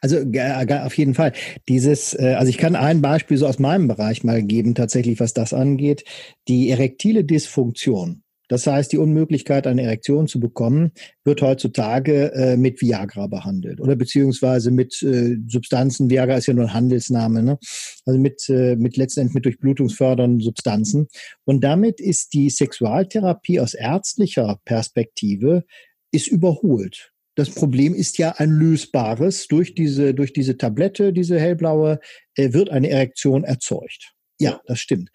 Also 0.00 0.18
auf 0.18 0.98
jeden 0.98 1.14
Fall. 1.14 1.32
Dieses, 1.68 2.14
äh, 2.14 2.34
also 2.38 2.50
ich 2.50 2.58
kann 2.58 2.76
ein 2.76 3.02
Beispiel 3.02 3.36
so 3.36 3.46
aus 3.46 3.58
meinem 3.58 3.88
Bereich 3.88 4.24
mal 4.24 4.42
geben, 4.42 4.74
tatsächlich, 4.74 5.20
was 5.20 5.34
das 5.34 5.52
angeht. 5.52 6.04
Die 6.48 6.70
erektile 6.70 7.24
Dysfunktion. 7.24 8.22
Das 8.52 8.66
heißt, 8.66 8.92
die 8.92 8.98
Unmöglichkeit, 8.98 9.66
eine 9.66 9.80
Erektion 9.80 10.26
zu 10.26 10.38
bekommen, 10.38 10.92
wird 11.24 11.40
heutzutage 11.40 12.34
äh, 12.34 12.56
mit 12.58 12.82
Viagra 12.82 13.26
behandelt 13.26 13.80
oder 13.80 13.96
beziehungsweise 13.96 14.70
mit 14.70 15.02
äh, 15.02 15.38
Substanzen. 15.48 16.10
Viagra 16.10 16.36
ist 16.36 16.48
ja 16.48 16.52
nur 16.52 16.66
ein 16.66 16.74
Handelsname, 16.74 17.42
ne? 17.42 17.58
Also 18.04 18.20
mit, 18.20 18.46
äh, 18.50 18.76
mit 18.76 18.98
letztendlich 18.98 19.34
mit 19.34 19.44
durchblutungsfördernden 19.46 20.40
Substanzen. 20.40 21.08
Und 21.44 21.64
damit 21.64 21.98
ist 21.98 22.34
die 22.34 22.50
Sexualtherapie 22.50 23.58
aus 23.58 23.72
ärztlicher 23.72 24.58
Perspektive 24.66 25.64
ist 26.10 26.28
überholt. 26.28 27.11
Das 27.34 27.50
Problem 27.50 27.94
ist 27.94 28.18
ja 28.18 28.32
ein 28.36 28.50
lösbares. 28.50 29.48
Durch 29.48 29.74
diese, 29.74 30.14
durch 30.14 30.32
diese 30.32 30.56
Tablette, 30.56 31.12
diese 31.12 31.40
hellblaue, 31.40 31.98
äh, 32.36 32.52
wird 32.52 32.70
eine 32.70 32.90
Erektion 32.90 33.44
erzeugt. 33.44 34.12
Ja, 34.38 34.60
das 34.66 34.80
stimmt. 34.80 35.10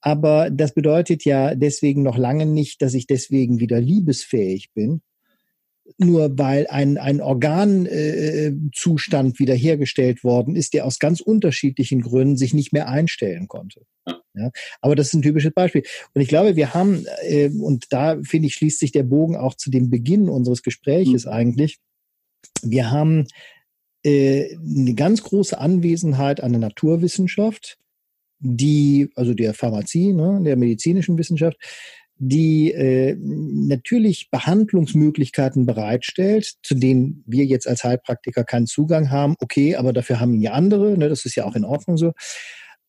Aber 0.00 0.50
das 0.50 0.74
bedeutet 0.74 1.24
ja 1.24 1.54
deswegen 1.54 2.02
noch 2.02 2.18
lange 2.18 2.46
nicht, 2.46 2.82
dass 2.82 2.94
ich 2.94 3.06
deswegen 3.06 3.60
wieder 3.60 3.80
liebesfähig 3.80 4.72
bin. 4.74 5.02
Nur 5.98 6.38
weil 6.38 6.66
ein, 6.68 6.98
ein 6.98 7.20
Organzustand 7.20 9.34
äh, 9.34 9.38
wiederhergestellt 9.38 10.24
worden 10.24 10.56
ist, 10.56 10.74
der 10.74 10.86
aus 10.86 10.98
ganz 10.98 11.20
unterschiedlichen 11.20 12.00
Gründen 12.00 12.36
sich 12.36 12.54
nicht 12.54 12.72
mehr 12.72 12.88
einstellen 12.88 13.48
konnte. 13.48 13.82
Ja, 14.34 14.50
aber 14.80 14.96
das 14.96 15.08
ist 15.08 15.14
ein 15.14 15.22
typisches 15.22 15.52
Beispiel. 15.52 15.82
Und 16.14 16.22
ich 16.22 16.28
glaube, 16.28 16.56
wir 16.56 16.74
haben, 16.74 17.06
äh, 17.22 17.50
und 17.50 17.86
da 17.90 18.18
finde 18.22 18.46
ich, 18.46 18.54
schließt 18.54 18.78
sich 18.78 18.92
der 18.92 19.02
Bogen 19.02 19.36
auch 19.36 19.54
zu 19.54 19.70
dem 19.70 19.90
Beginn 19.90 20.28
unseres 20.28 20.62
Gespräches 20.62 21.26
mhm. 21.26 21.32
eigentlich. 21.32 21.78
Wir 22.62 22.90
haben 22.90 23.26
äh, 24.04 24.56
eine 24.56 24.94
ganz 24.94 25.22
große 25.22 25.58
Anwesenheit 25.58 26.42
an 26.42 26.52
der 26.52 26.60
Naturwissenschaft, 26.60 27.78
die, 28.40 29.10
also 29.14 29.34
der 29.34 29.54
Pharmazie, 29.54 30.12
ne, 30.12 30.40
der 30.42 30.56
medizinischen 30.56 31.18
Wissenschaft, 31.18 31.56
die 32.24 32.70
äh, 32.72 33.16
natürlich 33.18 34.30
Behandlungsmöglichkeiten 34.30 35.66
bereitstellt, 35.66 36.52
zu 36.62 36.76
denen 36.76 37.24
wir 37.26 37.44
jetzt 37.46 37.66
als 37.66 37.82
Heilpraktiker 37.82 38.44
keinen 38.44 38.68
Zugang 38.68 39.10
haben. 39.10 39.34
Okay, 39.40 39.74
aber 39.74 39.92
dafür 39.92 40.20
haben 40.20 40.40
ja 40.40 40.52
andere, 40.52 40.96
ne, 40.96 41.08
das 41.08 41.24
ist 41.24 41.34
ja 41.34 41.44
auch 41.44 41.56
in 41.56 41.64
Ordnung 41.64 41.96
so. 41.96 42.12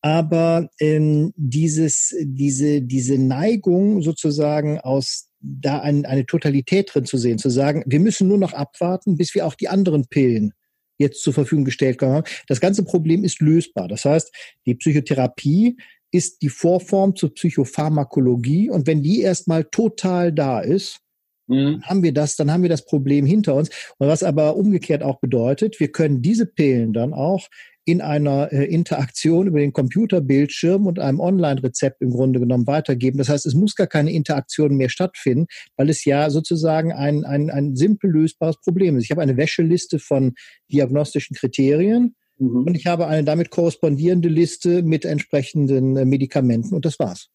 Aber 0.02 0.68
ähm, 0.78 1.32
dieses, 1.34 2.14
diese, 2.22 2.80
diese 2.82 3.18
Neigung 3.18 4.02
sozusagen 4.02 4.78
aus 4.78 5.30
da 5.40 5.80
ein, 5.80 6.06
eine 6.06 6.26
Totalität 6.26 6.94
drin 6.94 7.04
zu 7.04 7.18
sehen, 7.18 7.38
zu 7.38 7.50
sagen, 7.50 7.82
wir 7.86 7.98
müssen 7.98 8.28
nur 8.28 8.38
noch 8.38 8.52
abwarten, 8.52 9.16
bis 9.16 9.34
wir 9.34 9.46
auch 9.46 9.54
die 9.54 9.68
anderen 9.68 10.06
Pillen 10.06 10.52
jetzt 10.96 11.24
zur 11.24 11.32
Verfügung 11.32 11.64
gestellt 11.64 12.00
haben. 12.02 12.24
Das 12.46 12.60
ganze 12.60 12.84
Problem 12.84 13.24
ist 13.24 13.40
lösbar. 13.40 13.88
Das 13.88 14.04
heißt, 14.04 14.32
die 14.64 14.76
Psychotherapie 14.76 15.76
ist 16.14 16.42
die 16.42 16.48
Vorform 16.48 17.16
zur 17.16 17.34
Psychopharmakologie 17.34 18.70
und 18.70 18.86
wenn 18.86 19.02
die 19.02 19.20
erstmal 19.20 19.64
total 19.64 20.32
da 20.32 20.60
ist, 20.60 21.00
mhm. 21.48 21.82
haben 21.82 22.04
wir 22.04 22.14
das, 22.14 22.36
dann 22.36 22.52
haben 22.52 22.62
wir 22.62 22.70
das 22.70 22.84
Problem 22.84 23.26
hinter 23.26 23.56
uns. 23.56 23.68
Und 23.98 24.06
was 24.06 24.22
aber 24.22 24.54
umgekehrt 24.54 25.02
auch 25.02 25.18
bedeutet, 25.18 25.80
wir 25.80 25.90
können 25.90 26.22
diese 26.22 26.46
Pillen 26.46 26.92
dann 26.92 27.12
auch 27.12 27.48
in 27.84 28.00
einer 28.00 28.52
äh, 28.52 28.64
Interaktion 28.64 29.48
über 29.48 29.58
den 29.58 29.72
Computerbildschirm 29.72 30.86
und 30.86 31.00
einem 31.00 31.18
Online-Rezept 31.18 32.00
im 32.00 32.10
Grunde 32.10 32.38
genommen 32.38 32.68
weitergeben. 32.68 33.18
Das 33.18 33.28
heißt, 33.28 33.44
es 33.44 33.54
muss 33.54 33.74
gar 33.74 33.88
keine 33.88 34.12
Interaktion 34.12 34.76
mehr 34.76 34.90
stattfinden, 34.90 35.46
weil 35.76 35.90
es 35.90 36.04
ja 36.04 36.30
sozusagen 36.30 36.92
ein, 36.92 37.24
ein, 37.24 37.50
ein 37.50 37.74
simpel 37.74 38.08
lösbares 38.10 38.60
Problem 38.60 38.96
ist. 38.96 39.04
Ich 39.04 39.10
habe 39.10 39.20
eine 39.20 39.36
Wäscheliste 39.36 39.98
von 39.98 40.34
diagnostischen 40.70 41.36
Kriterien 41.36 42.14
mhm. 42.38 42.64
und 42.64 42.74
ich 42.74 42.86
habe 42.86 43.06
eine 43.06 43.24
damit 43.24 43.50
korrespondierende 43.50 44.28
Liste 44.28 44.82
mit 44.82 45.04
entsprechenden 45.04 45.96
äh, 45.96 46.04
Medikamenten 46.04 46.74
und 46.74 46.84
das 46.84 46.98
war's. 46.98 47.28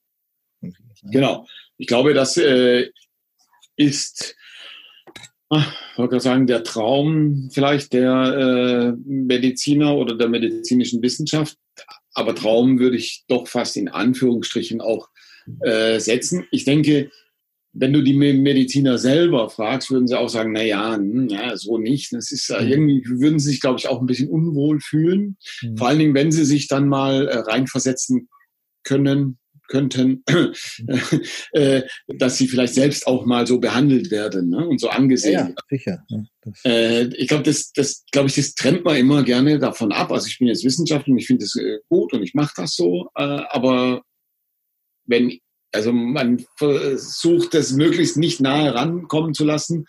Genau. 1.03 1.45
Ich 1.77 1.87
glaube, 1.87 2.13
das 2.13 2.37
äh, 2.37 2.89
ist 3.77 4.35
ich 5.51 5.97
wollte 5.97 6.11
gerade 6.11 6.23
sagen, 6.23 6.47
der 6.47 6.63
Traum 6.63 7.49
vielleicht 7.51 7.93
der 7.93 8.13
äh, 8.13 9.01
Mediziner 9.03 9.95
oder 9.95 10.15
der 10.15 10.29
medizinischen 10.29 11.01
Wissenschaft. 11.01 11.57
Aber 12.13 12.35
Traum 12.35 12.79
würde 12.79 12.97
ich 12.97 13.23
doch 13.27 13.47
fast 13.47 13.75
in 13.75 13.87
Anführungsstrichen 13.87 14.79
auch 14.79 15.09
äh, 15.61 15.99
setzen. 15.99 16.45
Ich 16.51 16.65
denke, 16.65 17.09
wenn 17.73 17.93
du 17.93 18.01
die 18.01 18.13
Mediziner 18.13 18.97
selber 18.97 19.49
fragst, 19.49 19.91
würden 19.91 20.07
sie 20.07 20.17
auch 20.17 20.29
sagen, 20.29 20.53
na 20.53 20.63
ja, 20.63 20.95
hm, 20.95 21.27
ja 21.29 21.55
so 21.55 21.77
nicht. 21.77 22.11
Das 22.13 22.31
ist 22.31 22.49
äh, 22.49 22.63
irgendwie 22.63 23.03
würden 23.05 23.39
sie 23.39 23.51
sich, 23.51 23.61
glaube 23.61 23.79
ich, 23.79 23.87
auch 23.87 24.01
ein 24.01 24.07
bisschen 24.07 24.29
unwohl 24.29 24.79
fühlen. 24.79 25.37
Mhm. 25.61 25.77
Vor 25.77 25.87
allen 25.87 25.99
Dingen, 25.99 26.15
wenn 26.15 26.31
sie 26.31 26.45
sich 26.45 26.67
dann 26.67 26.87
mal 26.87 27.27
äh, 27.27 27.37
reinversetzen 27.37 28.27
können 28.83 29.37
könnten, 29.69 30.23
äh, 31.51 31.83
dass 32.07 32.37
sie 32.37 32.47
vielleicht 32.47 32.73
selbst 32.73 33.07
auch 33.07 33.25
mal 33.25 33.45
so 33.45 33.59
behandelt 33.59 34.09
werden 34.09 34.49
ne? 34.49 34.67
und 34.67 34.81
so 34.81 34.89
angesehen. 34.89 35.33
Ja, 35.33 35.53
sicher. 35.69 36.03
Ja, 36.09 36.23
äh, 36.65 37.03
ich 37.15 37.27
glaube, 37.27 37.43
das, 37.43 37.71
das 37.71 38.03
glaube 38.11 38.27
ich, 38.29 38.35
das 38.35 38.55
trennt 38.55 38.83
man 38.83 38.97
immer 38.97 39.23
gerne 39.23 39.59
davon 39.59 39.91
ab. 39.91 40.11
Also 40.11 40.27
ich 40.27 40.39
bin 40.39 40.47
jetzt 40.47 40.65
Wissenschaftler 40.65 41.13
und 41.13 41.19
ich 41.19 41.27
finde 41.27 41.45
das 41.45 41.55
äh, 41.55 41.77
gut 41.87 42.13
und 42.13 42.23
ich 42.23 42.33
mache 42.33 42.53
das 42.57 42.73
so, 42.73 43.09
äh, 43.15 43.21
aber 43.21 44.01
wenn 45.05 45.39
also 45.71 45.93
man 45.93 46.45
versucht, 46.57 47.53
das 47.53 47.73
möglichst 47.73 48.17
nicht 48.17 48.41
nahe 48.41 48.73
rankommen 48.73 49.33
zu 49.33 49.45
lassen, 49.45 49.85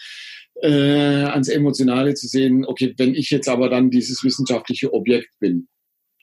äh, 0.62 1.24
ans 1.24 1.48
Emotionale 1.48 2.14
zu 2.14 2.26
sehen, 2.28 2.64
okay, 2.66 2.94
wenn 2.98 3.14
ich 3.14 3.30
jetzt 3.30 3.48
aber 3.48 3.70
dann 3.70 3.90
dieses 3.90 4.22
wissenschaftliche 4.24 4.92
Objekt 4.92 5.30
bin, 5.38 5.68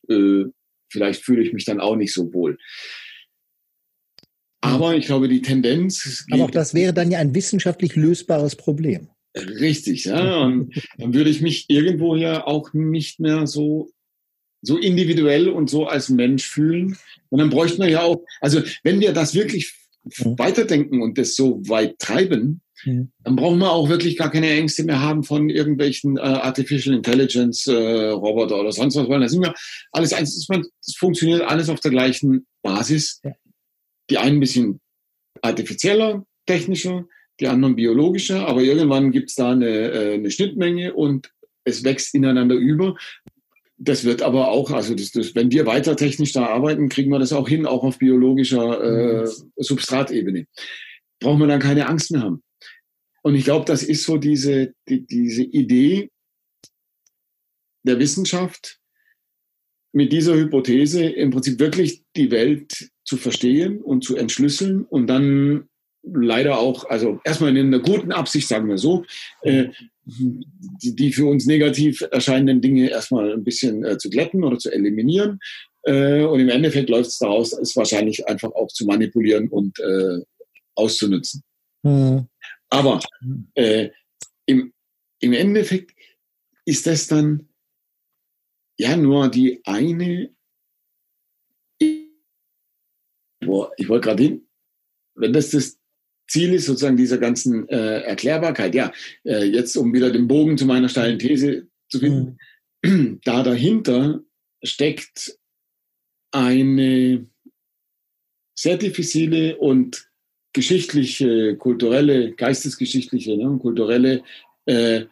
äh, 0.09 0.45
vielleicht 0.91 1.23
fühle 1.23 1.43
ich 1.43 1.53
mich 1.53 1.65
dann 1.65 1.79
auch 1.79 1.95
nicht 1.95 2.13
so 2.13 2.33
wohl. 2.33 2.57
Aber 4.61 4.95
ich 4.95 5.05
glaube, 5.05 5.27
die 5.27 5.41
Tendenz. 5.41 6.25
Aber 6.31 6.45
auch 6.45 6.51
das 6.51 6.73
wäre 6.73 6.93
dann 6.93 7.11
ja 7.11 7.19
ein 7.19 7.35
wissenschaftlich 7.35 7.95
lösbares 7.95 8.55
Problem. 8.55 9.09
Richtig, 9.35 10.05
ja. 10.05 10.41
Und 10.41 10.73
dann 10.97 11.13
würde 11.13 11.29
ich 11.29 11.41
mich 11.41 11.65
irgendwo 11.69 12.15
ja 12.15 12.45
auch 12.45 12.73
nicht 12.73 13.19
mehr 13.19 13.45
so, 13.45 13.91
so 14.61 14.77
individuell 14.77 15.49
und 15.49 15.69
so 15.69 15.87
als 15.87 16.09
Mensch 16.09 16.47
fühlen. 16.47 16.97
Und 17.29 17.39
dann 17.39 17.49
bräuchten 17.49 17.81
wir 17.81 17.89
ja 17.89 18.01
auch, 18.01 18.23
also 18.41 18.61
wenn 18.83 18.99
wir 18.99 19.13
das 19.13 19.35
wirklich 19.35 19.73
mhm. 20.03 20.37
weiterdenken 20.37 21.01
und 21.01 21.17
das 21.17 21.35
so 21.35 21.61
weit 21.67 21.99
treiben, 21.99 22.61
mhm. 22.83 23.11
dann 23.23 23.35
brauchen 23.35 23.59
wir 23.59 23.71
auch 23.71 23.89
wirklich 23.89 24.17
gar 24.17 24.31
keine 24.31 24.49
Ängste 24.49 24.83
mehr 24.83 25.01
haben 25.01 25.23
von 25.23 25.49
irgendwelchen 25.49 26.17
äh, 26.17 26.21
Artificial 26.21 26.95
Intelligence 26.95 27.67
äh, 27.67 28.09
Roboter 28.09 28.59
oder 28.59 28.71
sonst 28.71 28.95
was, 28.95 29.07
weil 29.09 29.19
da 29.19 29.29
sind 29.29 29.41
wir 29.41 29.53
alles 29.91 30.13
eins, 30.13 30.47
das 30.47 30.95
funktioniert 30.95 31.41
alles 31.41 31.69
auf 31.69 31.79
der 31.79 31.91
gleichen 31.91 32.47
Basis. 32.61 33.21
Ja. 33.23 33.31
Die 34.09 34.17
einen 34.17 34.37
ein 34.37 34.39
bisschen 34.41 34.79
artifizieller, 35.41 36.25
technischer, 36.45 37.05
die 37.39 37.47
anderen 37.47 37.75
biologischer, 37.75 38.47
aber 38.47 38.61
irgendwann 38.61 39.11
gibt 39.11 39.29
es 39.29 39.35
da 39.35 39.51
eine, 39.51 39.67
äh, 39.67 40.13
eine 40.15 40.31
Schnittmenge 40.31 40.93
und 40.93 41.31
es 41.63 41.83
wächst 41.83 42.15
ineinander 42.15 42.55
über. 42.55 42.95
Das 43.79 44.03
wird 44.03 44.23
aber 44.23 44.49
auch, 44.49 44.71
also 44.71 44.95
das, 44.95 45.11
das, 45.11 45.35
wenn 45.35 45.51
wir 45.51 45.65
weiter 45.65 45.95
technisch 45.95 46.33
da 46.33 46.47
arbeiten, 46.47 46.89
kriegen 46.89 47.11
wir 47.11 47.19
das 47.19 47.33
auch 47.33 47.47
hin, 47.47 47.65
auch 47.65 47.83
auf 47.83 47.99
biologischer 47.99 48.83
äh, 48.83 49.21
mhm. 49.21 49.51
Substratebene. 49.55 50.47
Brauchen 51.19 51.39
wir 51.39 51.47
dann 51.47 51.59
keine 51.59 51.87
Angst 51.87 52.11
mehr 52.11 52.21
haben. 52.21 52.43
Und 53.21 53.35
ich 53.35 53.43
glaube, 53.43 53.65
das 53.65 53.83
ist 53.83 54.03
so 54.03 54.17
diese, 54.17 54.73
die, 54.87 55.05
diese 55.05 55.43
Idee 55.43 56.09
der 57.83 57.99
Wissenschaft, 57.99 58.79
mit 59.93 60.11
dieser 60.11 60.35
Hypothese 60.35 61.05
im 61.05 61.31
Prinzip 61.31 61.59
wirklich 61.59 62.03
die 62.15 62.29
Welt 62.29 62.91
zu 63.03 63.17
verstehen 63.17 63.81
und 63.81 64.03
zu 64.03 64.15
entschlüsseln 64.15 64.83
und 64.83 65.07
dann 65.07 65.69
leider 66.03 66.59
auch, 66.59 66.85
also 66.89 67.19
erstmal 67.23 67.55
in 67.55 67.67
einer 67.67 67.79
guten 67.79 68.11
Absicht, 68.11 68.47
sagen 68.47 68.69
wir 68.69 68.77
so, 68.77 69.05
äh, 69.41 69.69
die, 70.07 70.95
die, 70.95 71.11
für 71.11 71.25
uns 71.25 71.45
negativ 71.45 72.01
erscheinenden 72.11 72.61
Dinge 72.61 72.89
erstmal 72.89 73.33
ein 73.33 73.43
bisschen 73.43 73.83
äh, 73.83 73.97
zu 73.97 74.09
glätten 74.09 74.43
oder 74.43 74.57
zu 74.57 74.71
eliminieren. 74.71 75.39
Äh, 75.83 76.23
und 76.23 76.39
im 76.39 76.49
Endeffekt 76.49 76.89
läuft 76.89 77.09
es 77.09 77.17
daraus, 77.17 77.53
es 77.53 77.75
wahrscheinlich 77.75 78.27
einfach 78.27 78.51
auch 78.51 78.67
zu 78.67 78.85
manipulieren 78.85 79.49
und 79.49 79.77
äh, 79.79 80.21
auszunutzen. 80.75 81.43
Mhm. 81.83 82.27
Aber 82.69 82.99
äh, 83.55 83.89
im, 84.45 84.73
im 85.19 85.33
Endeffekt 85.33 85.91
ist 86.65 86.87
das 86.87 87.07
dann 87.07 87.49
ja 88.77 88.95
nur 88.95 89.29
die 89.29 89.61
eine 89.65 90.29
Boah, 93.39 93.71
ich 93.77 93.87
wollte 93.87 94.07
gerade 94.09 94.23
hin, 94.23 94.47
wenn 95.15 95.31
das 95.31 95.51
das 95.51 95.76
Ziel 96.27 96.53
ist 96.53 96.65
sozusagen 96.65 96.97
dieser 96.97 97.17
ganzen 97.17 97.67
äh, 97.69 98.01
Erklärbarkeit. 98.01 98.75
Ja, 98.75 98.91
äh, 99.23 99.45
jetzt 99.45 99.75
um 99.77 99.93
wieder 99.93 100.11
den 100.11 100.27
Bogen 100.27 100.57
zu 100.57 100.65
meiner 100.65 100.89
steilen 100.89 101.19
These 101.19 101.67
zu 101.89 101.99
finden, 101.99 102.37
mhm. 102.83 103.19
da 103.23 103.43
dahinter 103.43 104.21
steckt 104.63 105.37
eine 106.31 107.27
sehr 108.55 108.77
diffizile 108.77 109.57
und 109.57 110.09
geschichtliche, 110.53 111.55
kulturelle, 111.57 112.33
geistesgeschichtliche, 112.33 113.37
ne, 113.37 113.57
kulturelle 113.59 114.23
äh, 114.65 115.05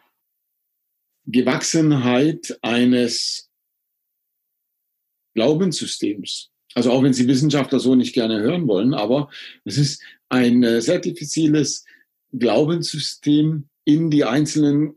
Gewachsenheit 1.26 2.58
eines 2.62 3.48
Glaubenssystems. 5.34 6.50
Also 6.74 6.90
auch 6.90 7.02
wenn 7.02 7.12
Sie 7.12 7.28
Wissenschaftler 7.28 7.80
so 7.80 7.94
nicht 7.94 8.12
gerne 8.12 8.40
hören 8.40 8.66
wollen, 8.66 8.92
aber 8.92 9.30
es 9.64 9.78
ist 9.78 10.02
ein 10.28 10.62
äh, 10.62 10.80
sehr 10.80 10.98
diffiziles 10.98 11.84
Glaubenssystem 12.32 13.68
in 13.84 14.10
die 14.10 14.24
einzelnen 14.24 14.94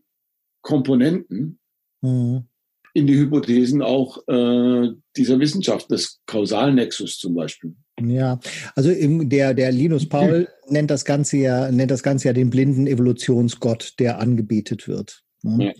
Komponenten, 0.61 1.59
mhm. 2.01 2.45
in 2.93 3.07
die 3.07 3.17
Hypothesen 3.17 3.81
auch 3.81 4.17
äh, 4.27 4.89
dieser 5.15 5.39
Wissenschaft, 5.39 5.91
des 5.91 6.21
Kausalnexus 6.25 7.17
zum 7.17 7.35
Beispiel. 7.35 7.75
Ja, 8.01 8.39
also 8.75 8.91
im, 8.91 9.29
der, 9.29 9.53
der 9.53 9.71
Linus 9.71 10.05
Paul 10.09 10.47
nennt 10.67 10.91
das 10.91 11.05
Ganze 11.05 11.37
ja, 11.37 11.71
nennt 11.71 11.91
das 11.91 12.03
Ganze 12.03 12.29
ja 12.29 12.33
den 12.33 12.49
blinden 12.49 12.87
Evolutionsgott, 12.87 13.95
der 13.99 14.19
angebetet 14.19 14.87
wird. 14.87 15.23
Ne? 15.43 15.67
Ja. 15.67 15.73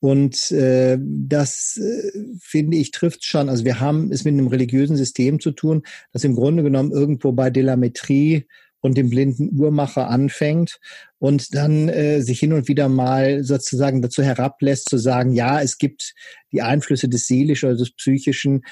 Und 0.00 0.52
äh, 0.52 0.96
das 1.00 1.76
äh, 1.76 2.12
finde 2.40 2.76
ich 2.76 2.92
trifft 2.92 3.24
schon. 3.24 3.48
Also 3.48 3.64
wir 3.64 3.80
haben 3.80 4.12
es 4.12 4.24
mit 4.24 4.34
einem 4.34 4.46
religiösen 4.46 4.96
System 4.96 5.40
zu 5.40 5.50
tun, 5.50 5.82
das 6.12 6.22
im 6.22 6.36
Grunde 6.36 6.62
genommen 6.62 6.92
irgendwo 6.92 7.32
bei 7.32 7.50
Delametrie 7.50 8.46
und 8.80 8.96
dem 8.96 9.10
blinden 9.10 9.58
Uhrmacher 9.58 10.08
anfängt 10.08 10.78
und 11.18 11.54
dann 11.54 11.88
äh, 11.88 12.20
sich 12.22 12.38
hin 12.38 12.52
und 12.52 12.68
wieder 12.68 12.88
mal 12.88 13.42
sozusagen 13.44 14.02
dazu 14.02 14.22
herablässt 14.22 14.88
zu 14.88 14.98
sagen, 14.98 15.32
ja, 15.32 15.60
es 15.60 15.78
gibt 15.78 16.14
die 16.52 16.62
Einflüsse 16.62 17.08
des 17.08 17.26
Seelischen 17.26 17.68
oder 17.68 17.78
des 17.78 17.92
Psychischen, 17.92 18.64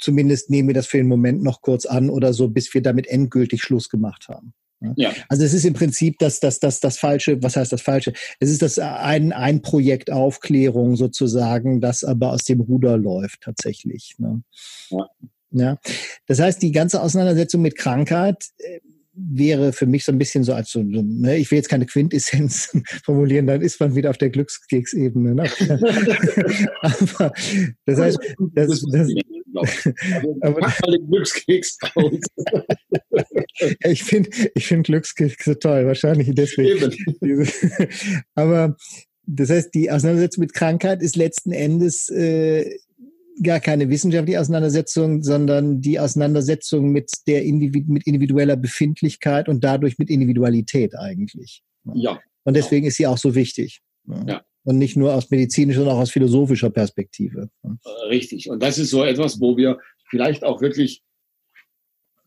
zumindest 0.00 0.50
nehmen 0.50 0.68
wir 0.68 0.74
das 0.74 0.86
für 0.86 0.98
den 0.98 1.08
Moment 1.08 1.42
noch 1.42 1.60
kurz 1.60 1.86
an 1.86 2.10
oder 2.10 2.32
so, 2.32 2.48
bis 2.48 2.72
wir 2.74 2.82
damit 2.82 3.06
endgültig 3.06 3.62
Schluss 3.62 3.88
gemacht 3.88 4.28
haben. 4.28 4.54
Ja. 4.96 5.12
Also 5.28 5.44
es 5.44 5.54
ist 5.54 5.64
im 5.64 5.72
Prinzip 5.72 6.18
das, 6.18 6.40
das, 6.40 6.60
das, 6.60 6.80
das 6.80 6.98
Falsche, 6.98 7.42
was 7.42 7.56
heißt 7.56 7.72
das 7.72 7.82
Falsche? 7.82 8.12
Es 8.38 8.50
ist 8.50 8.62
das 8.62 8.78
ein, 8.78 9.32
ein 9.32 9.62
Projekt 9.62 10.10
Aufklärung 10.10 10.96
sozusagen, 10.96 11.80
das 11.80 12.04
aber 12.04 12.32
aus 12.32 12.44
dem 12.44 12.60
Ruder 12.60 12.96
läuft 12.98 13.42
tatsächlich. 13.42 14.14
Ne? 14.18 14.42
Ja. 14.90 15.08
ja. 15.52 15.78
Das 16.26 16.40
heißt, 16.40 16.60
die 16.60 16.72
ganze 16.72 17.00
Auseinandersetzung 17.00 17.62
mit 17.62 17.76
Krankheit 17.76 18.44
äh, 18.58 18.80
wäre 19.16 19.72
für 19.72 19.86
mich 19.86 20.04
so 20.04 20.12
ein 20.12 20.18
bisschen 20.18 20.44
so 20.44 20.52
als 20.54 20.70
so, 20.70 20.82
ne, 20.82 21.36
ich 21.36 21.50
will 21.50 21.56
jetzt 21.56 21.68
keine 21.68 21.86
Quintessenz 21.86 22.70
formulieren, 23.04 23.46
dann 23.46 23.62
ist 23.62 23.80
man 23.80 23.94
wieder 23.94 24.10
auf 24.10 24.18
der 24.18 24.30
Glückskeksebene. 24.30 25.34
Ne? 25.34 25.44
aber 26.80 27.32
das 27.86 27.98
heißt, 27.98 28.18
das, 28.54 28.84
das, 28.90 29.08
aber, 30.40 30.60
Pack 30.60 30.80
mal 30.86 30.98
den 30.98 31.08
Glückskeks 31.08 31.78
aus. 31.94 32.18
ich 33.84 34.02
finde 34.02 34.30
ich 34.54 34.66
find 34.66 34.86
Glückskekse 34.86 35.58
toll, 35.58 35.86
wahrscheinlich 35.86 36.30
deswegen. 36.32 36.92
aber 38.34 38.76
das 39.26 39.50
heißt, 39.50 39.74
die 39.74 39.90
Auseinandersetzung 39.90 40.42
mit 40.42 40.54
Krankheit 40.54 41.02
ist 41.02 41.16
letzten 41.16 41.52
Endes 41.52 42.08
äh, 42.10 42.78
gar 43.42 43.60
keine 43.60 43.88
wissenschaftliche 43.90 44.40
Auseinandersetzung, 44.40 45.22
sondern 45.22 45.80
die 45.80 45.98
Auseinandersetzung 45.98 46.90
mit 46.90 47.10
der 47.26 47.42
Individu 47.42 47.92
mit 47.92 48.06
individueller 48.06 48.56
Befindlichkeit 48.56 49.48
und 49.48 49.64
dadurch 49.64 49.98
mit 49.98 50.10
Individualität 50.10 50.94
eigentlich. 50.96 51.62
Ja. 51.94 52.20
Und 52.44 52.54
deswegen 52.54 52.86
ist 52.86 52.96
sie 52.96 53.06
auch 53.06 53.18
so 53.18 53.34
wichtig. 53.34 53.80
Ja. 54.26 54.44
Und 54.64 54.78
nicht 54.78 54.96
nur 54.96 55.14
aus 55.14 55.30
medizinischer, 55.30 55.80
sondern 55.80 55.96
auch 55.96 56.02
aus 56.02 56.10
philosophischer 56.10 56.70
Perspektive. 56.70 57.50
Richtig. 58.08 58.48
Und 58.48 58.62
das 58.62 58.78
ist 58.78 58.90
so 58.90 59.04
etwas, 59.04 59.40
wo 59.40 59.56
wir 59.56 59.78
vielleicht 60.08 60.44
auch 60.44 60.60
wirklich, 60.60 61.02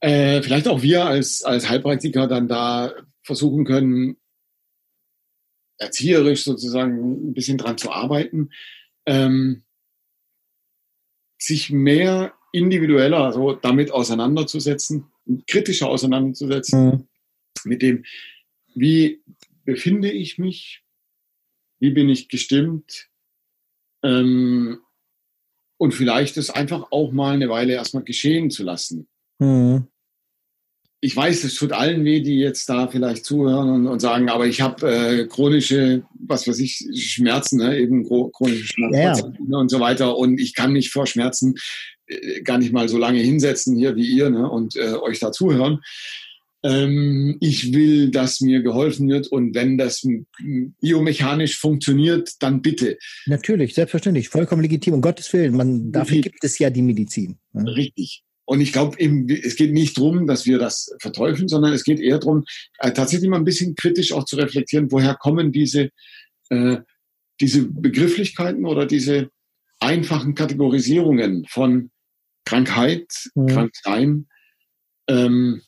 äh, 0.02 0.42
vielleicht 0.42 0.68
auch 0.68 0.82
wir 0.82 1.06
als, 1.06 1.44
als 1.44 1.70
Heilpraktiker 1.70 2.28
dann 2.28 2.48
da 2.48 2.94
versuchen 3.24 3.66
können, 3.66 4.18
erzieherisch 5.80 6.44
sozusagen 6.44 7.30
ein 7.30 7.34
bisschen 7.34 7.58
dran 7.58 7.78
zu 7.78 7.92
arbeiten. 7.92 8.50
Ähm, 9.06 9.64
sich 11.38 11.72
mehr 11.72 12.34
individueller 12.52 13.20
also 13.26 13.54
damit 13.54 13.92
auseinanderzusetzen, 13.92 15.06
kritischer 15.48 15.90
auseinanderzusetzen 15.90 16.86
mhm. 16.86 17.08
mit 17.66 17.82
dem, 17.82 18.06
wie 18.74 19.22
befinde 19.66 20.12
ich 20.12 20.38
mich, 20.38 20.84
wie 21.80 21.92
bin 21.92 22.10
ich 22.10 22.30
gestimmt 22.30 23.10
ähm, 24.04 24.80
und 25.78 25.94
vielleicht 25.94 26.38
es 26.38 26.50
einfach 26.50 26.92
auch 26.92 27.12
mal 27.12 27.34
eine 27.34 27.50
Weile 27.50 27.74
erstmal 27.74 28.04
geschehen 28.04 28.50
zu 28.50 28.64
lassen. 28.64 29.08
Mhm 29.40 29.88
ich 31.00 31.16
weiß, 31.16 31.44
es 31.44 31.56
tut 31.56 31.74
allen 31.74 32.04
weh, 32.06 32.22
die 32.22 32.40
jetzt 32.40 32.68
da 32.70 32.88
vielleicht 32.88 33.24
zuhören 33.24 33.70
und, 33.70 33.88
und 33.88 34.00
sagen, 34.00 34.30
aber 34.30 34.48
ich 34.48 34.62
habe 34.62 34.90
äh, 34.90 35.28
chronische, 35.28 36.04
was 36.20 36.48
weiß 36.48 36.60
ich, 36.60 36.88
Schmerzen, 36.96 37.60
ne? 37.60 37.78
eben 37.78 38.04
chronische 38.04 38.66
Schmerzen 38.66 39.38
ja. 39.48 39.58
und 39.58 39.70
so 39.70 39.80
weiter. 39.80 40.18
Und 40.18 40.40
ich 40.40 40.56
kann 40.56 40.74
mich 40.74 40.90
vor 40.90 41.06
Schmerzen 41.06 41.56
äh, 42.08 42.42
gar 42.42 42.58
nicht 42.58 42.74
mal 42.74 42.90
so 42.90 42.98
lange 42.98 43.20
hinsetzen 43.20 43.78
hier 43.78 43.96
wie 43.96 44.08
ihr 44.08 44.32
ne? 44.32 44.50
und 44.50 44.76
äh, 44.76 44.94
euch 44.94 45.20
da 45.20 45.32
zuhören. 45.32 45.82
Ähm, 46.64 47.38
ich 47.42 47.74
will, 47.74 48.10
dass 48.10 48.42
mir 48.42 48.64
geholfen 48.64 49.08
wird 49.08 49.28
und 49.28 49.54
wenn 49.54 49.78
das 49.78 50.04
biomechanisch 50.82 51.60
funktioniert, 51.60 52.32
dann 52.40 52.64
bitte. 52.64 52.98
Natürlich, 53.28 53.76
selbstverständlich, 53.76 54.30
vollkommen 54.30 54.64
legitim. 54.64 54.96
Um 54.96 55.02
Gottes 55.02 55.32
Willen, 55.34 55.56
man, 55.56 55.92
dafür 55.92 56.22
gibt 56.22 56.44
es 56.44 56.58
ja 56.58 56.72
die 56.72 56.82
Medizin. 56.82 57.38
Ne? 57.54 57.76
Richtig. 57.76 58.24
Und 58.48 58.62
ich 58.62 58.72
glaube 58.72 58.98
eben, 58.98 59.30
es 59.30 59.58
geht 59.58 59.74
nicht 59.74 59.98
darum, 59.98 60.26
dass 60.26 60.46
wir 60.46 60.58
das 60.58 60.96
verteufeln, 61.02 61.50
sondern 61.50 61.74
es 61.74 61.84
geht 61.84 62.00
eher 62.00 62.18
darum, 62.18 62.46
äh, 62.80 62.94
tatsächlich 62.94 63.30
mal 63.30 63.36
ein 63.36 63.44
bisschen 63.44 63.76
kritisch 63.76 64.14
auch 64.14 64.24
zu 64.24 64.38
reflektieren, 64.38 64.90
woher 64.90 65.16
kommen 65.16 65.52
diese, 65.52 65.92
äh, 66.50 66.78
diese 67.42 67.68
Begrifflichkeiten 67.68 68.66
oder 68.66 68.86
diese 68.86 69.30
einfachen 69.82 70.34
Kategorisierungen 70.34 71.46
von 71.50 71.92
Krankheit, 72.46 73.30
mhm. 73.36 73.48
Kranksein 73.48 74.28
ähm, 75.10 75.62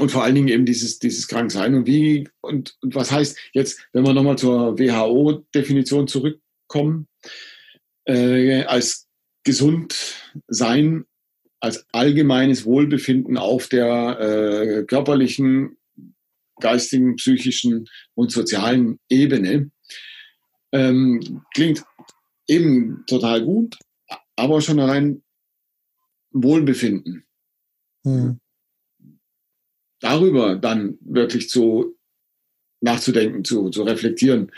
und 0.00 0.10
vor 0.10 0.24
allen 0.24 0.34
Dingen 0.34 0.48
eben 0.48 0.66
dieses, 0.66 0.98
dieses 0.98 1.28
Kranksein 1.28 1.76
und 1.76 1.86
wie 1.86 2.28
und, 2.40 2.76
und 2.80 2.96
was 2.96 3.12
heißt 3.12 3.38
jetzt, 3.52 3.86
wenn 3.92 4.04
wir 4.04 4.12
nochmal 4.12 4.38
zur 4.38 4.76
WHO-Definition 4.76 6.08
zurückkommen, 6.08 7.06
äh, 8.06 8.64
als 8.64 9.06
gesund 9.44 10.16
sein 10.48 11.04
als 11.60 11.86
allgemeines 11.92 12.64
Wohlbefinden 12.64 13.36
auf 13.36 13.68
der 13.68 14.18
äh, 14.18 14.84
körperlichen, 14.84 15.76
geistigen, 16.60 17.16
psychischen 17.16 17.86
und 18.14 18.32
sozialen 18.32 18.98
Ebene. 19.08 19.70
Ähm, 20.72 21.42
klingt 21.54 21.84
eben 22.46 23.04
total 23.06 23.44
gut, 23.44 23.78
aber 24.36 24.60
schon 24.60 24.80
allein 24.80 25.22
Wohlbefinden. 26.32 27.24
Mhm. 28.04 28.40
Darüber 30.00 30.56
dann 30.56 30.98
wirklich 31.00 31.50
zu 31.50 31.96
nachzudenken, 32.80 33.44
zu, 33.44 33.68
zu 33.70 33.82
reflektieren. 33.82 34.50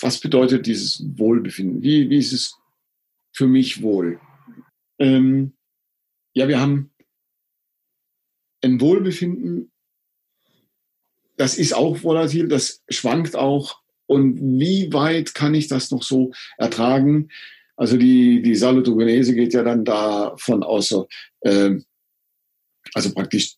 Was 0.00 0.18
bedeutet 0.18 0.66
dieses 0.66 1.02
Wohlbefinden? 1.16 1.82
Wie, 1.82 2.10
wie 2.10 2.18
ist 2.18 2.32
es 2.32 2.56
für 3.32 3.46
mich 3.46 3.82
wohl? 3.82 4.20
Ähm, 4.98 5.52
ja, 6.38 6.46
wir 6.46 6.60
haben 6.60 6.92
ein 8.62 8.80
Wohlbefinden, 8.80 9.72
das 11.36 11.58
ist 11.58 11.72
auch 11.72 12.04
volatil, 12.04 12.46
das 12.46 12.84
schwankt 12.88 13.34
auch. 13.34 13.80
Und 14.06 14.38
wie 14.60 14.92
weit 14.92 15.34
kann 15.34 15.54
ich 15.54 15.66
das 15.66 15.90
noch 15.90 16.04
so 16.04 16.30
ertragen? 16.56 17.28
Also 17.76 17.96
die, 17.96 18.40
die 18.40 18.54
Salutogenese 18.54 19.34
geht 19.34 19.52
ja 19.52 19.64
dann 19.64 19.84
davon 19.84 20.62
aus, 20.62 20.88
so, 20.88 21.08
äh, 21.40 21.76
also 22.94 23.12
praktisch, 23.12 23.56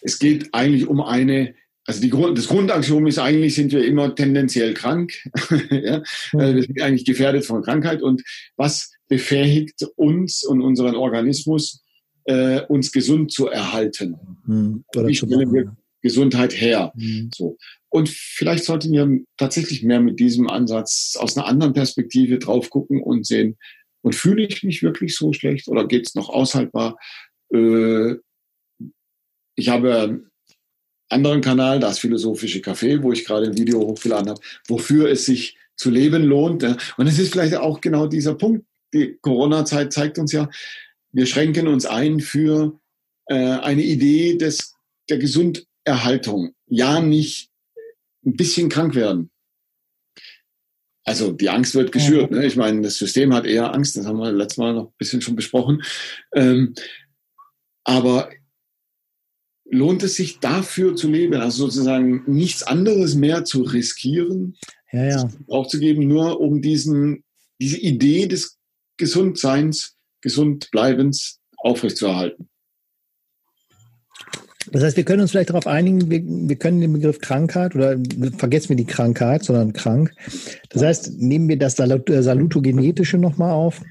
es 0.00 0.18
geht 0.18 0.54
eigentlich 0.54 0.86
um 0.86 1.02
eine, 1.02 1.54
also 1.84 2.00
die 2.00 2.10
Grund, 2.10 2.38
das 2.38 2.48
Grundaxiom 2.48 3.06
ist 3.06 3.18
eigentlich, 3.18 3.54
sind 3.54 3.72
wir 3.72 3.84
immer 3.84 4.14
tendenziell 4.14 4.72
krank. 4.72 5.12
ja? 5.70 5.98
Mhm. 6.32 6.54
Wir 6.56 6.62
sind 6.62 6.80
eigentlich 6.80 7.04
gefährdet 7.04 7.44
von 7.44 7.62
Krankheit. 7.62 8.00
Und 8.00 8.22
was 8.56 8.95
befähigt 9.08 9.86
uns 9.96 10.44
und 10.44 10.62
unseren 10.62 10.96
Organismus, 10.96 11.82
äh, 12.24 12.62
uns 12.62 12.92
gesund 12.92 13.32
zu 13.32 13.48
erhalten. 13.48 14.16
Mhm. 14.46 14.84
Wie 14.94 15.14
stellen 15.14 15.52
wir 15.52 15.76
Gesundheit 16.02 16.60
her? 16.60 16.92
Mhm. 16.96 17.30
So. 17.34 17.56
Und 17.88 18.08
vielleicht 18.08 18.64
sollten 18.64 18.92
wir 18.92 19.08
tatsächlich 19.36 19.82
mehr 19.82 20.00
mit 20.00 20.18
diesem 20.18 20.48
Ansatz 20.48 21.16
aus 21.18 21.36
einer 21.36 21.46
anderen 21.46 21.72
Perspektive 21.72 22.38
drauf 22.38 22.70
gucken 22.70 23.02
und 23.02 23.26
sehen, 23.26 23.56
und 24.02 24.14
fühle 24.14 24.46
ich 24.46 24.62
mich 24.62 24.84
wirklich 24.84 25.16
so 25.16 25.32
schlecht 25.32 25.66
oder 25.66 25.88
geht 25.88 26.06
es 26.06 26.14
noch 26.14 26.28
aushaltbar? 26.28 26.96
Äh, 27.52 28.14
ich 29.56 29.68
habe 29.68 30.30
anderen 31.08 31.40
Kanal, 31.40 31.80
das 31.80 31.98
Philosophische 31.98 32.60
Café, 32.60 33.02
wo 33.02 33.10
ich 33.10 33.24
gerade 33.24 33.46
ein 33.46 33.58
Video 33.58 33.80
hochgeladen 33.80 34.28
habe, 34.28 34.40
wofür 34.68 35.10
es 35.10 35.24
sich 35.24 35.56
zu 35.74 35.90
leben 35.90 36.22
lohnt. 36.22 36.62
Und 36.96 37.06
es 37.08 37.18
ist 37.18 37.32
vielleicht 37.32 37.56
auch 37.56 37.80
genau 37.80 38.06
dieser 38.06 38.34
Punkt. 38.34 38.64
Die 38.94 39.18
Corona-Zeit 39.20 39.92
zeigt 39.92 40.18
uns 40.18 40.32
ja, 40.32 40.48
wir 41.12 41.26
schränken 41.26 41.68
uns 41.68 41.86
ein 41.86 42.20
für 42.20 42.78
äh, 43.26 43.34
eine 43.34 43.82
Idee 43.82 44.36
des, 44.36 44.74
der 45.08 45.18
Gesunderhaltung. 45.18 46.54
Ja, 46.66 47.00
nicht 47.00 47.50
ein 48.24 48.36
bisschen 48.36 48.68
krank 48.68 48.94
werden. 48.94 49.30
Also 51.04 51.30
die 51.32 51.48
Angst 51.48 51.74
wird 51.74 51.92
geschürt. 51.92 52.32
Ne? 52.32 52.44
Ich 52.44 52.56
meine, 52.56 52.82
das 52.82 52.96
System 52.96 53.32
hat 53.32 53.46
eher 53.46 53.72
Angst. 53.72 53.96
Das 53.96 54.06
haben 54.06 54.18
wir 54.18 54.32
letztes 54.32 54.58
Mal 54.58 54.74
noch 54.74 54.88
ein 54.88 54.94
bisschen 54.98 55.22
schon 55.22 55.36
besprochen. 55.36 55.82
Ähm, 56.34 56.74
aber 57.84 58.28
lohnt 59.70 60.02
es 60.02 60.16
sich 60.16 60.40
dafür 60.40 60.96
zu 60.96 61.08
leben, 61.08 61.34
also 61.34 61.66
sozusagen 61.66 62.24
nichts 62.26 62.62
anderes 62.62 63.14
mehr 63.14 63.44
zu 63.44 63.62
riskieren, 63.62 64.56
ja, 64.92 65.04
ja. 65.08 65.30
aufzugeben, 65.48 66.06
nur 66.06 66.40
um 66.40 66.62
diesen, 66.62 67.24
diese 67.60 67.78
Idee 67.78 68.26
des 68.26 68.55
Gesundseins, 68.96 69.96
Gesundbleibens 70.20 71.40
aufrechtzuerhalten. 71.58 72.48
Das 74.72 74.82
heißt, 74.82 74.96
wir 74.96 75.04
können 75.04 75.22
uns 75.22 75.30
vielleicht 75.30 75.50
darauf 75.50 75.66
einigen, 75.66 76.10
wir, 76.10 76.22
wir 76.24 76.56
können 76.56 76.80
den 76.80 76.92
Begriff 76.92 77.20
Krankheit 77.20 77.74
oder 77.74 77.96
vergessen 78.36 78.70
wir 78.70 78.76
die 78.76 78.84
Krankheit, 78.84 79.44
sondern 79.44 79.72
krank. 79.72 80.12
Das 80.70 80.82
heißt, 80.82 81.18
nehmen 81.18 81.48
wir 81.48 81.58
das 81.58 81.78
äh, 81.78 82.22
Salutogenetische 82.22 83.18
nochmal 83.18 83.52
auf. 83.52 83.82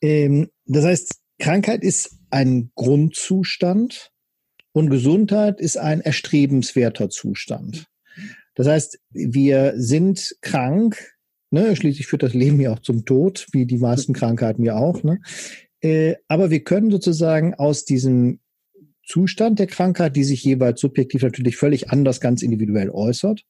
Ähm, 0.00 0.50
das 0.64 0.84
heißt, 0.84 1.14
Krankheit 1.38 1.82
ist 1.82 2.16
ein 2.30 2.70
Grundzustand 2.74 4.10
und 4.72 4.90
Gesundheit 4.90 5.60
ist 5.60 5.78
ein 5.78 6.00
erstrebenswerter 6.00 7.08
Zustand. 7.08 7.86
Das 8.54 8.66
heißt, 8.66 8.98
wir 9.10 9.74
sind 9.76 10.36
krank, 10.40 11.15
ne? 11.50 11.76
schließlich 11.76 12.06
führt 12.06 12.22
das 12.22 12.34
Leben 12.34 12.60
ja 12.60 12.72
auch 12.72 12.80
zum 12.80 13.04
Tod, 13.04 13.46
wie 13.52 13.66
die 13.66 13.78
meisten 13.78 14.12
Krankheiten 14.12 14.64
ja 14.64 14.76
auch. 14.76 15.02
Ne? 15.02 15.20
Äh, 15.80 16.14
aber 16.28 16.50
wir 16.50 16.64
können 16.64 16.90
sozusagen 16.90 17.54
aus 17.54 17.84
diesem 17.84 18.40
Zustand 19.04 19.58
der 19.58 19.68
Krankheit, 19.68 20.16
die 20.16 20.24
sich 20.24 20.42
jeweils 20.42 20.80
subjektiv 20.80 21.22
natürlich 21.22 21.56
völlig 21.56 21.90
anders 21.90 22.20
ganz 22.20 22.42
individuell 22.42 22.90
äußert, 22.90 23.44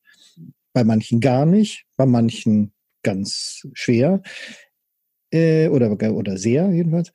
bei 0.72 0.84
manchen 0.84 1.20
gar 1.20 1.46
nicht, 1.46 1.86
bei 1.96 2.04
manchen 2.04 2.72
ganz 3.02 3.66
schwer 3.72 4.22
äh, 5.30 5.68
oder, 5.68 5.90
oder 5.92 6.36
sehr 6.36 6.70
jedenfalls, 6.70 7.12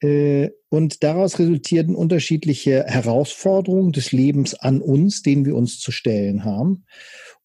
äh, 0.00 0.50
und 0.68 1.02
daraus 1.02 1.38
resultierten 1.38 1.94
unterschiedliche 1.94 2.84
Herausforderungen 2.84 3.92
des 3.92 4.12
Lebens 4.12 4.54
an 4.54 4.80
uns, 4.80 5.22
denen 5.22 5.44
wir 5.44 5.56
uns 5.56 5.80
zu 5.80 5.90
stellen 5.92 6.44
haben. 6.44 6.84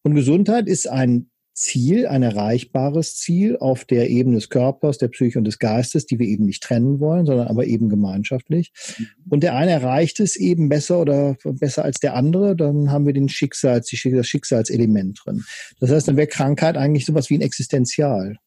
Und 0.03 0.15
Gesundheit 0.15 0.67
ist 0.67 0.87
ein 0.87 1.29
Ziel, 1.55 2.05
ein 2.05 2.21
erreichbares 2.21 3.15
Ziel 3.15 3.55
auf 3.57 3.85
der 3.85 4.09
Ebene 4.09 4.35
des 4.35 4.49
Körpers, 4.49 4.97
der 4.97 5.07
Psyche 5.07 5.39
und 5.39 5.45
des 5.45 5.57
Geistes, 5.57 6.05
die 6.05 6.19
wir 6.19 6.27
eben 6.27 6.45
nicht 6.45 6.61
trennen 6.61 6.99
wollen, 6.99 7.25
sondern 7.25 7.47
aber 7.47 7.65
eben 7.65 7.87
gemeinschaftlich. 7.87 8.73
Mhm. 8.97 9.07
Und 9.29 9.43
der 9.43 9.55
eine 9.55 9.71
erreicht 9.71 10.19
es 10.19 10.35
eben 10.35 10.67
besser 10.67 10.99
oder 10.99 11.37
besser 11.43 11.85
als 11.85 11.99
der 11.99 12.13
andere, 12.13 12.57
dann 12.57 12.91
haben 12.91 13.05
wir 13.05 13.13
den 13.13 13.29
Schicksals, 13.29 13.89
das 13.89 14.27
Schicksalselement 14.27 15.21
drin. 15.23 15.45
Das 15.79 15.91
heißt, 15.91 16.09
dann 16.09 16.17
wäre 16.17 16.27
Krankheit 16.27 16.75
eigentlich 16.75 17.05
sowas 17.05 17.29
wie 17.29 17.37
ein 17.37 17.41
Existenzial. 17.41 18.37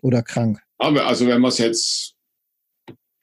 Oder 0.00 0.22
krank. 0.22 0.60
Aber 0.78 1.06
also 1.06 1.26
wenn 1.28 1.40
man 1.40 1.50
es 1.50 1.58
jetzt 1.58 2.14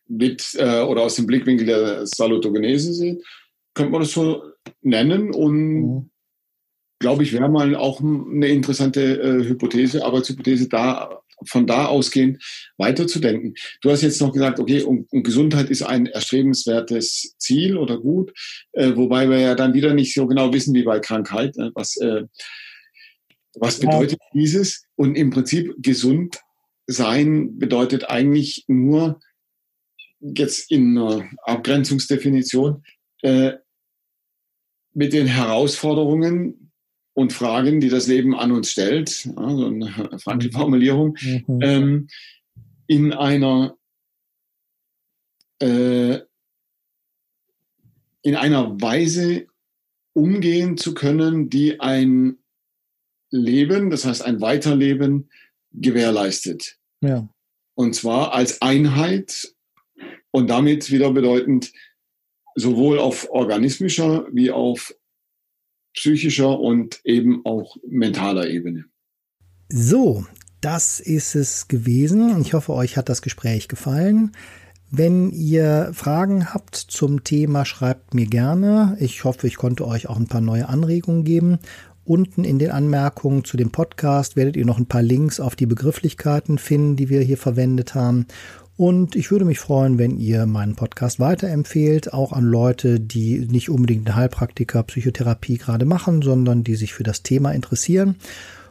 mit 0.07 0.55
äh, 0.57 0.81
oder 0.81 1.01
aus 1.01 1.15
dem 1.15 1.25
Blickwinkel 1.25 1.65
der 1.65 2.05
Salutogenese 2.05 2.93
sieht, 2.93 3.25
könnte 3.73 3.91
man 3.91 4.01
das 4.01 4.11
so 4.11 4.43
nennen 4.81 5.33
und 5.33 5.55
mhm. 5.55 6.11
Glaube 6.99 7.23
ich, 7.23 7.33
wäre 7.33 7.49
mal 7.49 7.75
auch 7.75 8.01
eine 8.01 8.47
interessante 8.47 9.01
äh, 9.21 9.43
Hypothese, 9.45 10.05
Arbeitshypothese 10.05 10.67
da 10.67 11.21
von 11.47 11.65
da 11.65 11.85
ausgehend 11.85 12.43
weiterzudenken. 12.77 13.55
Du 13.81 13.89
hast 13.89 14.01
jetzt 14.01 14.19
noch 14.19 14.33
gesagt, 14.33 14.59
okay, 14.59 14.83
und, 14.83 15.11
und 15.11 15.23
Gesundheit 15.23 15.69
ist 15.69 15.81
ein 15.81 16.05
erstrebenswertes 16.05 17.35
Ziel 17.37 17.77
oder 17.77 17.97
gut, 17.97 18.33
äh, 18.73 18.91
wobei 18.95 19.29
wir 19.29 19.39
ja 19.39 19.55
dann 19.55 19.73
wieder 19.73 19.93
nicht 19.93 20.13
so 20.13 20.27
genau 20.27 20.53
wissen 20.53 20.73
wie 20.73 20.83
bei 20.83 20.99
Krankheit, 20.99 21.57
äh, 21.57 21.71
was, 21.73 21.95
äh, 21.97 22.23
was 23.55 23.79
bedeutet 23.79 24.19
ja. 24.19 24.41
dieses? 24.41 24.83
Und 24.95 25.15
im 25.15 25.29
Prinzip 25.29 25.73
gesund 25.77 26.39
sein 26.87 27.57
bedeutet 27.57 28.09
eigentlich 28.09 28.65
nur 28.67 29.19
jetzt 30.19 30.71
in 30.71 30.97
einer 30.97 31.29
Abgrenzungsdefinition 31.43 32.83
äh, 33.21 33.53
mit 34.93 35.13
den 35.13 35.27
Herausforderungen 35.27 36.68
und 37.13 37.33
Fragen, 37.33 37.79
die 37.81 37.89
das 37.89 38.07
Leben 38.07 38.35
an 38.35 38.51
uns 38.51 38.71
stellt, 38.71 39.29
also 39.35 39.65
eine 39.65 39.91
Frankl-Formulierung, 40.19 41.17
mhm. 41.21 41.59
ähm, 41.61 42.07
in 42.87 43.13
einer 43.13 43.77
äh, 45.59 46.19
in 48.21 48.35
einer 48.35 48.81
Weise 48.81 49.47
umgehen 50.13 50.77
zu 50.77 50.93
können, 50.93 51.49
die 51.49 51.79
ein 51.79 52.37
Leben, 53.31 53.89
das 53.89 54.05
heißt 54.05 54.23
ein 54.23 54.41
Weiterleben, 54.41 55.29
gewährleistet. 55.71 56.77
Ja. 57.01 57.29
Und 57.75 57.95
zwar 57.95 58.33
als 58.33 58.61
Einheit 58.61 59.53
und 60.31 60.49
damit 60.49 60.91
wieder 60.91 61.11
bedeutend 61.11 61.71
sowohl 62.55 62.99
auf 62.99 63.29
organismischer 63.29 64.27
wie 64.31 64.51
auf 64.51 64.93
psychischer 65.93 66.59
und 66.59 67.01
eben 67.03 67.45
auch 67.45 67.77
mentaler 67.87 68.47
Ebene. 68.47 68.85
So, 69.69 70.25
das 70.61 70.99
ist 70.99 71.35
es 71.35 71.67
gewesen. 71.67 72.41
Ich 72.41 72.53
hoffe, 72.53 72.73
euch 72.73 72.97
hat 72.97 73.09
das 73.09 73.21
Gespräch 73.21 73.67
gefallen. 73.67 74.31
Wenn 74.91 75.29
ihr 75.29 75.91
Fragen 75.93 76.53
habt 76.53 76.75
zum 76.75 77.23
Thema, 77.23 77.63
schreibt 77.63 78.15
mir 78.15 78.25
gerne. 78.25 78.97
Ich 78.99 79.23
hoffe, 79.23 79.45
ich 79.45 79.57
konnte 79.57 79.87
euch 79.87 80.09
auch 80.09 80.17
ein 80.17 80.27
paar 80.27 80.41
neue 80.41 80.67
Anregungen 80.67 81.23
geben. 81.23 81.59
Unten 82.03 82.43
in 82.43 82.57
den 82.57 82.71
Anmerkungen 82.71 83.45
zu 83.45 83.55
dem 83.55 83.69
Podcast 83.69 84.35
werdet 84.35 84.57
ihr 84.57 84.65
noch 84.65 84.79
ein 84.79 84.87
paar 84.87 85.03
Links 85.03 85.39
auf 85.39 85.55
die 85.55 85.67
Begrifflichkeiten 85.67 86.57
finden, 86.57 86.95
die 86.95 87.09
wir 87.09 87.21
hier 87.21 87.37
verwendet 87.37 87.93
haben. 87.93 88.25
Und 88.79 89.17
ich 89.17 89.29
würde 89.29 89.43
mich 89.43 89.59
freuen, 89.59 89.97
wenn 89.97 90.17
ihr 90.19 90.45
meinen 90.45 90.77
Podcast 90.77 91.19
weiterempfehlt, 91.19 92.13
auch 92.13 92.31
an 92.31 92.45
Leute, 92.45 93.01
die 93.01 93.39
nicht 93.39 93.69
unbedingt 93.69 94.07
eine 94.07 94.15
Heilpraktiker 94.15 94.83
Psychotherapie 94.83 95.57
gerade 95.57 95.83
machen, 95.83 96.21
sondern 96.21 96.63
die 96.63 96.77
sich 96.77 96.93
für 96.93 97.03
das 97.03 97.21
Thema 97.21 97.51
interessieren. 97.51 98.15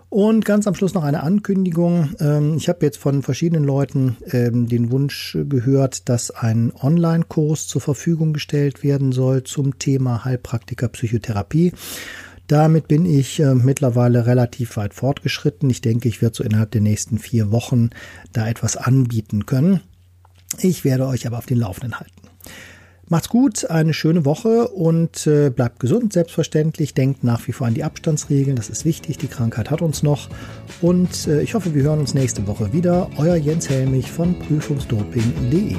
Und 0.08 0.46
ganz 0.46 0.66
am 0.66 0.74
Schluss 0.74 0.94
noch 0.94 1.04
eine 1.04 1.22
Ankündigung. 1.22 2.14
Ähm, 2.20 2.54
ich 2.56 2.70
habe 2.70 2.86
jetzt 2.86 2.96
von 2.96 3.22
verschiedenen 3.22 3.64
Leuten 3.64 4.16
ähm, 4.32 4.66
den 4.66 4.90
Wunsch 4.90 5.36
gehört, 5.46 6.08
dass 6.08 6.30
ein 6.30 6.72
Online-Kurs 6.74 7.66
zur 7.66 7.82
Verfügung 7.82 8.32
gestellt 8.32 8.82
werden 8.82 9.12
soll 9.12 9.42
zum 9.42 9.78
Thema 9.78 10.24
Heilpraktiker 10.24 10.88
Psychotherapie. 10.88 11.74
Damit 12.46 12.88
bin 12.88 13.04
ich 13.04 13.40
äh, 13.40 13.54
mittlerweile 13.54 14.24
relativ 14.24 14.78
weit 14.78 14.94
fortgeschritten. 14.94 15.68
Ich 15.68 15.82
denke, 15.82 16.08
ich 16.08 16.22
werde 16.22 16.34
so 16.34 16.44
innerhalb 16.44 16.70
der 16.70 16.80
nächsten 16.80 17.18
vier 17.18 17.50
Wochen 17.52 17.90
da 18.32 18.48
etwas 18.48 18.78
anbieten 18.78 19.44
können. 19.44 19.82
Ich 20.60 20.84
werde 20.84 21.06
euch 21.06 21.26
aber 21.26 21.38
auf 21.38 21.46
den 21.46 21.58
Laufenden 21.58 21.98
halten. 21.98 22.12
Macht's 23.10 23.30
gut, 23.30 23.64
eine 23.70 23.94
schöne 23.94 24.26
Woche 24.26 24.68
und 24.68 25.26
äh, 25.26 25.48
bleibt 25.48 25.80
gesund, 25.80 26.12
selbstverständlich. 26.12 26.92
Denkt 26.92 27.24
nach 27.24 27.46
wie 27.48 27.52
vor 27.52 27.66
an 27.66 27.72
die 27.72 27.84
Abstandsregeln, 27.84 28.56
das 28.56 28.68
ist 28.68 28.84
wichtig. 28.84 29.16
Die 29.16 29.28
Krankheit 29.28 29.70
hat 29.70 29.80
uns 29.80 30.02
noch. 30.02 30.28
Und 30.82 31.26
äh, 31.26 31.40
ich 31.40 31.54
hoffe, 31.54 31.74
wir 31.74 31.84
hören 31.84 32.00
uns 32.00 32.12
nächste 32.12 32.46
Woche 32.46 32.70
wieder. 32.74 33.08
Euer 33.16 33.36
Jens 33.36 33.70
Helmich 33.70 34.10
von 34.10 34.38
prüfungsdoping.de. 34.38 35.76